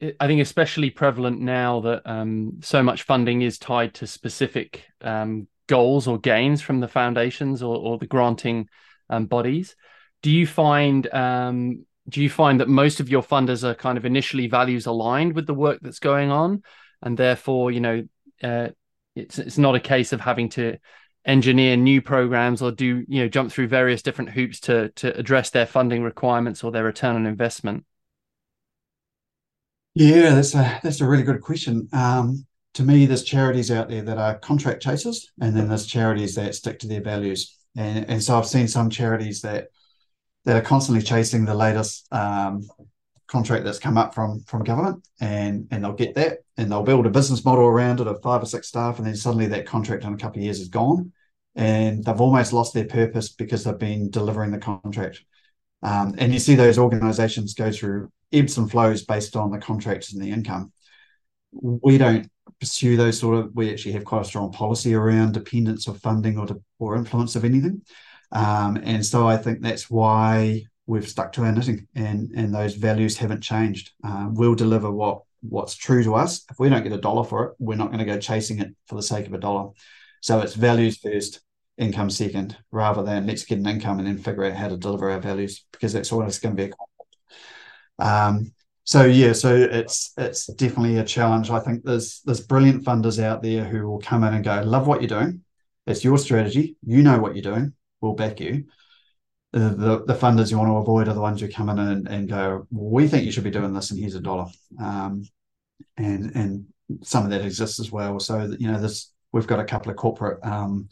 I 0.02 0.28
think 0.28 0.42
especially 0.42 0.90
prevalent 0.90 1.42
now 1.42 1.82
that 1.82 2.02
um, 2.06 2.60
so 2.62 2.82
much 2.82 3.04
funding 3.04 3.42
is 3.42 3.58
tied 3.58 3.94
to 3.96 4.08
specific 4.08 4.86
um, 5.02 5.48
goals 5.68 6.08
or 6.08 6.18
gains 6.18 6.62
from 6.62 6.80
the 6.80 6.88
foundations 6.88 7.62
or, 7.62 7.76
or 7.78 7.98
the 7.98 8.08
granting 8.08 8.70
um, 9.10 9.26
bodies. 9.26 9.76
Do 10.22 10.32
you 10.32 10.48
find 10.48 11.12
um, 11.14 11.86
do 12.08 12.22
you 12.22 12.30
find 12.30 12.60
that 12.60 12.70
most 12.70 13.00
of 13.00 13.10
your 13.10 13.22
funders 13.22 13.64
are 13.64 13.76
kind 13.76 13.98
of 13.98 14.06
initially 14.06 14.48
values 14.48 14.86
aligned 14.86 15.34
with 15.34 15.48
the 15.48 15.54
work 15.54 15.80
that's 15.82 16.00
going 16.00 16.32
on, 16.32 16.64
and 17.02 17.18
therefore 17.18 17.72
you 17.72 17.82
know 17.82 18.08
uh, 18.42 18.70
it's 19.16 19.38
it's 19.38 19.58
not 19.58 19.76
a 19.76 19.80
case 19.80 20.14
of 20.14 20.22
having 20.22 20.50
to 20.50 20.78
engineer 21.26 21.76
new 21.76 22.02
programs 22.02 22.62
or 22.62 22.72
do 22.72 23.04
you 23.08 23.22
know 23.22 23.28
jump 23.28 23.52
through 23.52 23.68
various 23.68 24.02
different 24.02 24.32
hoops 24.32 24.62
to 24.62 24.90
to 24.90 25.16
address 25.18 25.50
their 25.50 25.66
funding 25.66 26.02
requirements 26.02 26.64
or 26.64 26.72
their 26.72 26.86
return 26.86 27.16
on 27.16 27.26
investment. 27.26 27.86
Yeah, 29.96 30.36
that's 30.36 30.56
a 30.56 30.80
that's 30.84 31.02
a 31.02 31.08
really 31.08 31.24
good 31.24 31.42
question. 31.42 31.90
Um, 31.94 32.46
to 32.76 32.84
me, 32.84 33.06
there's 33.06 33.24
charities 33.24 33.72
out 33.72 33.90
there 33.90 34.04
that 34.04 34.18
are 34.18 34.38
contract 34.40 34.82
chasers, 34.82 35.32
and 35.42 35.56
then 35.56 35.68
there's 35.68 35.86
charities 35.88 36.36
that 36.36 36.56
stick 36.56 36.80
to 36.80 36.88
their 36.88 37.02
values. 37.02 37.58
And 37.76 38.10
and 38.10 38.24
so 38.24 38.38
I've 38.38 38.46
seen 38.48 38.68
some 38.68 38.90
charities 38.90 39.42
that 39.42 39.68
that 40.46 40.58
are 40.58 40.66
constantly 40.66 41.04
chasing 41.04 41.46
the 41.46 41.56
latest 41.56 42.12
um, 42.14 42.64
contract 43.28 43.66
that's 43.66 43.80
come 43.80 43.98
up 43.98 44.16
from 44.16 44.42
from 44.42 44.64
government, 44.64 45.08
and 45.22 45.68
and 45.72 45.84
they'll 45.84 45.94
get 45.94 46.16
that, 46.16 46.40
and 46.58 46.72
they'll 46.72 46.84
build 46.84 47.06
a 47.06 47.10
business 47.12 47.46
model 47.46 47.66
around 47.66 48.00
it 48.00 48.08
of 48.08 48.22
five 48.22 48.44
or 48.44 48.48
six 48.48 48.68
staff, 48.70 49.00
and 49.00 49.08
then 49.08 49.16
suddenly 49.16 49.48
that 49.48 49.66
contract 49.68 50.04
in 50.04 50.14
a 50.14 50.18
couple 50.18 50.40
of 50.40 50.44
years 50.46 50.60
is 50.62 50.70
gone, 50.70 51.12
and 51.56 52.04
they've 52.06 52.22
almost 52.22 52.54
lost 52.54 52.74
their 52.74 52.86
purpose 52.86 53.30
because 53.30 53.64
they've 53.64 53.78
been 53.80 54.10
delivering 54.12 54.52
the 54.52 54.60
contract. 54.60 55.24
Um, 55.82 56.16
and 56.18 56.34
you 56.34 56.40
see 56.40 56.56
those 56.56 56.78
organizations 56.78 57.54
go 57.54 57.72
through 57.72 58.12
ebbs 58.32 58.58
and 58.58 58.70
flows 58.70 59.04
based 59.04 59.36
on 59.36 59.52
the 59.52 59.58
contracts 59.58 60.14
and 60.14 60.22
the 60.22 60.32
income. 60.32 60.72
We 61.52 61.98
don't 61.98 62.30
pursue 62.60 62.98
those 62.98 63.20
sort 63.20 63.38
of, 63.38 63.56
we 63.56 63.72
actually 63.72 63.94
have 63.94 64.06
quite 64.06 64.22
a 64.22 64.26
strong 64.26 64.52
policy 64.52 64.94
around 64.94 65.34
dependence 65.34 65.88
of 65.88 66.02
funding 66.02 66.38
or, 66.38 66.48
or 66.80 66.96
influence 66.96 67.36
of 67.36 67.46
anything. 67.46 67.82
Um, 68.32 68.80
and 68.84 69.06
so 69.06 69.28
I 69.28 69.38
think 69.38 69.62
that's 69.62 69.90
why 69.90 70.64
we've 70.86 71.08
stuck 71.08 71.32
to 71.34 71.44
our 71.44 71.52
knitting 71.52 71.88
and, 71.96 72.32
and 72.36 72.54
those 72.54 72.76
values 72.76 73.18
haven't 73.18 73.42
changed. 73.42 73.92
Uh, 74.04 74.28
we'll 74.32 74.56
deliver 74.56 74.92
what 74.92 75.22
what's 75.42 75.76
true 75.76 76.04
to 76.04 76.16
us. 76.16 76.46
If 76.52 76.60
we 76.60 76.70
don't 76.70 76.84
get 76.84 76.92
a 76.92 76.98
dollar 76.98 77.24
for 77.24 77.46
it, 77.46 77.54
we're 77.60 77.76
not 77.76 77.88
going 77.88 78.00
to 78.00 78.06
go 78.06 78.20
chasing 78.20 78.60
it 78.60 78.76
for 78.88 78.96
the 78.96 79.04
sake 79.04 79.26
of 79.26 79.34
a 79.34 79.38
dollar. 79.38 79.70
So 80.22 80.42
it's 80.42 80.54
values 80.54 80.98
first, 80.98 81.40
income 81.80 82.10
second, 82.10 82.58
rather 82.72 83.04
than 83.04 83.26
let's 83.26 83.46
get 83.46 83.60
an 83.60 83.68
income 83.68 84.00
and 84.00 84.08
then 84.08 84.18
figure 84.18 84.46
out 84.46 84.54
how 84.54 84.68
to 84.68 84.78
deliver 84.78 85.10
our 85.10 85.20
values 85.20 85.66
because 85.72 85.94
that's 85.94 86.12
always 86.12 86.40
going 86.40 86.56
to 86.56 86.68
be 86.68 86.72
a 86.72 86.76
um, 88.00 88.54
so 88.84 89.06
yeah, 89.06 89.34
so 89.34 89.56
it's 89.56 90.14
it's 90.18 90.48
definitely 90.48 90.98
a 90.98 91.06
challenge. 91.06 91.52
I 91.52 91.60
think 91.60 91.84
there's 91.84 92.22
there's 92.26 92.42
brilliant 92.42 92.84
funders 92.84 93.22
out 93.22 93.44
there 93.44 93.64
who 93.64 93.88
will 93.88 94.00
come 94.00 94.24
in 94.24 94.34
and 94.34 94.44
go, 94.44 94.62
love 94.66 94.88
what 94.88 95.02
you're 95.02 95.20
doing. 95.20 95.44
It's 95.86 96.04
your 96.04 96.18
strategy. 96.18 96.76
You 96.84 97.04
know 97.04 97.20
what 97.20 97.36
you're 97.36 97.54
doing. 97.54 97.74
We'll 98.02 98.14
back 98.14 98.40
you. 98.40 98.66
The, 99.52 99.60
the, 99.60 100.06
the 100.06 100.14
funders 100.14 100.52
you 100.52 100.58
want 100.58 100.70
to 100.70 100.76
avoid 100.76 101.08
are 101.08 101.14
the 101.14 101.22
ones 101.22 101.42
who 101.42 101.50
come 101.50 101.70
in 101.70 101.80
and, 101.80 102.08
and 102.08 102.30
go, 102.30 102.68
we 102.70 103.08
think 103.08 103.26
you 103.26 103.32
should 103.32 103.44
be 103.44 103.50
doing 103.50 103.74
this, 103.74 103.90
and 103.90 104.00
here's 104.00 104.16
a 104.16 104.20
dollar. 104.20 104.46
Um, 104.80 105.24
and 105.98 106.36
and 106.36 106.66
some 107.04 107.26
of 107.26 107.32
that 107.32 107.46
exists 107.46 107.80
as 107.80 107.92
well. 107.92 108.20
So 108.20 108.56
you 108.58 108.72
know, 108.72 108.80
this 108.80 109.12
we've 109.32 109.48
got 109.48 109.60
a 109.60 109.66
couple 109.66 109.92
of 109.92 109.98
corporate 109.98 110.44
um, 110.44 110.90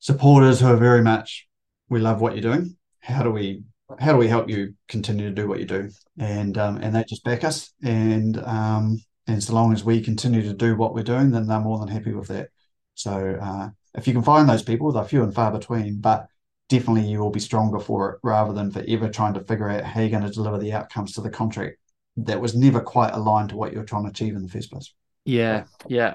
supporters 0.00 0.60
who 0.60 0.66
are 0.66 0.76
very 0.76 1.02
much 1.02 1.48
we 1.88 2.00
love 2.00 2.20
what 2.20 2.34
you're 2.34 2.52
doing. 2.52 2.76
How 3.00 3.22
do 3.22 3.30
we 3.30 3.62
how 3.98 4.12
do 4.12 4.18
we 4.18 4.28
help 4.28 4.50
you 4.50 4.74
continue 4.86 5.28
to 5.28 5.34
do 5.34 5.48
what 5.48 5.60
you 5.60 5.64
do? 5.64 5.90
And 6.18 6.56
um, 6.58 6.76
and 6.78 6.94
they 6.94 7.04
just 7.04 7.24
back 7.24 7.44
us. 7.44 7.72
And 7.82 8.38
um, 8.44 8.98
and 9.26 9.42
so 9.42 9.54
long 9.54 9.72
as 9.72 9.84
we 9.84 10.00
continue 10.00 10.42
to 10.42 10.52
do 10.52 10.76
what 10.76 10.94
we're 10.94 11.02
doing, 11.02 11.30
then 11.30 11.46
they're 11.46 11.60
more 11.60 11.78
than 11.78 11.88
happy 11.88 12.12
with 12.12 12.28
that. 12.28 12.48
So 12.94 13.38
uh, 13.40 13.70
if 13.94 14.06
you 14.06 14.12
can 14.12 14.22
find 14.22 14.48
those 14.48 14.62
people, 14.62 14.92
they're 14.92 15.04
few 15.04 15.22
and 15.22 15.34
far 15.34 15.52
between, 15.52 16.00
but 16.00 16.26
definitely 16.68 17.08
you 17.08 17.20
will 17.20 17.30
be 17.30 17.40
stronger 17.40 17.78
for 17.78 18.10
it 18.10 18.18
rather 18.22 18.52
than 18.52 18.70
forever 18.70 19.08
trying 19.08 19.34
to 19.34 19.44
figure 19.44 19.70
out 19.70 19.84
how 19.84 20.00
you're 20.00 20.10
going 20.10 20.22
to 20.22 20.30
deliver 20.30 20.58
the 20.58 20.72
outcomes 20.72 21.12
to 21.12 21.20
the 21.20 21.30
contract 21.30 21.78
that 22.16 22.40
was 22.40 22.54
never 22.54 22.80
quite 22.80 23.12
aligned 23.12 23.50
to 23.50 23.56
what 23.56 23.72
you're 23.72 23.84
trying 23.84 24.04
to 24.04 24.10
achieve 24.10 24.34
in 24.34 24.42
the 24.42 24.48
first 24.48 24.70
place. 24.70 24.92
Yeah, 25.24 25.64
yeah. 25.86 26.14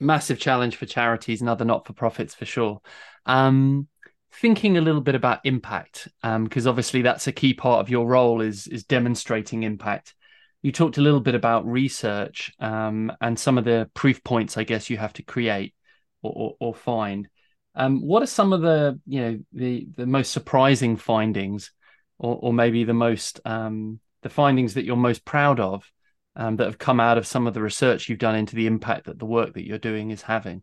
Massive 0.00 0.38
challenge 0.38 0.76
for 0.76 0.86
charities 0.86 1.40
and 1.40 1.48
other 1.48 1.64
not 1.64 1.86
for 1.86 1.92
profits 1.92 2.34
for 2.34 2.44
sure. 2.44 2.80
Um, 3.26 3.88
thinking 4.32 4.76
a 4.76 4.80
little 4.80 5.00
bit 5.00 5.14
about 5.14 5.40
impact, 5.44 6.08
because 6.22 6.66
um, 6.66 6.70
obviously 6.70 7.02
that's 7.02 7.26
a 7.26 7.32
key 7.32 7.54
part 7.54 7.80
of 7.80 7.90
your 7.90 8.06
role 8.06 8.40
is 8.40 8.66
is 8.66 8.84
demonstrating 8.84 9.62
impact. 9.62 10.14
You 10.62 10.72
talked 10.72 10.98
a 10.98 11.02
little 11.02 11.20
bit 11.20 11.34
about 11.34 11.66
research 11.66 12.52
um, 12.58 13.12
and 13.20 13.38
some 13.38 13.58
of 13.58 13.64
the 13.64 13.90
proof 13.94 14.22
points, 14.24 14.56
I 14.56 14.64
guess, 14.64 14.90
you 14.90 14.96
have 14.96 15.12
to 15.14 15.22
create 15.22 15.74
or, 16.22 16.32
or, 16.34 16.56
or 16.60 16.74
find. 16.74 17.28
Um, 17.74 18.00
what 18.00 18.22
are 18.22 18.26
some 18.26 18.52
of 18.52 18.62
the 18.62 18.98
you 19.06 19.20
know 19.20 19.38
the 19.52 19.86
the 19.96 20.06
most 20.06 20.32
surprising 20.32 20.96
findings, 20.96 21.72
or, 22.18 22.38
or 22.40 22.52
maybe 22.52 22.84
the 22.84 22.94
most 22.94 23.40
um, 23.44 24.00
the 24.22 24.30
findings 24.30 24.74
that 24.74 24.84
you're 24.84 24.96
most 24.96 25.24
proud 25.24 25.60
of 25.60 25.90
um, 26.36 26.56
that 26.56 26.66
have 26.66 26.78
come 26.78 27.00
out 27.00 27.18
of 27.18 27.26
some 27.26 27.46
of 27.46 27.54
the 27.54 27.62
research 27.62 28.08
you've 28.08 28.18
done 28.18 28.34
into 28.34 28.56
the 28.56 28.66
impact 28.66 29.06
that 29.06 29.18
the 29.18 29.26
work 29.26 29.54
that 29.54 29.66
you're 29.66 29.78
doing 29.78 30.10
is 30.10 30.22
having? 30.22 30.62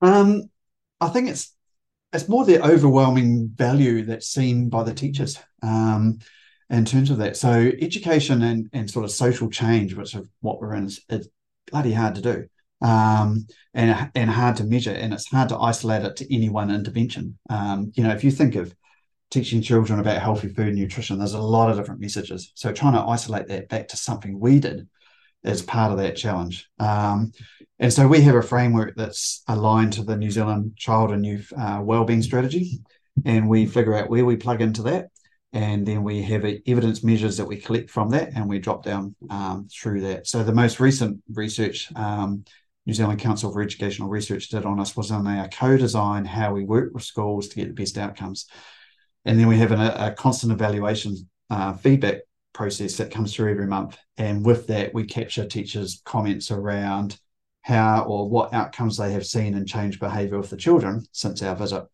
Um, 0.00 0.50
I 1.00 1.08
think 1.08 1.28
it's 1.28 1.54
it's 2.12 2.28
more 2.28 2.44
the 2.44 2.64
overwhelming 2.64 3.48
value 3.48 4.04
that's 4.04 4.28
seen 4.28 4.68
by 4.70 4.82
the 4.82 4.94
teachers 4.94 5.38
um, 5.62 6.18
in 6.70 6.84
terms 6.84 7.10
of 7.10 7.18
that. 7.18 7.36
So 7.36 7.70
education 7.80 8.42
and, 8.42 8.68
and 8.72 8.90
sort 8.90 9.04
of 9.04 9.10
social 9.10 9.50
change, 9.50 9.94
which 9.94 10.14
is 10.14 10.26
what 10.40 10.58
we're 10.60 10.74
in, 10.74 10.86
is, 10.86 11.00
is 11.10 11.28
bloody 11.70 11.92
hard 11.92 12.14
to 12.14 12.22
do 12.22 12.48
um, 12.80 13.46
and 13.74 14.10
and 14.14 14.30
hard 14.30 14.56
to 14.56 14.64
measure, 14.64 14.92
and 14.92 15.12
it's 15.12 15.28
hard 15.28 15.48
to 15.50 15.58
isolate 15.58 16.04
it 16.04 16.16
to 16.16 16.34
any 16.34 16.48
one 16.48 16.70
intervention. 16.70 17.38
Um, 17.50 17.92
you 17.94 18.02
know, 18.02 18.10
if 18.10 18.24
you 18.24 18.30
think 18.30 18.54
of 18.54 18.74
teaching 19.30 19.60
children 19.60 19.98
about 19.98 20.22
healthy 20.22 20.48
food 20.48 20.68
and 20.68 20.76
nutrition, 20.76 21.18
there's 21.18 21.34
a 21.34 21.40
lot 21.40 21.70
of 21.70 21.76
different 21.76 22.00
messages. 22.00 22.52
So 22.54 22.72
trying 22.72 22.94
to 22.94 23.00
isolate 23.00 23.48
that 23.48 23.68
back 23.68 23.88
to 23.88 23.96
something 23.96 24.38
we 24.40 24.58
did 24.58 24.88
is 25.44 25.62
part 25.62 25.92
of 25.92 25.98
that 25.98 26.16
challenge. 26.16 26.68
Um, 26.78 27.32
and 27.78 27.92
so 27.92 28.08
we 28.08 28.20
have 28.22 28.34
a 28.34 28.42
framework 28.42 28.94
that's 28.96 29.42
aligned 29.46 29.92
to 29.94 30.02
the 30.02 30.16
New 30.16 30.30
Zealand 30.30 30.76
Child 30.76 31.12
and 31.12 31.24
Youth 31.24 31.52
uh, 31.56 31.80
Wellbeing 31.82 32.22
Strategy, 32.22 32.80
and 33.24 33.48
we 33.48 33.66
figure 33.66 33.94
out 33.94 34.10
where 34.10 34.24
we 34.24 34.36
plug 34.36 34.60
into 34.60 34.82
that, 34.82 35.08
and 35.52 35.86
then 35.86 36.02
we 36.02 36.22
have 36.22 36.44
evidence 36.66 37.04
measures 37.04 37.36
that 37.36 37.46
we 37.46 37.56
collect 37.56 37.90
from 37.90 38.10
that, 38.10 38.30
and 38.34 38.48
we 38.48 38.58
drop 38.58 38.84
down 38.84 39.14
um, 39.30 39.68
through 39.72 40.00
that. 40.02 40.26
So 40.26 40.42
the 40.42 40.52
most 40.52 40.80
recent 40.80 41.22
research. 41.32 41.92
Um, 41.96 42.44
New 42.86 42.94
Zealand 42.94 43.20
Council 43.20 43.52
for 43.52 43.60
Educational 43.60 44.08
Research 44.08 44.48
did 44.48 44.64
on 44.64 44.80
us 44.80 44.96
was 44.96 45.10
on 45.10 45.26
our 45.26 45.46
co-design, 45.48 46.24
how 46.24 46.54
we 46.54 46.64
work 46.64 46.94
with 46.94 47.02
schools 47.02 47.48
to 47.48 47.56
get 47.56 47.68
the 47.68 47.74
best 47.74 47.98
outcomes. 47.98 48.46
And 49.26 49.38
then 49.38 49.46
we 49.46 49.58
have 49.58 49.72
an, 49.72 49.80
a 49.80 50.14
constant 50.14 50.52
evaluation 50.52 51.14
uh, 51.50 51.74
feedback 51.74 52.20
process 52.52 52.96
that 52.96 53.10
comes 53.10 53.34
through 53.34 53.50
every 53.50 53.66
month. 53.66 53.96
And 54.16 54.44
with 54.44 54.66
that, 54.68 54.92
we 54.94 55.04
capture 55.04 55.46
teachers' 55.46 56.02
comments 56.04 56.50
around 56.50 57.18
how 57.62 58.04
or 58.04 58.28
what 58.28 58.54
outcomes 58.54 58.96
they 58.96 59.12
have 59.12 59.26
seen 59.26 59.54
and 59.54 59.68
changed 59.68 60.00
behavior 60.00 60.38
with 60.38 60.50
the 60.50 60.56
children 60.56 61.04
since 61.12 61.42
our 61.42 61.54
visit. 61.54 61.84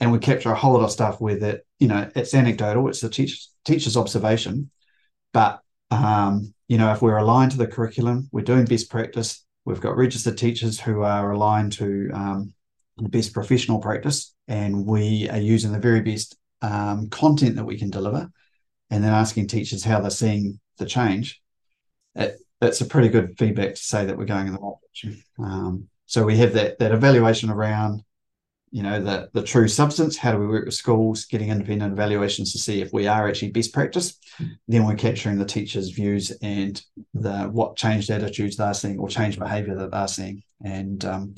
And 0.00 0.10
we 0.10 0.18
capture 0.18 0.50
a 0.50 0.56
whole 0.56 0.74
lot 0.74 0.84
of 0.84 0.90
stuff 0.90 1.20
with 1.20 1.42
it. 1.42 1.66
You 1.78 1.88
know, 1.88 2.10
it's 2.16 2.34
anecdotal, 2.34 2.88
it's 2.88 3.00
the 3.00 3.08
teacher's, 3.08 3.50
teacher's 3.64 3.96
observation. 3.96 4.70
But, 5.32 5.60
um, 5.90 6.54
you 6.68 6.78
know, 6.78 6.92
if 6.92 7.02
we're 7.02 7.18
aligned 7.18 7.52
to 7.52 7.58
the 7.58 7.66
curriculum, 7.66 8.28
we're 8.32 8.42
doing 8.42 8.64
best 8.64 8.90
practice, 8.90 9.44
we've 9.64 9.80
got 9.80 9.96
registered 9.96 10.38
teachers 10.38 10.80
who 10.80 11.02
are 11.02 11.30
aligned 11.30 11.72
to 11.72 12.10
um, 12.12 12.54
the 12.96 13.08
best 13.08 13.32
professional 13.32 13.80
practice, 13.80 14.34
and 14.48 14.86
we 14.86 15.28
are 15.28 15.38
using 15.38 15.72
the 15.72 15.78
very 15.78 16.00
best 16.00 16.36
um, 16.62 17.08
content 17.08 17.56
that 17.56 17.64
we 17.64 17.78
can 17.78 17.90
deliver, 17.90 18.30
and 18.90 19.02
then 19.02 19.12
asking 19.12 19.46
teachers 19.46 19.84
how 19.84 20.00
they're 20.00 20.10
seeing 20.10 20.60
the 20.78 20.86
change, 20.86 21.42
it, 22.14 22.38
that's 22.60 22.80
a 22.80 22.86
pretty 22.86 23.08
good 23.08 23.36
feedback 23.38 23.74
to 23.74 23.82
say 23.82 24.04
that 24.04 24.16
we're 24.16 24.24
going 24.24 24.46
in 24.46 24.54
the 24.54 24.58
right 24.60 24.74
direction. 24.80 25.22
Um, 25.38 25.88
so 26.06 26.24
we 26.24 26.36
have 26.38 26.52
that 26.54 26.78
that 26.78 26.92
evaluation 26.92 27.50
around, 27.50 28.02
you 28.70 28.82
know, 28.82 29.02
the 29.02 29.30
the 29.32 29.42
true 29.42 29.68
substance. 29.68 30.16
How 30.16 30.32
do 30.32 30.38
we 30.38 30.46
work 30.46 30.66
with 30.66 30.74
schools, 30.74 31.24
getting 31.24 31.48
independent 31.48 31.92
evaluations 31.92 32.52
to 32.52 32.58
see 32.58 32.80
if 32.80 32.92
we 32.92 33.06
are 33.06 33.28
actually 33.28 33.50
best 33.50 33.72
practice. 33.72 34.18
Then 34.68 34.84
we're 34.84 34.96
capturing 34.96 35.38
the 35.38 35.44
teachers' 35.44 35.90
views 35.90 36.30
and 36.42 36.82
the 37.14 37.44
what 37.44 37.76
changed 37.76 38.10
attitudes 38.10 38.56
they're 38.56 38.74
seeing 38.74 38.98
or 38.98 39.08
changed 39.08 39.38
behaviour 39.38 39.76
that 39.76 39.90
they're 39.90 40.08
seeing, 40.08 40.42
and 40.62 41.04
um, 41.04 41.34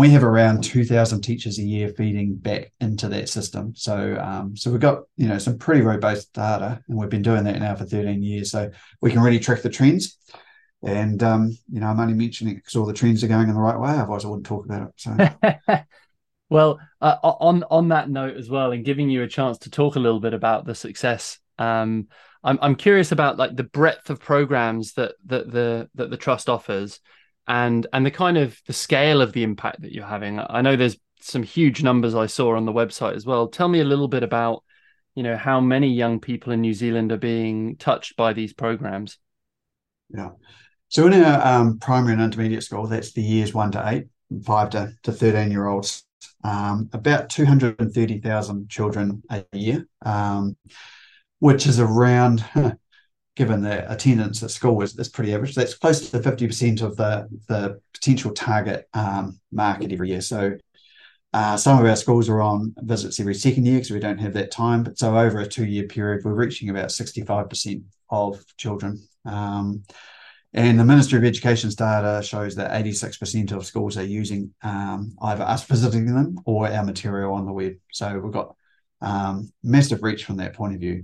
we 0.00 0.10
have 0.10 0.24
around 0.24 0.64
2000 0.64 1.20
teachers 1.20 1.58
a 1.58 1.62
year 1.62 1.88
feeding 1.88 2.34
back 2.34 2.72
into 2.80 3.08
that 3.08 3.28
system. 3.28 3.74
So 3.76 4.18
um, 4.20 4.56
so 4.56 4.70
we've 4.70 4.80
got 4.80 5.02
you 5.16 5.28
know 5.28 5.38
some 5.38 5.58
pretty 5.58 5.82
robust 5.82 6.32
data 6.32 6.82
and 6.88 6.98
we've 6.98 7.08
been 7.08 7.22
doing 7.22 7.44
that 7.44 7.60
now 7.60 7.74
for 7.76 7.84
13 7.84 8.22
years. 8.22 8.50
So 8.50 8.70
we 9.00 9.10
can 9.10 9.20
really 9.20 9.38
track 9.38 9.62
the 9.62 9.70
trends. 9.70 10.18
And 10.84 11.22
um, 11.22 11.56
you 11.72 11.80
know 11.80 11.86
i'm 11.86 11.98
only 11.98 12.12
mentioning 12.12 12.52
it 12.52 12.56
because 12.56 12.76
all 12.76 12.84
the 12.84 12.92
trends 12.92 13.24
are 13.24 13.28
going 13.28 13.48
in 13.48 13.54
the 13.54 13.60
right 13.60 13.78
way 13.78 13.92
otherwise 13.92 14.24
i 14.24 14.28
wouldn't 14.28 14.46
talk 14.46 14.66
about 14.66 14.88
it 14.88 14.94
so. 14.96 15.78
Well 16.50 16.78
uh, 17.00 17.16
on 17.22 17.64
on 17.70 17.88
that 17.88 18.10
note 18.10 18.36
as 18.36 18.50
well 18.50 18.72
and 18.72 18.84
giving 18.84 19.08
you 19.08 19.22
a 19.22 19.28
chance 19.28 19.56
to 19.58 19.70
talk 19.70 19.96
a 19.96 19.98
little 19.98 20.20
bit 20.20 20.34
about 20.34 20.66
the 20.66 20.74
success 20.74 21.38
um, 21.58 22.08
I'm, 22.42 22.58
I'm 22.60 22.74
curious 22.76 23.12
about 23.12 23.38
like 23.38 23.56
the 23.56 23.64
breadth 23.64 24.10
of 24.10 24.20
programs 24.20 24.92
that 24.92 25.14
that 25.26 25.50
the 25.50 25.88
that 25.94 26.10
the 26.10 26.16
trust 26.16 26.50
offers 26.50 27.00
and 27.46 27.86
and 27.92 28.04
the 28.04 28.10
kind 28.10 28.38
of 28.38 28.60
the 28.66 28.72
scale 28.72 29.20
of 29.20 29.32
the 29.32 29.42
impact 29.42 29.82
that 29.82 29.92
you're 29.92 30.06
having. 30.06 30.40
I 30.40 30.62
know 30.62 30.76
there's 30.76 30.96
some 31.20 31.42
huge 31.42 31.82
numbers 31.82 32.14
I 32.14 32.26
saw 32.26 32.56
on 32.56 32.66
the 32.66 32.72
website 32.72 33.14
as 33.14 33.26
well. 33.26 33.48
Tell 33.48 33.68
me 33.68 33.80
a 33.80 33.84
little 33.84 34.08
bit 34.08 34.22
about 34.22 34.62
you 35.14 35.22
know 35.22 35.36
how 35.36 35.60
many 35.60 35.88
young 35.88 36.20
people 36.20 36.52
in 36.52 36.60
New 36.60 36.74
Zealand 36.74 37.12
are 37.12 37.18
being 37.18 37.76
touched 37.76 38.16
by 38.16 38.32
these 38.32 38.52
programs. 38.52 39.18
Yeah. 40.10 40.30
So 40.88 41.06
in 41.06 41.24
our 41.24 41.46
um, 41.46 41.78
primary 41.78 42.12
and 42.12 42.22
intermediate 42.22 42.62
school, 42.62 42.86
that's 42.86 43.12
the 43.12 43.22
years 43.22 43.52
one 43.52 43.72
to 43.72 43.82
eight, 43.88 44.04
five 44.44 44.70
to, 44.70 44.92
to 45.02 45.12
13 45.12 45.50
year 45.50 45.66
olds, 45.66 46.04
um, 46.44 46.88
about 46.92 47.30
230,000 47.30 48.68
children 48.68 49.22
a 49.30 49.44
year, 49.52 49.88
um, 50.04 50.56
which 51.40 51.66
is 51.66 51.80
around 51.80 52.44
given 53.36 53.62
the 53.62 53.90
attendance 53.92 54.42
at 54.42 54.50
school 54.50 54.82
is, 54.82 54.98
is 54.98 55.08
pretty 55.08 55.34
average. 55.34 55.54
That's 55.54 55.74
close 55.74 56.10
to 56.10 56.18
50% 56.18 56.82
of 56.82 56.96
the, 56.96 57.28
the 57.48 57.80
potential 57.92 58.32
target 58.32 58.88
um, 58.94 59.40
market 59.50 59.92
every 59.92 60.10
year. 60.10 60.20
So 60.20 60.56
uh, 61.32 61.56
some 61.56 61.78
of 61.78 61.84
our 61.84 61.96
schools 61.96 62.28
are 62.28 62.40
on 62.40 62.74
visits 62.78 63.18
every 63.18 63.34
second 63.34 63.66
year 63.66 63.76
because 63.76 63.90
we 63.90 63.98
don't 63.98 64.18
have 64.18 64.34
that 64.34 64.52
time. 64.52 64.84
But 64.84 64.98
so 64.98 65.18
over 65.18 65.40
a 65.40 65.46
two 65.46 65.64
year 65.64 65.84
period, 65.84 66.24
we're 66.24 66.32
reaching 66.32 66.70
about 66.70 66.90
65% 66.90 67.82
of 68.10 68.44
children. 68.56 69.06
Um, 69.24 69.82
And 70.52 70.78
the 70.78 70.84
Ministry 70.84 71.18
of 71.18 71.24
Education's 71.24 71.74
data 71.74 72.22
shows 72.22 72.54
that 72.54 72.70
86% 72.70 73.50
of 73.50 73.66
schools 73.66 73.96
are 73.96 74.04
using 74.04 74.54
um, 74.62 75.16
either 75.20 75.42
us 75.42 75.64
visiting 75.64 76.06
them 76.06 76.38
or 76.44 76.68
our 76.68 76.84
material 76.84 77.34
on 77.34 77.44
the 77.44 77.52
web. 77.52 77.74
So 77.90 78.16
we've 78.20 78.32
got 78.32 78.54
um, 79.00 79.52
massive 79.64 80.04
reach 80.04 80.24
from 80.24 80.36
that 80.36 80.54
point 80.54 80.74
of 80.74 80.80
view. 80.80 81.02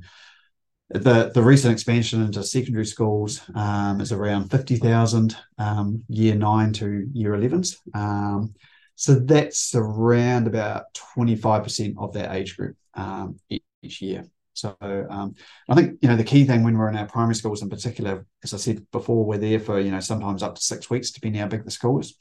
The, 0.93 1.31
the 1.33 1.43
recent 1.43 1.73
expansion 1.73 2.21
into 2.21 2.43
secondary 2.43 2.85
schools 2.85 3.41
um, 3.55 4.01
is 4.01 4.11
around 4.11 4.51
50,000 4.51 5.37
um, 5.59 6.03
year 6.09 6.35
nine 6.35 6.73
to 6.75 7.07
year 7.13 7.33
11s. 7.33 7.77
Um, 7.95 8.55
so 8.97 9.15
that's 9.15 9.75
around 9.75 10.49
about 10.49 10.93
25% 11.17 11.95
of 11.97 12.13
that 12.15 12.35
age 12.35 12.57
group 12.57 12.77
um, 12.95 13.39
each 13.83 14.03
year. 14.03 14.25
So 14.53 14.77
um, 14.83 15.35
I 15.69 15.75
think 15.75 15.99
you 16.03 16.09
know 16.09 16.17
the 16.17 16.25
key 16.25 16.45
thing 16.45 16.65
when 16.65 16.77
we're 16.77 16.89
in 16.89 16.97
our 16.97 17.07
primary 17.07 17.35
schools 17.35 17.63
in 17.63 17.71
particular, 17.71 18.27
as 18.43 18.53
I 18.53 18.59
said 18.59 18.85
before, 18.91 19.25
we're 19.25 19.39
there 19.39 19.61
for 19.61 19.81
you 19.81 19.91
know 19.91 20.01
sometimes 20.01 20.43
up 20.43 20.57
to 20.57 20.61
six 20.61 20.91
weeks 20.91 21.13
depending 21.13 21.41
how 21.41 21.49
big 21.49 21.65
the 21.65 21.71
school 21.71 21.99
is. 22.01 22.15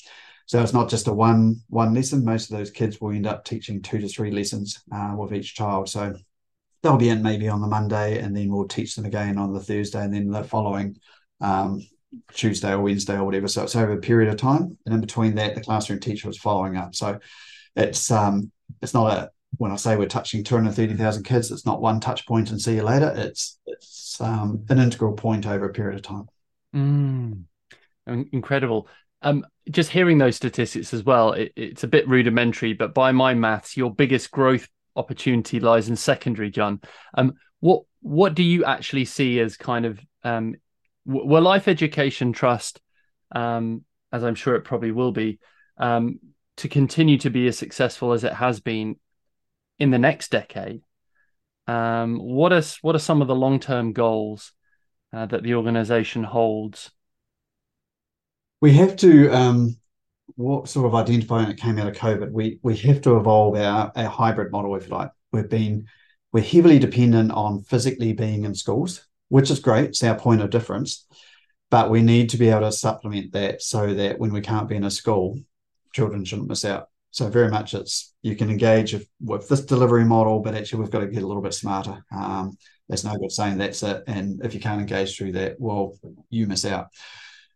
So 0.45 0.62
it's 0.63 0.73
not 0.73 0.89
just 0.89 1.08
a 1.08 1.13
one 1.13 1.58
one 1.67 1.93
lesson. 1.93 2.23
Most 2.23 2.49
of 2.49 2.58
those 2.58 2.71
kids 2.71 3.01
will 3.01 3.12
end 3.12 3.27
up 3.27 3.43
teaching 3.43 3.82
two 3.82 3.99
to 3.99 4.08
three 4.08 4.32
lessons 4.32 4.82
uh, 4.91 5.15
with 5.17 5.34
each 5.34 5.53
child. 5.55 5.89
So 5.89 6.15
they'll 6.81 6.97
be 6.97 7.09
in 7.09 7.23
maybe 7.23 7.47
on 7.49 7.61
the 7.61 7.67
Monday, 7.67 8.19
and 8.19 8.35
then 8.35 8.49
we'll 8.49 8.67
teach 8.67 8.95
them 8.95 9.05
again 9.05 9.37
on 9.37 9.53
the 9.53 9.59
Thursday, 9.59 10.03
and 10.03 10.13
then 10.13 10.29
the 10.29 10.43
following 10.43 10.97
um, 11.41 11.85
Tuesday 12.33 12.71
or 12.71 12.81
Wednesday 12.81 13.15
or 13.15 13.23
whatever. 13.23 13.47
So 13.47 13.63
it's 13.63 13.75
over 13.75 13.93
a 13.93 13.97
period 13.97 14.29
of 14.29 14.37
time, 14.37 14.77
and 14.85 14.95
in 14.95 15.01
between 15.01 15.35
that, 15.35 15.55
the 15.55 15.61
classroom 15.61 15.99
teacher 15.99 16.29
is 16.29 16.37
following 16.37 16.77
up. 16.77 16.95
So 16.95 17.19
it's 17.75 18.11
um, 18.11 18.51
it's 18.81 18.93
not 18.93 19.11
a 19.11 19.29
when 19.57 19.71
I 19.71 19.75
say 19.75 19.95
we're 19.95 20.07
touching 20.07 20.43
230,000 20.43 21.23
kids, 21.23 21.51
it's 21.51 21.65
not 21.65 21.81
one 21.81 21.99
touch 21.99 22.25
point 22.27 22.51
and 22.51 22.61
see 22.61 22.75
you 22.75 22.83
later. 22.83 23.13
It's 23.15 23.59
it's 23.65 24.19
um, 24.21 24.65
an 24.69 24.79
integral 24.79 25.13
point 25.13 25.47
over 25.47 25.65
a 25.65 25.73
period 25.73 25.95
of 25.95 26.01
time. 26.03 26.27
Mm, 26.75 27.43
incredible. 28.31 28.87
Um, 29.21 29.45
just 29.69 29.89
hearing 29.89 30.17
those 30.17 30.35
statistics 30.35 30.93
as 30.93 31.03
well, 31.03 31.33
it, 31.33 31.51
it's 31.55 31.83
a 31.83 31.87
bit 31.87 32.07
rudimentary, 32.07 32.73
but 32.73 32.93
by 32.93 33.11
my 33.11 33.33
maths, 33.33 33.75
your 33.75 33.93
biggest 33.93 34.31
growth 34.31 34.67
opportunity 34.99 35.59
lies 35.59 35.89
in 35.89 35.95
secondary, 35.95 36.51
John. 36.51 36.81
Um, 37.13 37.33
what 37.59 37.83
what 38.01 38.35
do 38.35 38.43
you 38.43 38.65
actually 38.65 39.05
see 39.05 39.39
as 39.39 39.57
kind 39.57 39.85
of 39.85 39.99
um, 40.23 40.55
will 41.05 41.41
Life 41.41 41.67
Education 41.67 42.33
Trust, 42.33 42.81
um, 43.33 43.83
as 44.12 44.23
I'm 44.23 44.35
sure 44.35 44.55
it 44.55 44.63
probably 44.63 44.91
will 44.91 45.12
be, 45.12 45.39
um, 45.77 46.19
to 46.57 46.67
continue 46.67 47.17
to 47.19 47.29
be 47.29 47.47
as 47.47 47.57
successful 47.57 48.13
as 48.13 48.23
it 48.23 48.33
has 48.33 48.59
been 48.59 48.97
in 49.79 49.91
the 49.91 49.99
next 49.99 50.29
decade, 50.31 50.81
um, 51.67 52.17
what 52.17 52.51
are 52.51 52.63
what 52.81 52.95
are 52.95 52.99
some 52.99 53.21
of 53.21 53.27
the 53.27 53.35
long 53.35 53.59
term 53.59 53.93
goals 53.93 54.51
uh, 55.13 55.25
that 55.27 55.43
the 55.43 55.55
organization 55.55 56.23
holds? 56.23 56.91
We 58.62 58.73
have 58.73 58.95
to 58.97 59.29
um, 59.29 59.78
what 60.39 60.69
sort 60.69 60.86
of 60.86 60.95
identifying 60.95 61.52
it 61.52 61.58
came 61.58 61.78
out 61.78 61.88
of 61.88 61.95
COVID. 61.95 62.32
We 62.32 62.60
we 62.63 62.78
have 62.78 63.02
to 63.02 63.17
evolve 63.17 63.58
our, 63.58 63.91
our 63.93 64.10
hybrid 64.10 64.52
model, 64.52 64.73
if 64.75 64.88
you 64.88 64.95
like. 64.95 65.12
We've 65.34 65.49
been 65.49 65.88
we're 66.32 66.43
heavily 66.43 66.80
dependent 66.80 67.32
on 67.32 67.63
physically 67.63 68.13
being 68.13 68.45
in 68.45 68.56
schools, 68.56 69.06
which 69.28 69.52
is 69.52 69.60
great. 69.60 69.89
It's 69.89 70.04
our 70.04 70.17
point 70.17 70.41
of 70.41 70.49
difference. 70.49 71.06
But 71.69 71.89
we 71.89 72.02
need 72.02 72.30
to 72.30 72.38
be 72.38 72.47
able 72.47 72.62
to 72.62 72.71
supplement 72.71 73.34
that 73.34 73.62
so 73.62 73.93
that 73.93 74.17
when 74.17 74.32
we 74.32 74.41
can't 74.41 74.69
be 74.69 74.78
in 74.78 74.86
a 74.86 74.91
school, 74.91 75.38
children 75.93 76.23
shouldn't 76.23 76.47
miss 76.47 76.65
out. 76.65 76.88
So 77.12 77.28
very 77.30 77.49
much 77.49 77.73
it's 77.73 78.13
you 78.21 78.36
can 78.36 78.49
engage 78.49 78.95
with 79.19 79.49
this 79.49 79.65
delivery 79.65 80.06
model, 80.06 80.39
but 80.39 80.56
actually 80.56 80.80
we've 80.80 80.91
got 80.91 81.02
to 81.02 81.08
get 81.08 81.21
a 81.21 81.28
little 81.28 81.43
bit 81.43 81.54
smarter. 81.54 82.04
Um, 82.15 82.58
there's 82.88 83.04
no 83.04 83.15
good 83.17 83.32
saying 83.32 83.58
that's 83.58 83.84
it, 83.84 84.04
and 84.08 84.43
if 84.43 84.54
you 84.54 84.62
can't 84.62 84.82
engage 84.82 85.17
through 85.17 85.34
that, 85.34 85.60
well, 85.60 85.97
you 86.30 86.47
miss 86.47 86.65
out. 86.65 86.88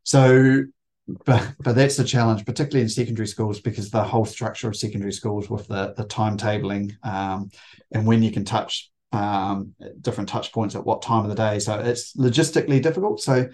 So, 0.04 0.64
but 1.08 1.54
but 1.60 1.76
that's 1.76 1.98
the 1.98 2.04
challenge, 2.04 2.46
particularly 2.46 2.84
in 2.84 2.90
secondary 2.90 3.28
schools, 3.28 3.60
because 3.60 3.90
the 3.90 4.04
whole 4.04 4.26
structure 4.26 4.70
of 4.70 4.76
secondary 4.76 5.12
schools 5.12 5.50
with 5.50 5.68
the 5.68 5.94
the 5.98 6.06
timetabling 6.06 6.94
um, 7.06 7.50
and 7.92 8.06
when 8.06 8.24
you 8.24 8.32
can 8.32 8.46
touch 8.46 8.90
um, 9.12 9.74
different 10.02 10.30
touch 10.30 10.52
points 10.54 10.76
at 10.76 10.86
what 10.86 11.02
time 11.02 11.24
of 11.24 11.30
the 11.30 11.36
day. 11.36 11.60
So 11.60 11.78
it's 11.80 12.16
logistically 12.16 12.82
difficult. 12.82 13.22
So 13.22 13.50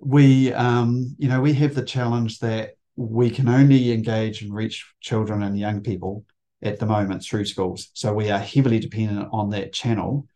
we 0.00 0.52
um, 0.52 1.16
you 1.18 1.28
know 1.28 1.40
we 1.40 1.54
have 1.54 1.74
the 1.74 1.84
challenge 1.84 2.38
that 2.40 2.74
we 2.96 3.30
can 3.30 3.48
only 3.48 3.92
engage 3.92 4.42
and 4.42 4.52
reach 4.52 4.92
children 5.00 5.42
and 5.42 5.58
young 5.58 5.80
people 5.82 6.24
at 6.60 6.78
the 6.78 6.86
moment 6.86 7.22
through 7.22 7.44
schools. 7.44 7.88
So 7.94 8.12
we 8.12 8.30
are 8.30 8.38
heavily 8.38 8.80
dependent 8.80 9.28
on 9.32 9.50
that 9.50 9.72
channel, 9.72 10.26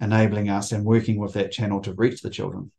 enabling 0.00 0.50
us 0.50 0.72
and 0.72 0.84
working 0.84 1.18
with 1.18 1.34
that 1.34 1.52
channel 1.52 1.80
to 1.82 1.94
reach 1.94 2.20
the 2.20 2.30
children. 2.30 2.72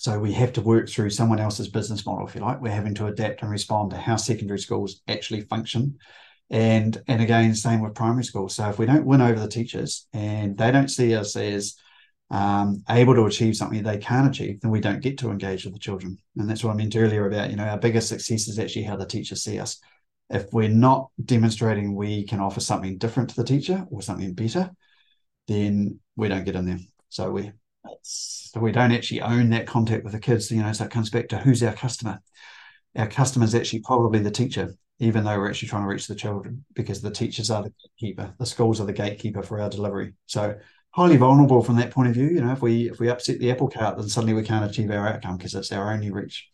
So 0.00 0.18
we 0.18 0.32
have 0.32 0.54
to 0.54 0.62
work 0.62 0.88
through 0.88 1.10
someone 1.10 1.40
else's 1.40 1.68
business 1.68 2.06
model, 2.06 2.26
if 2.26 2.34
you 2.34 2.40
like. 2.40 2.62
We're 2.62 2.70
having 2.70 2.94
to 2.94 3.08
adapt 3.08 3.42
and 3.42 3.50
respond 3.50 3.90
to 3.90 3.98
how 3.98 4.16
secondary 4.16 4.58
schools 4.58 5.02
actually 5.06 5.42
function. 5.42 5.98
And 6.48 6.96
and 7.06 7.20
again, 7.20 7.54
same 7.54 7.82
with 7.82 7.96
primary 7.96 8.24
schools. 8.24 8.54
So 8.56 8.66
if 8.70 8.78
we 8.78 8.86
don't 8.86 9.04
win 9.04 9.20
over 9.20 9.38
the 9.38 9.46
teachers 9.46 10.08
and 10.14 10.56
they 10.56 10.70
don't 10.70 10.88
see 10.88 11.14
us 11.14 11.36
as 11.36 11.76
um, 12.30 12.82
able 12.88 13.14
to 13.14 13.26
achieve 13.26 13.56
something 13.56 13.82
they 13.82 13.98
can't 13.98 14.26
achieve, 14.26 14.62
then 14.62 14.70
we 14.70 14.80
don't 14.80 15.02
get 15.02 15.18
to 15.18 15.30
engage 15.30 15.66
with 15.66 15.74
the 15.74 15.78
children. 15.78 16.16
And 16.34 16.48
that's 16.48 16.64
what 16.64 16.70
I 16.70 16.76
meant 16.76 16.96
earlier 16.96 17.26
about, 17.26 17.50
you 17.50 17.56
know, 17.56 17.66
our 17.66 17.78
biggest 17.78 18.08
success 18.08 18.48
is 18.48 18.58
actually 18.58 18.84
how 18.84 18.96
the 18.96 19.04
teachers 19.04 19.44
see 19.44 19.58
us. 19.58 19.82
If 20.30 20.50
we're 20.50 20.70
not 20.70 21.10
demonstrating 21.22 21.94
we 21.94 22.24
can 22.24 22.40
offer 22.40 22.60
something 22.60 22.96
different 22.96 23.28
to 23.30 23.36
the 23.36 23.44
teacher 23.44 23.86
or 23.90 24.00
something 24.00 24.32
better, 24.32 24.70
then 25.46 26.00
we 26.16 26.28
don't 26.28 26.46
get 26.46 26.56
in 26.56 26.64
there. 26.64 26.80
So 27.10 27.30
we 27.30 27.52
so 28.02 28.60
we 28.60 28.72
don't 28.72 28.92
actually 28.92 29.20
own 29.20 29.50
that 29.50 29.66
contact 29.66 30.04
with 30.04 30.12
the 30.12 30.20
kids. 30.20 30.50
You 30.50 30.62
know, 30.62 30.72
so 30.72 30.84
it 30.84 30.90
comes 30.90 31.10
back 31.10 31.28
to 31.28 31.38
who's 31.38 31.62
our 31.62 31.74
customer. 31.74 32.20
Our 32.96 33.06
customer 33.06 33.44
is 33.44 33.54
actually 33.54 33.80
probably 33.80 34.18
the 34.18 34.30
teacher, 34.30 34.74
even 34.98 35.24
though 35.24 35.38
we're 35.38 35.48
actually 35.48 35.68
trying 35.68 35.82
to 35.82 35.88
reach 35.88 36.06
the 36.06 36.14
children, 36.14 36.64
because 36.74 37.00
the 37.00 37.10
teachers 37.10 37.50
are 37.50 37.62
the 37.62 37.72
gatekeeper. 37.82 38.34
The 38.38 38.46
schools 38.46 38.80
are 38.80 38.86
the 38.86 38.92
gatekeeper 38.92 39.42
for 39.42 39.60
our 39.60 39.70
delivery. 39.70 40.14
So 40.26 40.56
highly 40.90 41.16
vulnerable 41.16 41.62
from 41.62 41.76
that 41.76 41.92
point 41.92 42.08
of 42.08 42.14
view. 42.14 42.28
You 42.28 42.40
know, 42.40 42.52
if 42.52 42.62
we 42.62 42.90
if 42.90 42.98
we 42.98 43.08
upset 43.08 43.38
the 43.38 43.50
apple 43.50 43.68
cart, 43.68 43.96
then 43.96 44.08
suddenly 44.08 44.34
we 44.34 44.42
can't 44.42 44.68
achieve 44.68 44.90
our 44.90 45.08
outcome 45.08 45.36
because 45.36 45.54
it's 45.54 45.72
our 45.72 45.92
only 45.92 46.10
reach. 46.10 46.48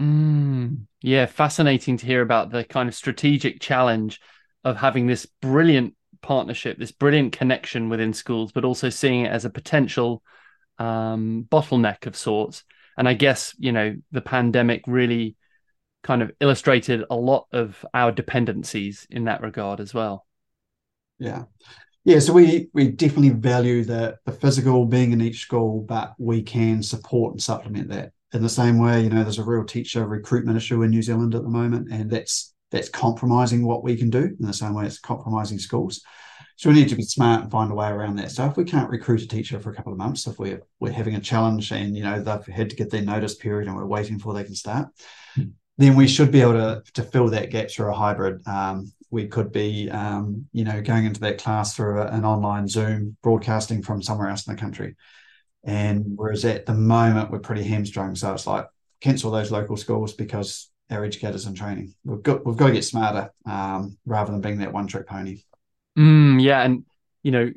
Mm, 0.00 0.86
yeah, 1.00 1.26
fascinating 1.26 1.96
to 1.96 2.06
hear 2.06 2.20
about 2.20 2.50
the 2.50 2.64
kind 2.64 2.88
of 2.88 2.94
strategic 2.94 3.60
challenge 3.60 4.20
of 4.64 4.76
having 4.76 5.06
this 5.06 5.26
brilliant 5.40 5.94
partnership, 6.20 6.78
this 6.78 6.92
brilliant 6.92 7.32
connection 7.32 7.88
within 7.88 8.12
schools, 8.12 8.52
but 8.52 8.64
also 8.64 8.90
seeing 8.90 9.24
it 9.24 9.30
as 9.30 9.44
a 9.44 9.50
potential 9.50 10.22
um, 10.78 11.46
bottleneck 11.50 12.06
of 12.06 12.16
sorts. 12.16 12.64
And 12.98 13.08
I 13.08 13.14
guess 13.14 13.54
you 13.58 13.72
know 13.72 13.96
the 14.10 14.20
pandemic 14.20 14.82
really 14.86 15.36
kind 16.02 16.22
of 16.22 16.30
illustrated 16.40 17.04
a 17.10 17.16
lot 17.16 17.46
of 17.52 17.84
our 17.92 18.12
dependencies 18.12 19.06
in 19.10 19.24
that 19.24 19.42
regard 19.42 19.80
as 19.80 19.92
well. 19.92 20.26
Yeah, 21.18 21.44
yeah, 22.06 22.20
so 22.20 22.32
we 22.32 22.68
we 22.72 22.88
definitely 22.88 23.30
value 23.30 23.82
the 23.82 24.16
the 24.26 24.32
physical 24.32 24.86
being 24.86 25.10
in 25.10 25.20
each 25.20 25.40
school, 25.40 25.80
but 25.80 26.14
we 26.18 26.40
can 26.40 26.80
support 26.80 27.32
and 27.32 27.42
supplement 27.42 27.88
that 27.88 28.12
in 28.32 28.42
the 28.42 28.48
same 28.48 28.78
way. 28.78 29.02
You 29.02 29.10
know, 29.10 29.24
there's 29.24 29.40
a 29.40 29.44
real 29.44 29.64
teacher 29.64 30.06
recruitment 30.06 30.56
issue 30.56 30.82
in 30.82 30.90
New 30.90 31.02
Zealand 31.02 31.34
at 31.34 31.42
the 31.42 31.48
moment, 31.48 31.90
and 31.90 32.08
that's 32.08 32.54
that's 32.70 32.88
compromising 32.88 33.66
what 33.66 33.82
we 33.82 33.96
can 33.96 34.08
do 34.08 34.36
in 34.38 34.46
the 34.46 34.52
same 34.52 34.72
way 34.72 34.86
it's 34.86 35.00
compromising 35.00 35.58
schools. 35.58 36.00
So 36.56 36.70
we 36.70 36.74
need 36.74 36.88
to 36.88 36.96
be 36.96 37.02
smart 37.02 37.42
and 37.42 37.50
find 37.50 37.70
a 37.70 37.74
way 37.74 37.88
around 37.88 38.16
that. 38.16 38.30
So 38.30 38.46
if 38.46 38.56
we 38.56 38.64
can't 38.64 38.90
recruit 38.90 39.22
a 39.22 39.28
teacher 39.28 39.60
for 39.60 39.70
a 39.70 39.74
couple 39.74 39.92
of 39.92 39.98
months, 39.98 40.26
if 40.26 40.38
we're 40.38 40.62
we're 40.80 40.92
having 40.92 41.14
a 41.14 41.20
challenge 41.20 41.70
and 41.70 41.96
you 41.96 42.02
know 42.02 42.22
they've 42.22 42.54
had 42.54 42.70
to 42.70 42.76
get 42.76 42.90
their 42.90 43.02
notice 43.02 43.34
period 43.34 43.68
and 43.68 43.76
we're 43.76 43.86
waiting 43.86 44.18
for 44.18 44.32
they 44.32 44.44
can 44.44 44.54
start, 44.54 44.88
hmm. 45.34 45.44
then 45.76 45.96
we 45.96 46.08
should 46.08 46.32
be 46.32 46.40
able 46.40 46.54
to 46.54 46.82
to 46.94 47.02
fill 47.02 47.28
that 47.28 47.50
gap 47.50 47.70
through 47.70 47.90
a 47.90 47.94
hybrid 47.94 48.46
um, 48.46 48.90
we 49.10 49.28
could 49.28 49.52
be, 49.52 49.90
um, 49.90 50.46
you 50.52 50.64
know, 50.64 50.82
going 50.82 51.04
into 51.04 51.20
that 51.20 51.38
class 51.38 51.74
through 51.74 52.02
a, 52.02 52.06
an 52.08 52.24
online 52.24 52.68
Zoom 52.68 53.16
broadcasting 53.22 53.82
from 53.82 54.02
somewhere 54.02 54.28
else 54.28 54.46
in 54.46 54.54
the 54.54 54.60
country. 54.60 54.96
And 55.64 56.04
whereas 56.16 56.44
at 56.44 56.66
the 56.66 56.74
moment 56.74 57.30
we're 57.30 57.38
pretty 57.38 57.64
hamstrung, 57.64 58.14
so 58.14 58.32
it's 58.34 58.46
like 58.46 58.66
cancel 59.00 59.30
those 59.30 59.50
local 59.50 59.76
schools 59.76 60.12
because 60.12 60.70
our 60.90 61.04
educators 61.04 61.46
in 61.46 61.54
training. 61.54 61.94
We've 62.04 62.22
got 62.22 62.46
we've 62.46 62.56
got 62.56 62.68
to 62.68 62.72
get 62.72 62.84
smarter 62.84 63.32
um, 63.44 63.98
rather 64.06 64.30
than 64.30 64.40
being 64.40 64.58
that 64.58 64.72
one 64.72 64.86
trick 64.86 65.08
pony. 65.08 65.42
Mm, 65.96 66.42
yeah, 66.42 66.62
and 66.62 66.84
you 67.22 67.30
know, 67.30 67.52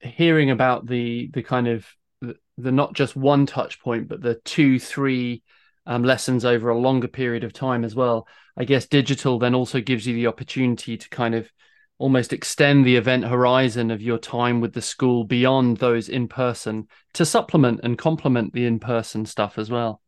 hearing 0.00 0.50
about 0.50 0.86
the 0.86 1.28
the 1.32 1.42
kind 1.42 1.68
of 1.68 1.86
the, 2.20 2.36
the 2.58 2.72
not 2.72 2.94
just 2.94 3.16
one 3.16 3.46
touch 3.46 3.80
point, 3.80 4.08
but 4.08 4.22
the 4.22 4.36
two, 4.44 4.78
three 4.78 5.42
um, 5.86 6.04
lessons 6.04 6.44
over 6.44 6.68
a 6.70 6.78
longer 6.78 7.08
period 7.08 7.44
of 7.44 7.52
time 7.52 7.84
as 7.84 7.94
well. 7.94 8.26
I 8.56 8.64
guess 8.64 8.86
digital 8.86 9.38
then 9.38 9.54
also 9.54 9.80
gives 9.80 10.06
you 10.06 10.14
the 10.14 10.26
opportunity 10.28 10.96
to 10.96 11.08
kind 11.08 11.34
of 11.34 11.50
almost 11.98 12.32
extend 12.32 12.84
the 12.84 12.96
event 12.96 13.24
horizon 13.24 13.90
of 13.90 14.02
your 14.02 14.18
time 14.18 14.60
with 14.60 14.72
the 14.74 14.82
school 14.82 15.24
beyond 15.24 15.76
those 15.76 16.08
in 16.08 16.28
person 16.28 16.88
to 17.14 17.24
supplement 17.24 17.80
and 17.82 17.96
complement 17.96 18.52
the 18.52 18.66
in 18.66 18.78
person 18.78 19.24
stuff 19.24 19.58
as 19.58 19.70
well. 19.70 20.00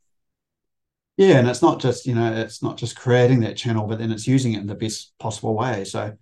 Yeah, 1.17 1.39
and 1.39 1.49
it's 1.49 1.63
not 1.63 1.81
just 1.81 2.07
you 2.07 2.15
know 2.15 2.33
it's 2.33 2.63
not 2.63 2.77
just 2.77 2.97
creating 2.97 3.41
that 3.41 3.57
channel, 3.57 3.87
but 3.87 3.99
then 3.99 4.11
it's 4.11 4.27
using 4.27 4.55
it 4.55 4.61
in 4.61 4.67
the 4.67 4.75
best 4.75 5.13
possible 5.19 5.55
way. 5.55 5.85
So, 5.85 6.17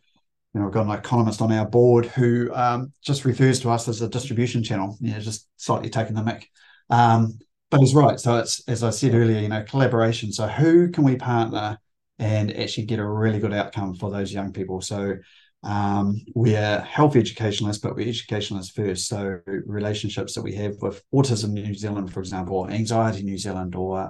you 0.55 0.61
know, 0.61 0.67
we've 0.67 0.75
got 0.75 0.87
an 0.87 0.93
economist 0.93 1.41
on 1.41 1.53
our 1.53 1.67
board 1.67 2.07
who 2.07 2.53
um, 2.55 2.93
just 3.03 3.25
refers 3.25 3.61
to 3.61 3.71
us 3.71 3.89
as 3.89 4.03
a 4.03 4.09
distribution 4.09 4.63
channel. 4.63 4.97
You 5.01 5.13
know, 5.13 5.21
just 5.21 5.49
slightly 5.57 5.89
taking 5.89 6.15
the 6.15 6.23
mic. 6.23 6.49
Um, 6.91 7.39
but 7.71 7.81
he's 7.81 7.95
right. 7.95 8.21
So 8.21 8.37
it's 8.37 8.67
as 8.69 8.83
I 8.83 8.91
said 8.91 9.15
earlier, 9.15 9.41
you 9.41 9.49
know, 9.49 9.63
collaboration. 9.63 10.31
So 10.31 10.47
who 10.47 10.91
can 10.91 11.05
we 11.05 11.17
partner 11.17 11.79
and 12.19 12.55
actually 12.55 12.85
get 12.85 12.99
a 12.99 13.07
really 13.07 13.39
good 13.39 13.55
outcome 13.55 13.95
for 13.95 14.11
those 14.11 14.33
young 14.33 14.53
people? 14.53 14.83
So 14.83 15.17
um, 15.63 16.21
we're 16.35 16.81
health 16.81 17.17
educationalists, 17.17 17.81
but 17.81 17.97
we're 17.97 18.09
educationalists 18.09 18.73
first. 18.73 19.09
So 19.09 19.39
relationships 19.47 20.35
that 20.35 20.43
we 20.43 20.55
have 20.57 20.75
with 20.83 21.03
Autism 21.15 21.53
New 21.53 21.73
Zealand, 21.75 22.13
for 22.13 22.21
example, 22.21 22.69
Anxiety 22.69 23.23
New 23.23 23.39
Zealand, 23.39 23.75
or 23.75 24.01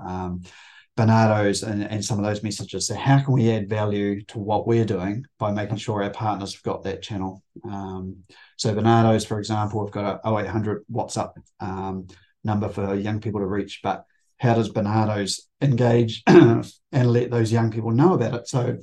Barnardo's, 0.96 1.62
and, 1.62 1.82
and 1.84 2.04
some 2.04 2.18
of 2.18 2.24
those 2.24 2.42
messages. 2.42 2.86
So 2.86 2.94
how 2.94 3.20
can 3.20 3.32
we 3.32 3.50
add 3.50 3.68
value 3.68 4.22
to 4.26 4.38
what 4.38 4.66
we're 4.66 4.84
doing 4.84 5.24
by 5.38 5.50
making 5.50 5.78
sure 5.78 6.02
our 6.02 6.10
partners 6.10 6.54
have 6.54 6.62
got 6.62 6.82
that 6.84 7.02
channel? 7.02 7.42
Um, 7.64 8.18
so 8.56 8.74
Barnardo's, 8.74 9.24
for 9.24 9.38
example, 9.38 9.82
we've 9.82 9.92
got 9.92 10.20
a 10.22 10.28
0800 10.28 10.84
WhatsApp 10.92 11.32
um, 11.60 12.08
number 12.44 12.68
for 12.68 12.94
young 12.94 13.20
people 13.20 13.40
to 13.40 13.46
reach, 13.46 13.80
but 13.82 14.04
how 14.38 14.54
does 14.54 14.70
Barnardo's 14.70 15.48
engage 15.60 16.22
and 16.26 16.64
let 16.92 17.30
those 17.30 17.52
young 17.52 17.70
people 17.70 17.92
know 17.92 18.14
about 18.14 18.34
it? 18.34 18.48
So 18.48 18.78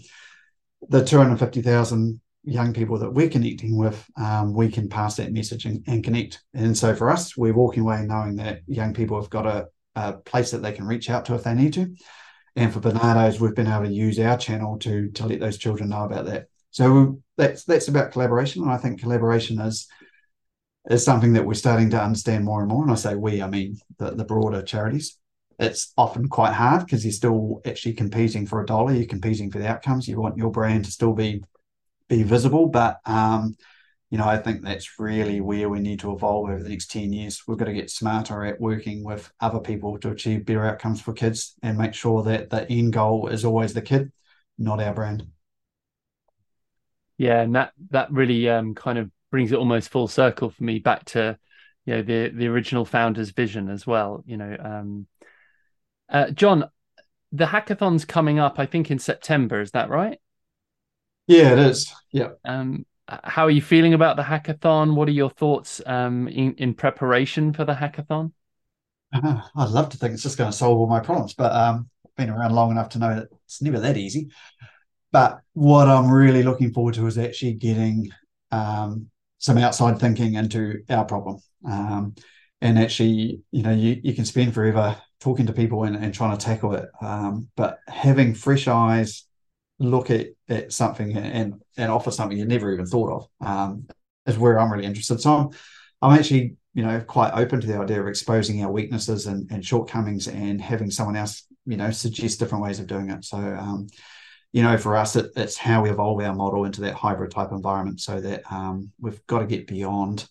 the 0.88 1.04
250,000 1.04 2.22
young 2.44 2.74
people 2.74 2.98
that 3.00 3.14
we're 3.14 3.30
connecting 3.30 3.78
with, 3.78 4.04
um, 4.18 4.54
we 4.54 4.70
can 4.70 4.90
pass 4.90 5.18
that 5.18 5.34
message 5.34 5.66
and, 5.66 5.84
and, 5.88 6.04
connect. 6.04 6.42
And 6.54 6.78
so 6.78 6.96
for 6.96 7.10
us, 7.10 7.36
we're 7.36 7.54
walking 7.54 7.84
away 7.84 8.06
knowing 8.08 8.38
that 8.38 8.62
young 8.68 8.94
people 8.94 9.20
have 9.20 9.30
got 9.30 9.46
a, 9.46 9.68
a, 9.96 10.14
place 10.14 10.52
that 10.52 10.62
they 10.62 10.72
can 10.72 10.86
reach 10.86 11.10
out 11.10 11.26
to 11.26 11.36
if 11.36 11.44
they 11.44 11.54
need 11.54 11.74
to. 11.74 11.96
And 12.56 12.74
for 12.74 12.80
Barnardo's, 12.80 13.40
we've 13.40 13.56
been 13.56 13.68
able 13.68 13.86
to 13.86 13.94
use 13.94 14.20
our 14.20 14.38
channel 14.38 14.78
to 14.80 15.10
to 15.12 15.28
let 15.28 15.40
those 15.40 15.58
children 15.58 15.90
know 15.90 16.04
about 16.04 16.26
that. 16.26 16.48
So 16.72 17.22
that's 17.38 17.64
that's 17.64 17.88
about 17.88 18.12
collaboration, 18.12 18.64
and 18.64 18.72
I 18.72 18.78
think 18.78 19.02
collaboration 19.02 19.60
is 19.60 19.88
is 20.90 21.04
something 21.04 21.34
that 21.34 21.46
we're 21.46 21.54
starting 21.54 21.90
to 21.92 22.02
understand 22.02 22.46
more 22.46 22.62
and 22.62 22.70
more. 22.70 22.84
And 22.84 22.92
I 22.92 22.96
say 22.96 23.16
we, 23.16 23.42
I 23.42 23.48
mean 23.48 23.78
the, 23.98 24.12
the 24.12 24.26
broader 24.26 24.62
charities. 24.62 25.18
It's 25.60 25.94
often 25.98 26.30
quite 26.30 26.54
hard 26.54 26.86
because 26.86 27.04
you're 27.04 27.12
still 27.12 27.62
actually 27.66 27.94
competing 27.94 28.46
for 28.46 28.62
a 28.62 28.66
dollar. 28.66 28.94
You're 28.94 29.06
competing 29.06 29.52
for 29.52 29.60
the 29.60 29.68
outcomes. 29.68 30.08
You 30.08 30.20
want 30.20 30.38
your 30.38 30.52
brand 30.52 30.86
to 30.86 30.92
still 30.92 31.14
be 31.14 31.44
be 32.08 32.24
visible. 32.24 32.68
But 32.68 33.00
um, 33.06 33.56
you 34.10 34.18
know, 34.18 34.26
I 34.26 34.38
think 34.38 34.64
that's 34.64 35.00
really 35.00 35.40
where 35.40 35.70
we 35.70 35.80
need 35.80 36.00
to 36.00 36.12
evolve 36.14 36.50
over 36.50 36.64
the 36.64 36.70
next 36.70 36.90
10 36.90 37.14
years. 37.14 37.44
We've 37.48 37.58
got 37.58 37.66
to 37.66 37.74
get 37.74 37.92
smarter 37.92 38.44
at 38.44 38.60
working 38.60 39.04
with 39.04 39.32
other 39.40 39.60
people 39.60 40.00
to 40.00 40.10
achieve 40.10 40.46
better 40.46 40.66
outcomes 40.66 41.00
for 41.00 41.14
kids 41.14 41.56
and 41.62 41.78
make 41.78 41.94
sure 41.94 42.24
that 42.24 42.50
the 42.50 42.70
end 42.72 42.94
goal 42.94 43.28
is 43.28 43.46
always 43.46 43.74
the 43.74 43.84
kid, 43.84 44.12
not 44.58 44.82
our 44.82 44.94
brand. 44.94 45.28
Yeah, 47.18 47.42
and 47.42 47.54
that 47.56 47.74
that 47.92 48.12
really 48.12 48.50
um, 48.50 48.74
kind 48.74 48.98
of 48.98 49.12
brings 49.30 49.52
it 49.52 49.60
almost 49.60 49.90
full 49.90 50.08
circle 50.08 50.50
for 50.50 50.64
me 50.64 50.80
back 50.80 51.06
to 51.06 51.38
you 51.86 51.96
know 51.96 52.02
the 52.02 52.30
the 52.30 52.48
original 52.48 52.86
founder's 52.86 53.32
vision 53.32 53.70
as 53.70 53.86
well. 53.86 54.24
You 54.26 54.38
know, 54.38 54.58
um, 54.58 55.08
uh, 56.08 56.32
John, 56.32 56.70
the 57.34 57.46
hackathon's 57.46 58.06
coming 58.06 58.40
up. 58.40 58.58
I 58.58 58.66
think 58.66 58.90
in 58.90 59.00
September. 59.00 59.60
Is 59.60 59.72
that 59.72 59.90
right? 59.90 60.18
Yeah, 61.28 61.54
it 61.54 61.60
is. 61.60 61.94
Yeah. 62.12 62.30
Um, 62.46 62.86
how 63.24 63.46
are 63.46 63.52
you 63.52 63.62
feeling 63.62 63.94
about 63.94 64.16
the 64.16 64.24
hackathon? 64.24 64.96
What 64.96 65.08
are 65.08 65.14
your 65.14 65.30
thoughts 65.30 65.82
um, 65.86 66.28
in, 66.28 66.54
in 66.56 66.74
preparation 66.74 67.54
for 67.54 67.66
the 67.66 67.74
hackathon? 67.74 68.32
I'd 69.14 69.70
love 69.70 69.90
to 69.90 69.98
think 69.98 70.14
it's 70.14 70.24
just 70.24 70.38
going 70.38 70.52
to 70.52 70.58
solve 70.58 70.78
all 70.78 70.88
my 70.88 71.00
problems, 71.00 71.34
but 71.34 71.52
um, 71.52 71.90
I've 72.06 72.16
been 72.16 72.30
around 72.30 72.54
long 72.54 72.72
enough 72.72 72.90
to 72.90 73.00
know 73.00 73.16
that 73.16 73.28
it's 73.46 73.62
never 73.62 73.80
that 73.80 73.98
easy. 73.98 74.30
But 75.12 75.40
what 75.54 75.88
I'm 75.88 76.12
really 76.12 76.44
looking 76.44 76.72
forward 76.72 76.94
to 76.96 77.08
is 77.08 77.18
actually 77.18 77.54
getting 77.54 78.10
um, 78.52 79.10
some 79.40 79.58
outside 79.58 80.00
thinking 80.00 80.36
into 80.36 80.84
our 80.90 81.06
problem. 81.06 81.40
Um, 81.68 82.16
and 82.62 82.78
actually, 82.78 83.42
you 83.52 83.64
know, 83.64 83.72
you, 83.72 84.00
you 84.04 84.14
can 84.14 84.26
spend 84.26 84.54
forever 84.54 84.98
talking 85.20 85.48
to 85.48 85.54
people 85.54 85.84
and, 85.84 85.96
and 85.96 86.14
trying 86.14 86.38
to 86.38 86.46
tackle 86.46 86.76
it. 86.76 86.90
Um, 87.02 87.50
but 87.56 87.80
having 87.88 88.36
fresh 88.36 88.68
eyes 88.68 89.26
look 89.80 90.12
at, 90.12 90.28
at 90.50 90.74
something 90.74 91.16
and 91.16 91.62
and 91.78 91.92
offer 91.92 92.12
something 92.12 92.38
you 92.38 92.46
never 92.46 92.72
even 92.72 92.86
thought 92.86 93.12
of 93.12 93.48
um, 93.48 93.88
is 94.26 94.38
where 94.38 94.60
I'm 94.60 94.72
really 94.72 94.86
interested. 94.86 95.20
So 95.22 95.34
I'm, 95.34 95.50
I'm 96.02 96.20
actually 96.20 96.56
you 96.74 96.84
know 96.84 97.00
quite 97.02 97.34
open 97.34 97.62
to 97.62 97.68
the 97.68 97.80
idea 97.80 98.02
of 98.02 98.08
exposing 98.08 98.64
our 98.64 98.72
weaknesses 98.72 99.26
and, 99.26 99.50
and 99.52 99.66
shortcomings 99.66 100.28
and 100.28 100.62
having 100.62 100.92
someone 100.92 101.16
else 101.16 101.46
you 101.66 101.78
know 101.78 101.92
suggest 101.92 102.40
different 102.40 102.64
ways 102.64 102.80
of 102.80 102.88
doing 102.88 103.10
it. 103.10 103.26
So 103.26 103.38
um, 103.38 103.88
you 104.52 104.64
know 104.64 104.78
for 104.78 104.96
us 104.96 105.16
it, 105.16 105.32
it's 105.36 105.58
how 105.58 105.84
we 105.84 105.90
evolve 105.90 106.22
our 106.22 106.36
model 106.36 106.66
into 106.66 106.82
that 106.82 106.96
hybrid 106.96 107.32
type 107.32 107.52
environment 107.52 108.00
so 108.00 108.20
that 108.20 108.44
um, 108.52 108.92
we've 109.00 109.26
got 109.28 109.40
to 109.40 109.46
get 109.46 109.68
beyond 109.68 110.28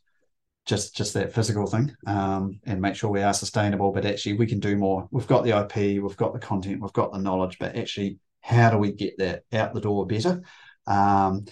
just 0.67 0.95
just 0.95 1.15
that 1.15 1.33
physical 1.33 1.67
thing 1.67 1.95
um, 2.07 2.61
and 2.67 2.81
make 2.81 2.95
sure 2.95 3.11
we 3.11 3.23
are 3.23 3.35
sustainable 3.35 3.93
but 3.93 4.05
actually 4.05 4.35
we 4.35 4.47
can 4.47 4.61
do 4.61 4.77
more 4.77 5.09
we've 5.11 5.27
got 5.27 5.45
the 5.45 5.59
ip 5.59 5.75
we've 5.75 6.17
got 6.17 6.33
the 6.33 6.39
content 6.39 6.81
we've 6.83 6.93
got 6.93 7.13
the 7.13 7.19
knowledge 7.19 7.59
but 7.59 7.75
actually 7.77 8.19
how 8.49 8.71
do 8.71 8.79
we 8.79 8.93
get 8.93 9.19
that 9.19 9.43
out 9.53 9.75
the 9.75 9.81
door 9.81 10.07
better 10.07 10.43
um, 10.87 11.45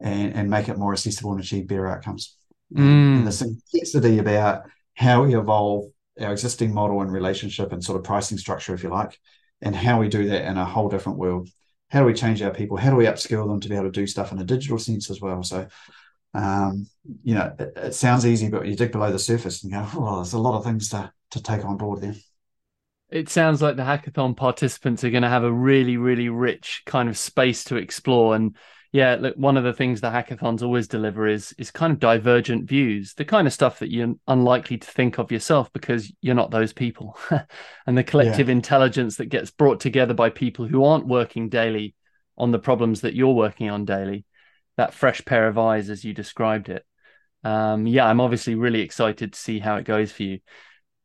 and, 0.00 0.34
and 0.34 0.50
make 0.50 0.68
it 0.68 0.76
more 0.76 0.92
accessible 0.92 1.30
and 1.30 1.40
achieve 1.40 1.68
better 1.68 1.86
outcomes? 1.86 2.36
Mm. 2.74 3.18
And 3.18 3.26
the 3.26 3.32
simplicity 3.32 4.18
about 4.18 4.62
how 4.94 5.22
we 5.22 5.36
evolve 5.36 5.84
our 6.20 6.32
existing 6.32 6.74
model 6.74 7.02
and 7.02 7.12
relationship 7.12 7.72
and 7.72 7.82
sort 7.82 7.98
of 7.98 8.04
pricing 8.04 8.36
structure, 8.36 8.74
if 8.74 8.82
you 8.82 8.88
like, 8.88 9.16
and 9.62 9.76
how 9.76 10.00
we 10.00 10.08
do 10.08 10.26
that 10.26 10.44
in 10.44 10.56
a 10.56 10.64
whole 10.64 10.88
different 10.88 11.18
world. 11.18 11.48
How 11.88 12.00
do 12.00 12.06
we 12.06 12.14
change 12.14 12.42
our 12.42 12.52
people? 12.52 12.76
How 12.76 12.90
do 12.90 12.96
we 12.96 13.06
upskill 13.06 13.46
them 13.46 13.60
to 13.60 13.68
be 13.68 13.76
able 13.76 13.86
to 13.86 13.92
do 13.92 14.06
stuff 14.06 14.32
in 14.32 14.40
a 14.40 14.44
digital 14.44 14.78
sense 14.78 15.08
as 15.08 15.20
well? 15.20 15.44
So, 15.44 15.68
um, 16.34 16.86
you 17.22 17.34
know, 17.36 17.54
it, 17.58 17.72
it, 17.76 17.94
sounds 17.94 18.26
easy, 18.26 18.48
but 18.48 18.66
you 18.66 18.74
dig 18.74 18.92
below 18.92 19.12
the 19.12 19.18
surface 19.18 19.62
and 19.62 19.72
go, 19.72 19.86
oh, 19.94 20.16
there's 20.16 20.32
a 20.32 20.38
lot 20.38 20.56
of 20.56 20.64
things 20.64 20.88
to 20.90 21.12
to 21.30 21.42
take 21.42 21.64
on 21.64 21.76
board 21.76 22.00
there 22.00 22.16
it 23.10 23.28
sounds 23.28 23.60
like 23.60 23.76
the 23.76 23.82
hackathon 23.82 24.36
participants 24.36 25.04
are 25.04 25.10
going 25.10 25.22
to 25.22 25.28
have 25.28 25.44
a 25.44 25.52
really 25.52 25.96
really 25.96 26.28
rich 26.28 26.82
kind 26.86 27.08
of 27.08 27.18
space 27.18 27.64
to 27.64 27.76
explore 27.76 28.34
and 28.34 28.56
yeah 28.92 29.16
look 29.18 29.34
one 29.36 29.56
of 29.56 29.64
the 29.64 29.72
things 29.72 30.00
the 30.00 30.10
hackathons 30.10 30.62
always 30.62 30.88
deliver 30.88 31.26
is 31.26 31.52
is 31.58 31.70
kind 31.70 31.92
of 31.92 31.98
divergent 31.98 32.68
views 32.68 33.14
the 33.14 33.24
kind 33.24 33.46
of 33.46 33.52
stuff 33.52 33.78
that 33.78 33.90
you're 33.90 34.14
unlikely 34.28 34.78
to 34.78 34.90
think 34.90 35.18
of 35.18 35.30
yourself 35.30 35.72
because 35.72 36.12
you're 36.20 36.34
not 36.34 36.50
those 36.50 36.72
people. 36.72 37.18
And 37.86 37.98
the 37.98 38.04
collective 38.04 38.46
yeah. 38.46 38.52
intelligence 38.52 39.16
that 39.16 39.26
gets 39.26 39.50
brought 39.50 39.80
together 39.80 40.14
by 40.14 40.30
people 40.30 40.64
who 40.64 40.84
aren't 40.84 41.08
working 41.08 41.48
daily 41.48 41.96
on 42.38 42.52
the 42.52 42.58
problems 42.58 43.00
that 43.00 43.14
you're 43.14 43.34
working 43.34 43.68
on 43.68 43.84
daily 43.84 44.24
that 44.76 44.94
fresh 44.94 45.24
pair 45.24 45.48
of 45.48 45.58
eyes 45.58 45.90
as 45.90 46.04
you 46.04 46.14
described 46.14 46.68
it. 46.68 46.84
Um, 47.42 47.86
yeah 47.86 48.06
i'm 48.06 48.20
obviously 48.20 48.54
really 48.54 48.82
excited 48.82 49.32
to 49.32 49.38
see 49.38 49.58
how 49.58 49.76
it 49.76 49.84
goes 49.84 50.12
for 50.12 50.24
you 50.24 50.40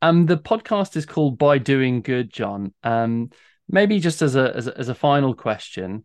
um, 0.02 0.26
the 0.26 0.36
podcast 0.36 0.96
is 0.96 1.06
called 1.06 1.38
By 1.38 1.58
Doing 1.58 2.02
Good, 2.02 2.32
John. 2.32 2.72
Um, 2.82 3.30
maybe 3.68 3.98
just 3.98 4.22
as 4.22 4.36
a 4.36 4.54
as 4.54 4.66
a, 4.66 4.78
as 4.78 4.88
a 4.88 4.94
final 4.94 5.34
question, 5.34 6.04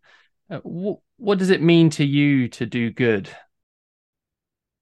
uh, 0.49 0.59
what 0.63 0.99
what 1.17 1.37
does 1.37 1.49
it 1.49 1.61
mean 1.61 1.89
to 1.91 2.05
you 2.05 2.47
to 2.49 2.65
do 2.65 2.91
good? 2.91 3.29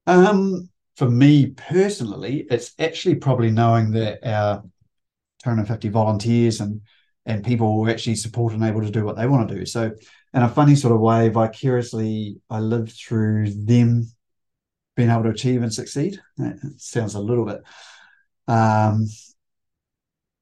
Um, 0.08 0.70
for 0.96 1.10
me 1.10 1.48
personally, 1.48 2.48
it's 2.50 2.74
actually 2.80 3.16
probably 3.16 3.52
knowing 3.52 3.92
that 3.92 4.26
our 4.28 4.64
250 5.44 5.90
volunteers 5.90 6.62
and 6.62 6.82
and 7.26 7.44
people 7.46 7.76
who 7.76 7.90
actually 7.90 8.16
support 8.16 8.54
and 8.54 8.64
able 8.64 8.82
to 8.82 8.90
do 8.90 9.06
what 9.06 9.16
they 9.16 9.28
want 9.28 9.48
to 9.48 9.56
do. 9.56 9.66
So, 9.66 9.92
in 10.34 10.42
a 10.42 10.50
funny 10.50 10.76
sort 10.76 10.94
of 10.94 11.02
way, 11.02 11.30
vicariously, 11.30 12.42
I 12.50 12.60
lived 12.60 12.92
through 12.92 13.52
them 13.52 14.10
being 14.96 15.10
able 15.10 15.24
to 15.24 15.30
achieve 15.30 15.62
and 15.62 15.74
succeed. 15.74 16.20
It 16.38 16.58
sounds 16.78 17.16
a 17.16 17.20
little 17.20 17.46
bit 17.46 17.62
um, 18.50 19.06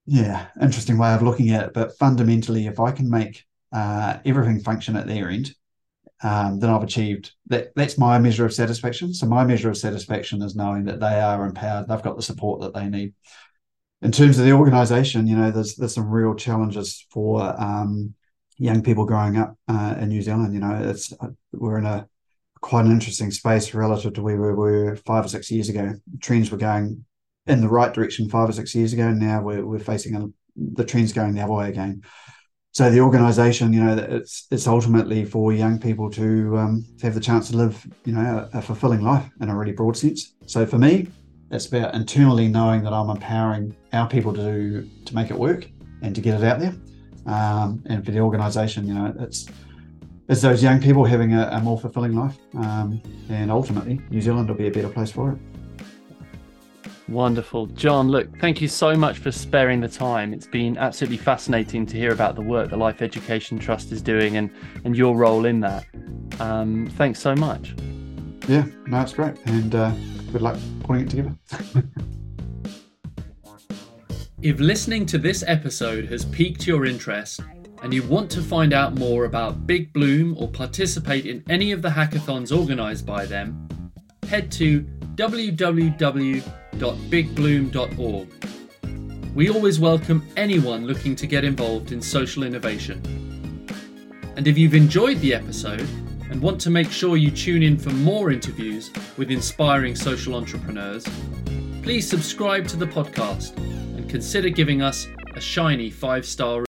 yeah, 0.06 0.46
interesting 0.60 0.96
way 0.96 1.12
of 1.12 1.22
looking 1.22 1.50
at 1.50 1.66
it. 1.66 1.74
But 1.74 1.96
fundamentally, 1.98 2.66
if 2.66 2.80
I 2.80 2.90
can 2.90 3.10
make 3.10 3.44
uh, 3.72 4.18
everything 4.24 4.60
function 4.60 4.96
at 4.96 5.06
their 5.06 5.28
end, 5.28 5.54
um, 6.22 6.58
then 6.58 6.70
I've 6.70 6.82
achieved 6.82 7.32
that. 7.48 7.68
That's 7.76 7.98
my 7.98 8.18
measure 8.18 8.46
of 8.46 8.54
satisfaction. 8.54 9.12
So 9.12 9.26
my 9.26 9.44
measure 9.44 9.68
of 9.68 9.76
satisfaction 9.76 10.42
is 10.42 10.56
knowing 10.56 10.84
that 10.84 10.98
they 10.98 11.20
are 11.20 11.44
empowered, 11.44 11.88
they've 11.88 12.02
got 12.02 12.16
the 12.16 12.22
support 12.22 12.62
that 12.62 12.74
they 12.74 12.88
need. 12.88 13.14
In 14.00 14.10
terms 14.10 14.38
of 14.38 14.46
the 14.46 14.52
organisation, 14.52 15.26
you 15.26 15.36
know, 15.36 15.50
there's 15.50 15.76
there's 15.76 15.94
some 15.94 16.08
real 16.08 16.34
challenges 16.34 17.06
for 17.10 17.42
um, 17.60 18.14
young 18.56 18.82
people 18.82 19.04
growing 19.04 19.36
up 19.36 19.56
uh, 19.68 19.96
in 20.00 20.08
New 20.08 20.22
Zealand. 20.22 20.54
You 20.54 20.60
know, 20.60 20.90
it's 20.90 21.12
we're 21.52 21.78
in 21.78 21.86
a 21.86 22.08
quite 22.60 22.86
an 22.86 22.92
interesting 22.92 23.30
space 23.30 23.74
relative 23.74 24.14
to 24.14 24.22
where 24.22 24.40
we 24.40 24.52
were 24.52 24.96
five 24.96 25.26
or 25.26 25.28
six 25.28 25.50
years 25.50 25.68
ago. 25.68 25.92
Trends 26.20 26.50
were 26.50 26.58
going 26.58 27.04
in 27.48 27.60
the 27.60 27.68
right 27.68 27.92
direction 27.92 28.28
five 28.28 28.48
or 28.48 28.52
six 28.52 28.74
years 28.74 28.92
ago. 28.92 29.10
Now 29.10 29.42
we're, 29.42 29.64
we're 29.64 29.78
facing 29.78 30.14
a, 30.16 30.28
the 30.56 30.84
trends 30.84 31.12
going 31.12 31.34
the 31.34 31.42
other 31.42 31.52
way 31.52 31.68
again. 31.68 32.02
So 32.72 32.90
the 32.90 33.00
organisation, 33.00 33.72
you 33.72 33.82
know, 33.82 33.96
it's 33.96 34.46
it's 34.50 34.66
ultimately 34.66 35.24
for 35.24 35.52
young 35.52 35.80
people 35.80 36.10
to, 36.10 36.56
um, 36.58 36.84
to 36.98 37.06
have 37.06 37.14
the 37.14 37.20
chance 37.20 37.50
to 37.50 37.56
live, 37.56 37.84
you 38.04 38.12
know, 38.12 38.48
a, 38.52 38.58
a, 38.58 38.62
fulfilling 38.62 39.02
life 39.02 39.28
in 39.40 39.48
a 39.48 39.56
really 39.56 39.72
broad 39.72 39.96
sense. 39.96 40.34
So 40.46 40.64
for 40.66 40.78
me, 40.78 41.08
it's 41.50 41.66
about 41.66 41.94
internally 41.94 42.46
knowing 42.46 42.82
that 42.84 42.92
I'm 42.92 43.10
empowering 43.10 43.74
our 43.92 44.06
people 44.06 44.32
to 44.34 44.42
do, 44.42 44.88
to 45.06 45.14
make 45.14 45.30
it 45.30 45.38
work 45.38 45.66
and 46.02 46.14
to 46.14 46.20
get 46.20 46.40
it 46.40 46.44
out 46.44 46.60
there. 46.60 46.74
Um, 47.26 47.82
and 47.86 48.04
for 48.04 48.12
the 48.12 48.20
organisation, 48.20 48.86
you 48.86 48.94
know, 48.94 49.14
it's 49.18 49.48
it's 50.28 50.42
those 50.42 50.62
young 50.62 50.80
people 50.80 51.04
having 51.04 51.34
a, 51.34 51.48
a 51.52 51.60
more 51.60 51.80
fulfilling 51.80 52.14
life, 52.14 52.36
um, 52.58 53.00
and 53.30 53.50
ultimately, 53.50 53.98
New 54.10 54.20
Zealand 54.20 54.48
will 54.48 54.56
be 54.56 54.68
a 54.68 54.70
better 54.70 54.90
place 54.90 55.10
for 55.10 55.32
it. 55.32 55.38
Wonderful. 57.08 57.66
John, 57.68 58.08
look, 58.08 58.38
thank 58.38 58.60
you 58.60 58.68
so 58.68 58.94
much 58.94 59.18
for 59.18 59.32
sparing 59.32 59.80
the 59.80 59.88
time. 59.88 60.34
It's 60.34 60.46
been 60.46 60.76
absolutely 60.76 61.16
fascinating 61.16 61.86
to 61.86 61.96
hear 61.96 62.12
about 62.12 62.34
the 62.34 62.42
work 62.42 62.68
the 62.68 62.76
Life 62.76 63.00
Education 63.00 63.58
Trust 63.58 63.92
is 63.92 64.02
doing 64.02 64.36
and, 64.36 64.50
and 64.84 64.94
your 64.94 65.16
role 65.16 65.46
in 65.46 65.60
that. 65.60 65.86
Um, 66.38 66.86
thanks 66.96 67.18
so 67.18 67.34
much. 67.34 67.74
Yeah, 68.46 68.66
no, 68.86 69.00
it's 69.00 69.14
great. 69.14 69.36
And 69.46 69.74
uh, 69.74 69.92
good 70.32 70.42
luck 70.42 70.58
putting 70.84 71.04
it 71.04 71.10
together. 71.10 71.34
if 74.42 74.60
listening 74.60 75.06
to 75.06 75.16
this 75.16 75.42
episode 75.46 76.04
has 76.06 76.26
piqued 76.26 76.66
your 76.66 76.84
interest 76.84 77.40
and 77.82 77.94
you 77.94 78.02
want 78.02 78.30
to 78.32 78.42
find 78.42 78.74
out 78.74 78.98
more 78.98 79.24
about 79.24 79.66
Big 79.66 79.94
Bloom 79.94 80.36
or 80.38 80.46
participate 80.48 81.24
in 81.24 81.42
any 81.48 81.72
of 81.72 81.80
the 81.80 81.88
hackathons 81.88 82.52
organised 82.52 83.06
by 83.06 83.24
them, 83.24 83.66
head 84.28 84.52
to 84.52 84.86
www.bigbloom.org. 86.76 88.28
We 89.34 89.50
always 89.50 89.78
welcome 89.78 90.26
anyone 90.36 90.86
looking 90.86 91.14
to 91.16 91.26
get 91.26 91.44
involved 91.44 91.92
in 91.92 92.00
social 92.02 92.42
innovation. 92.42 93.02
And 94.36 94.46
if 94.46 94.56
you've 94.58 94.74
enjoyed 94.74 95.18
the 95.20 95.34
episode 95.34 95.86
and 96.30 96.40
want 96.42 96.60
to 96.62 96.70
make 96.70 96.90
sure 96.90 97.16
you 97.16 97.30
tune 97.30 97.62
in 97.62 97.78
for 97.78 97.90
more 97.90 98.30
interviews 98.30 98.90
with 99.16 99.30
inspiring 99.30 99.94
social 99.96 100.34
entrepreneurs, 100.34 101.04
please 101.82 102.08
subscribe 102.08 102.66
to 102.68 102.76
the 102.76 102.86
podcast 102.86 103.56
and 103.56 104.08
consider 104.08 104.48
giving 104.48 104.82
us 104.82 105.08
a 105.34 105.40
shiny 105.40 105.90
five 105.90 106.26
star 106.26 106.62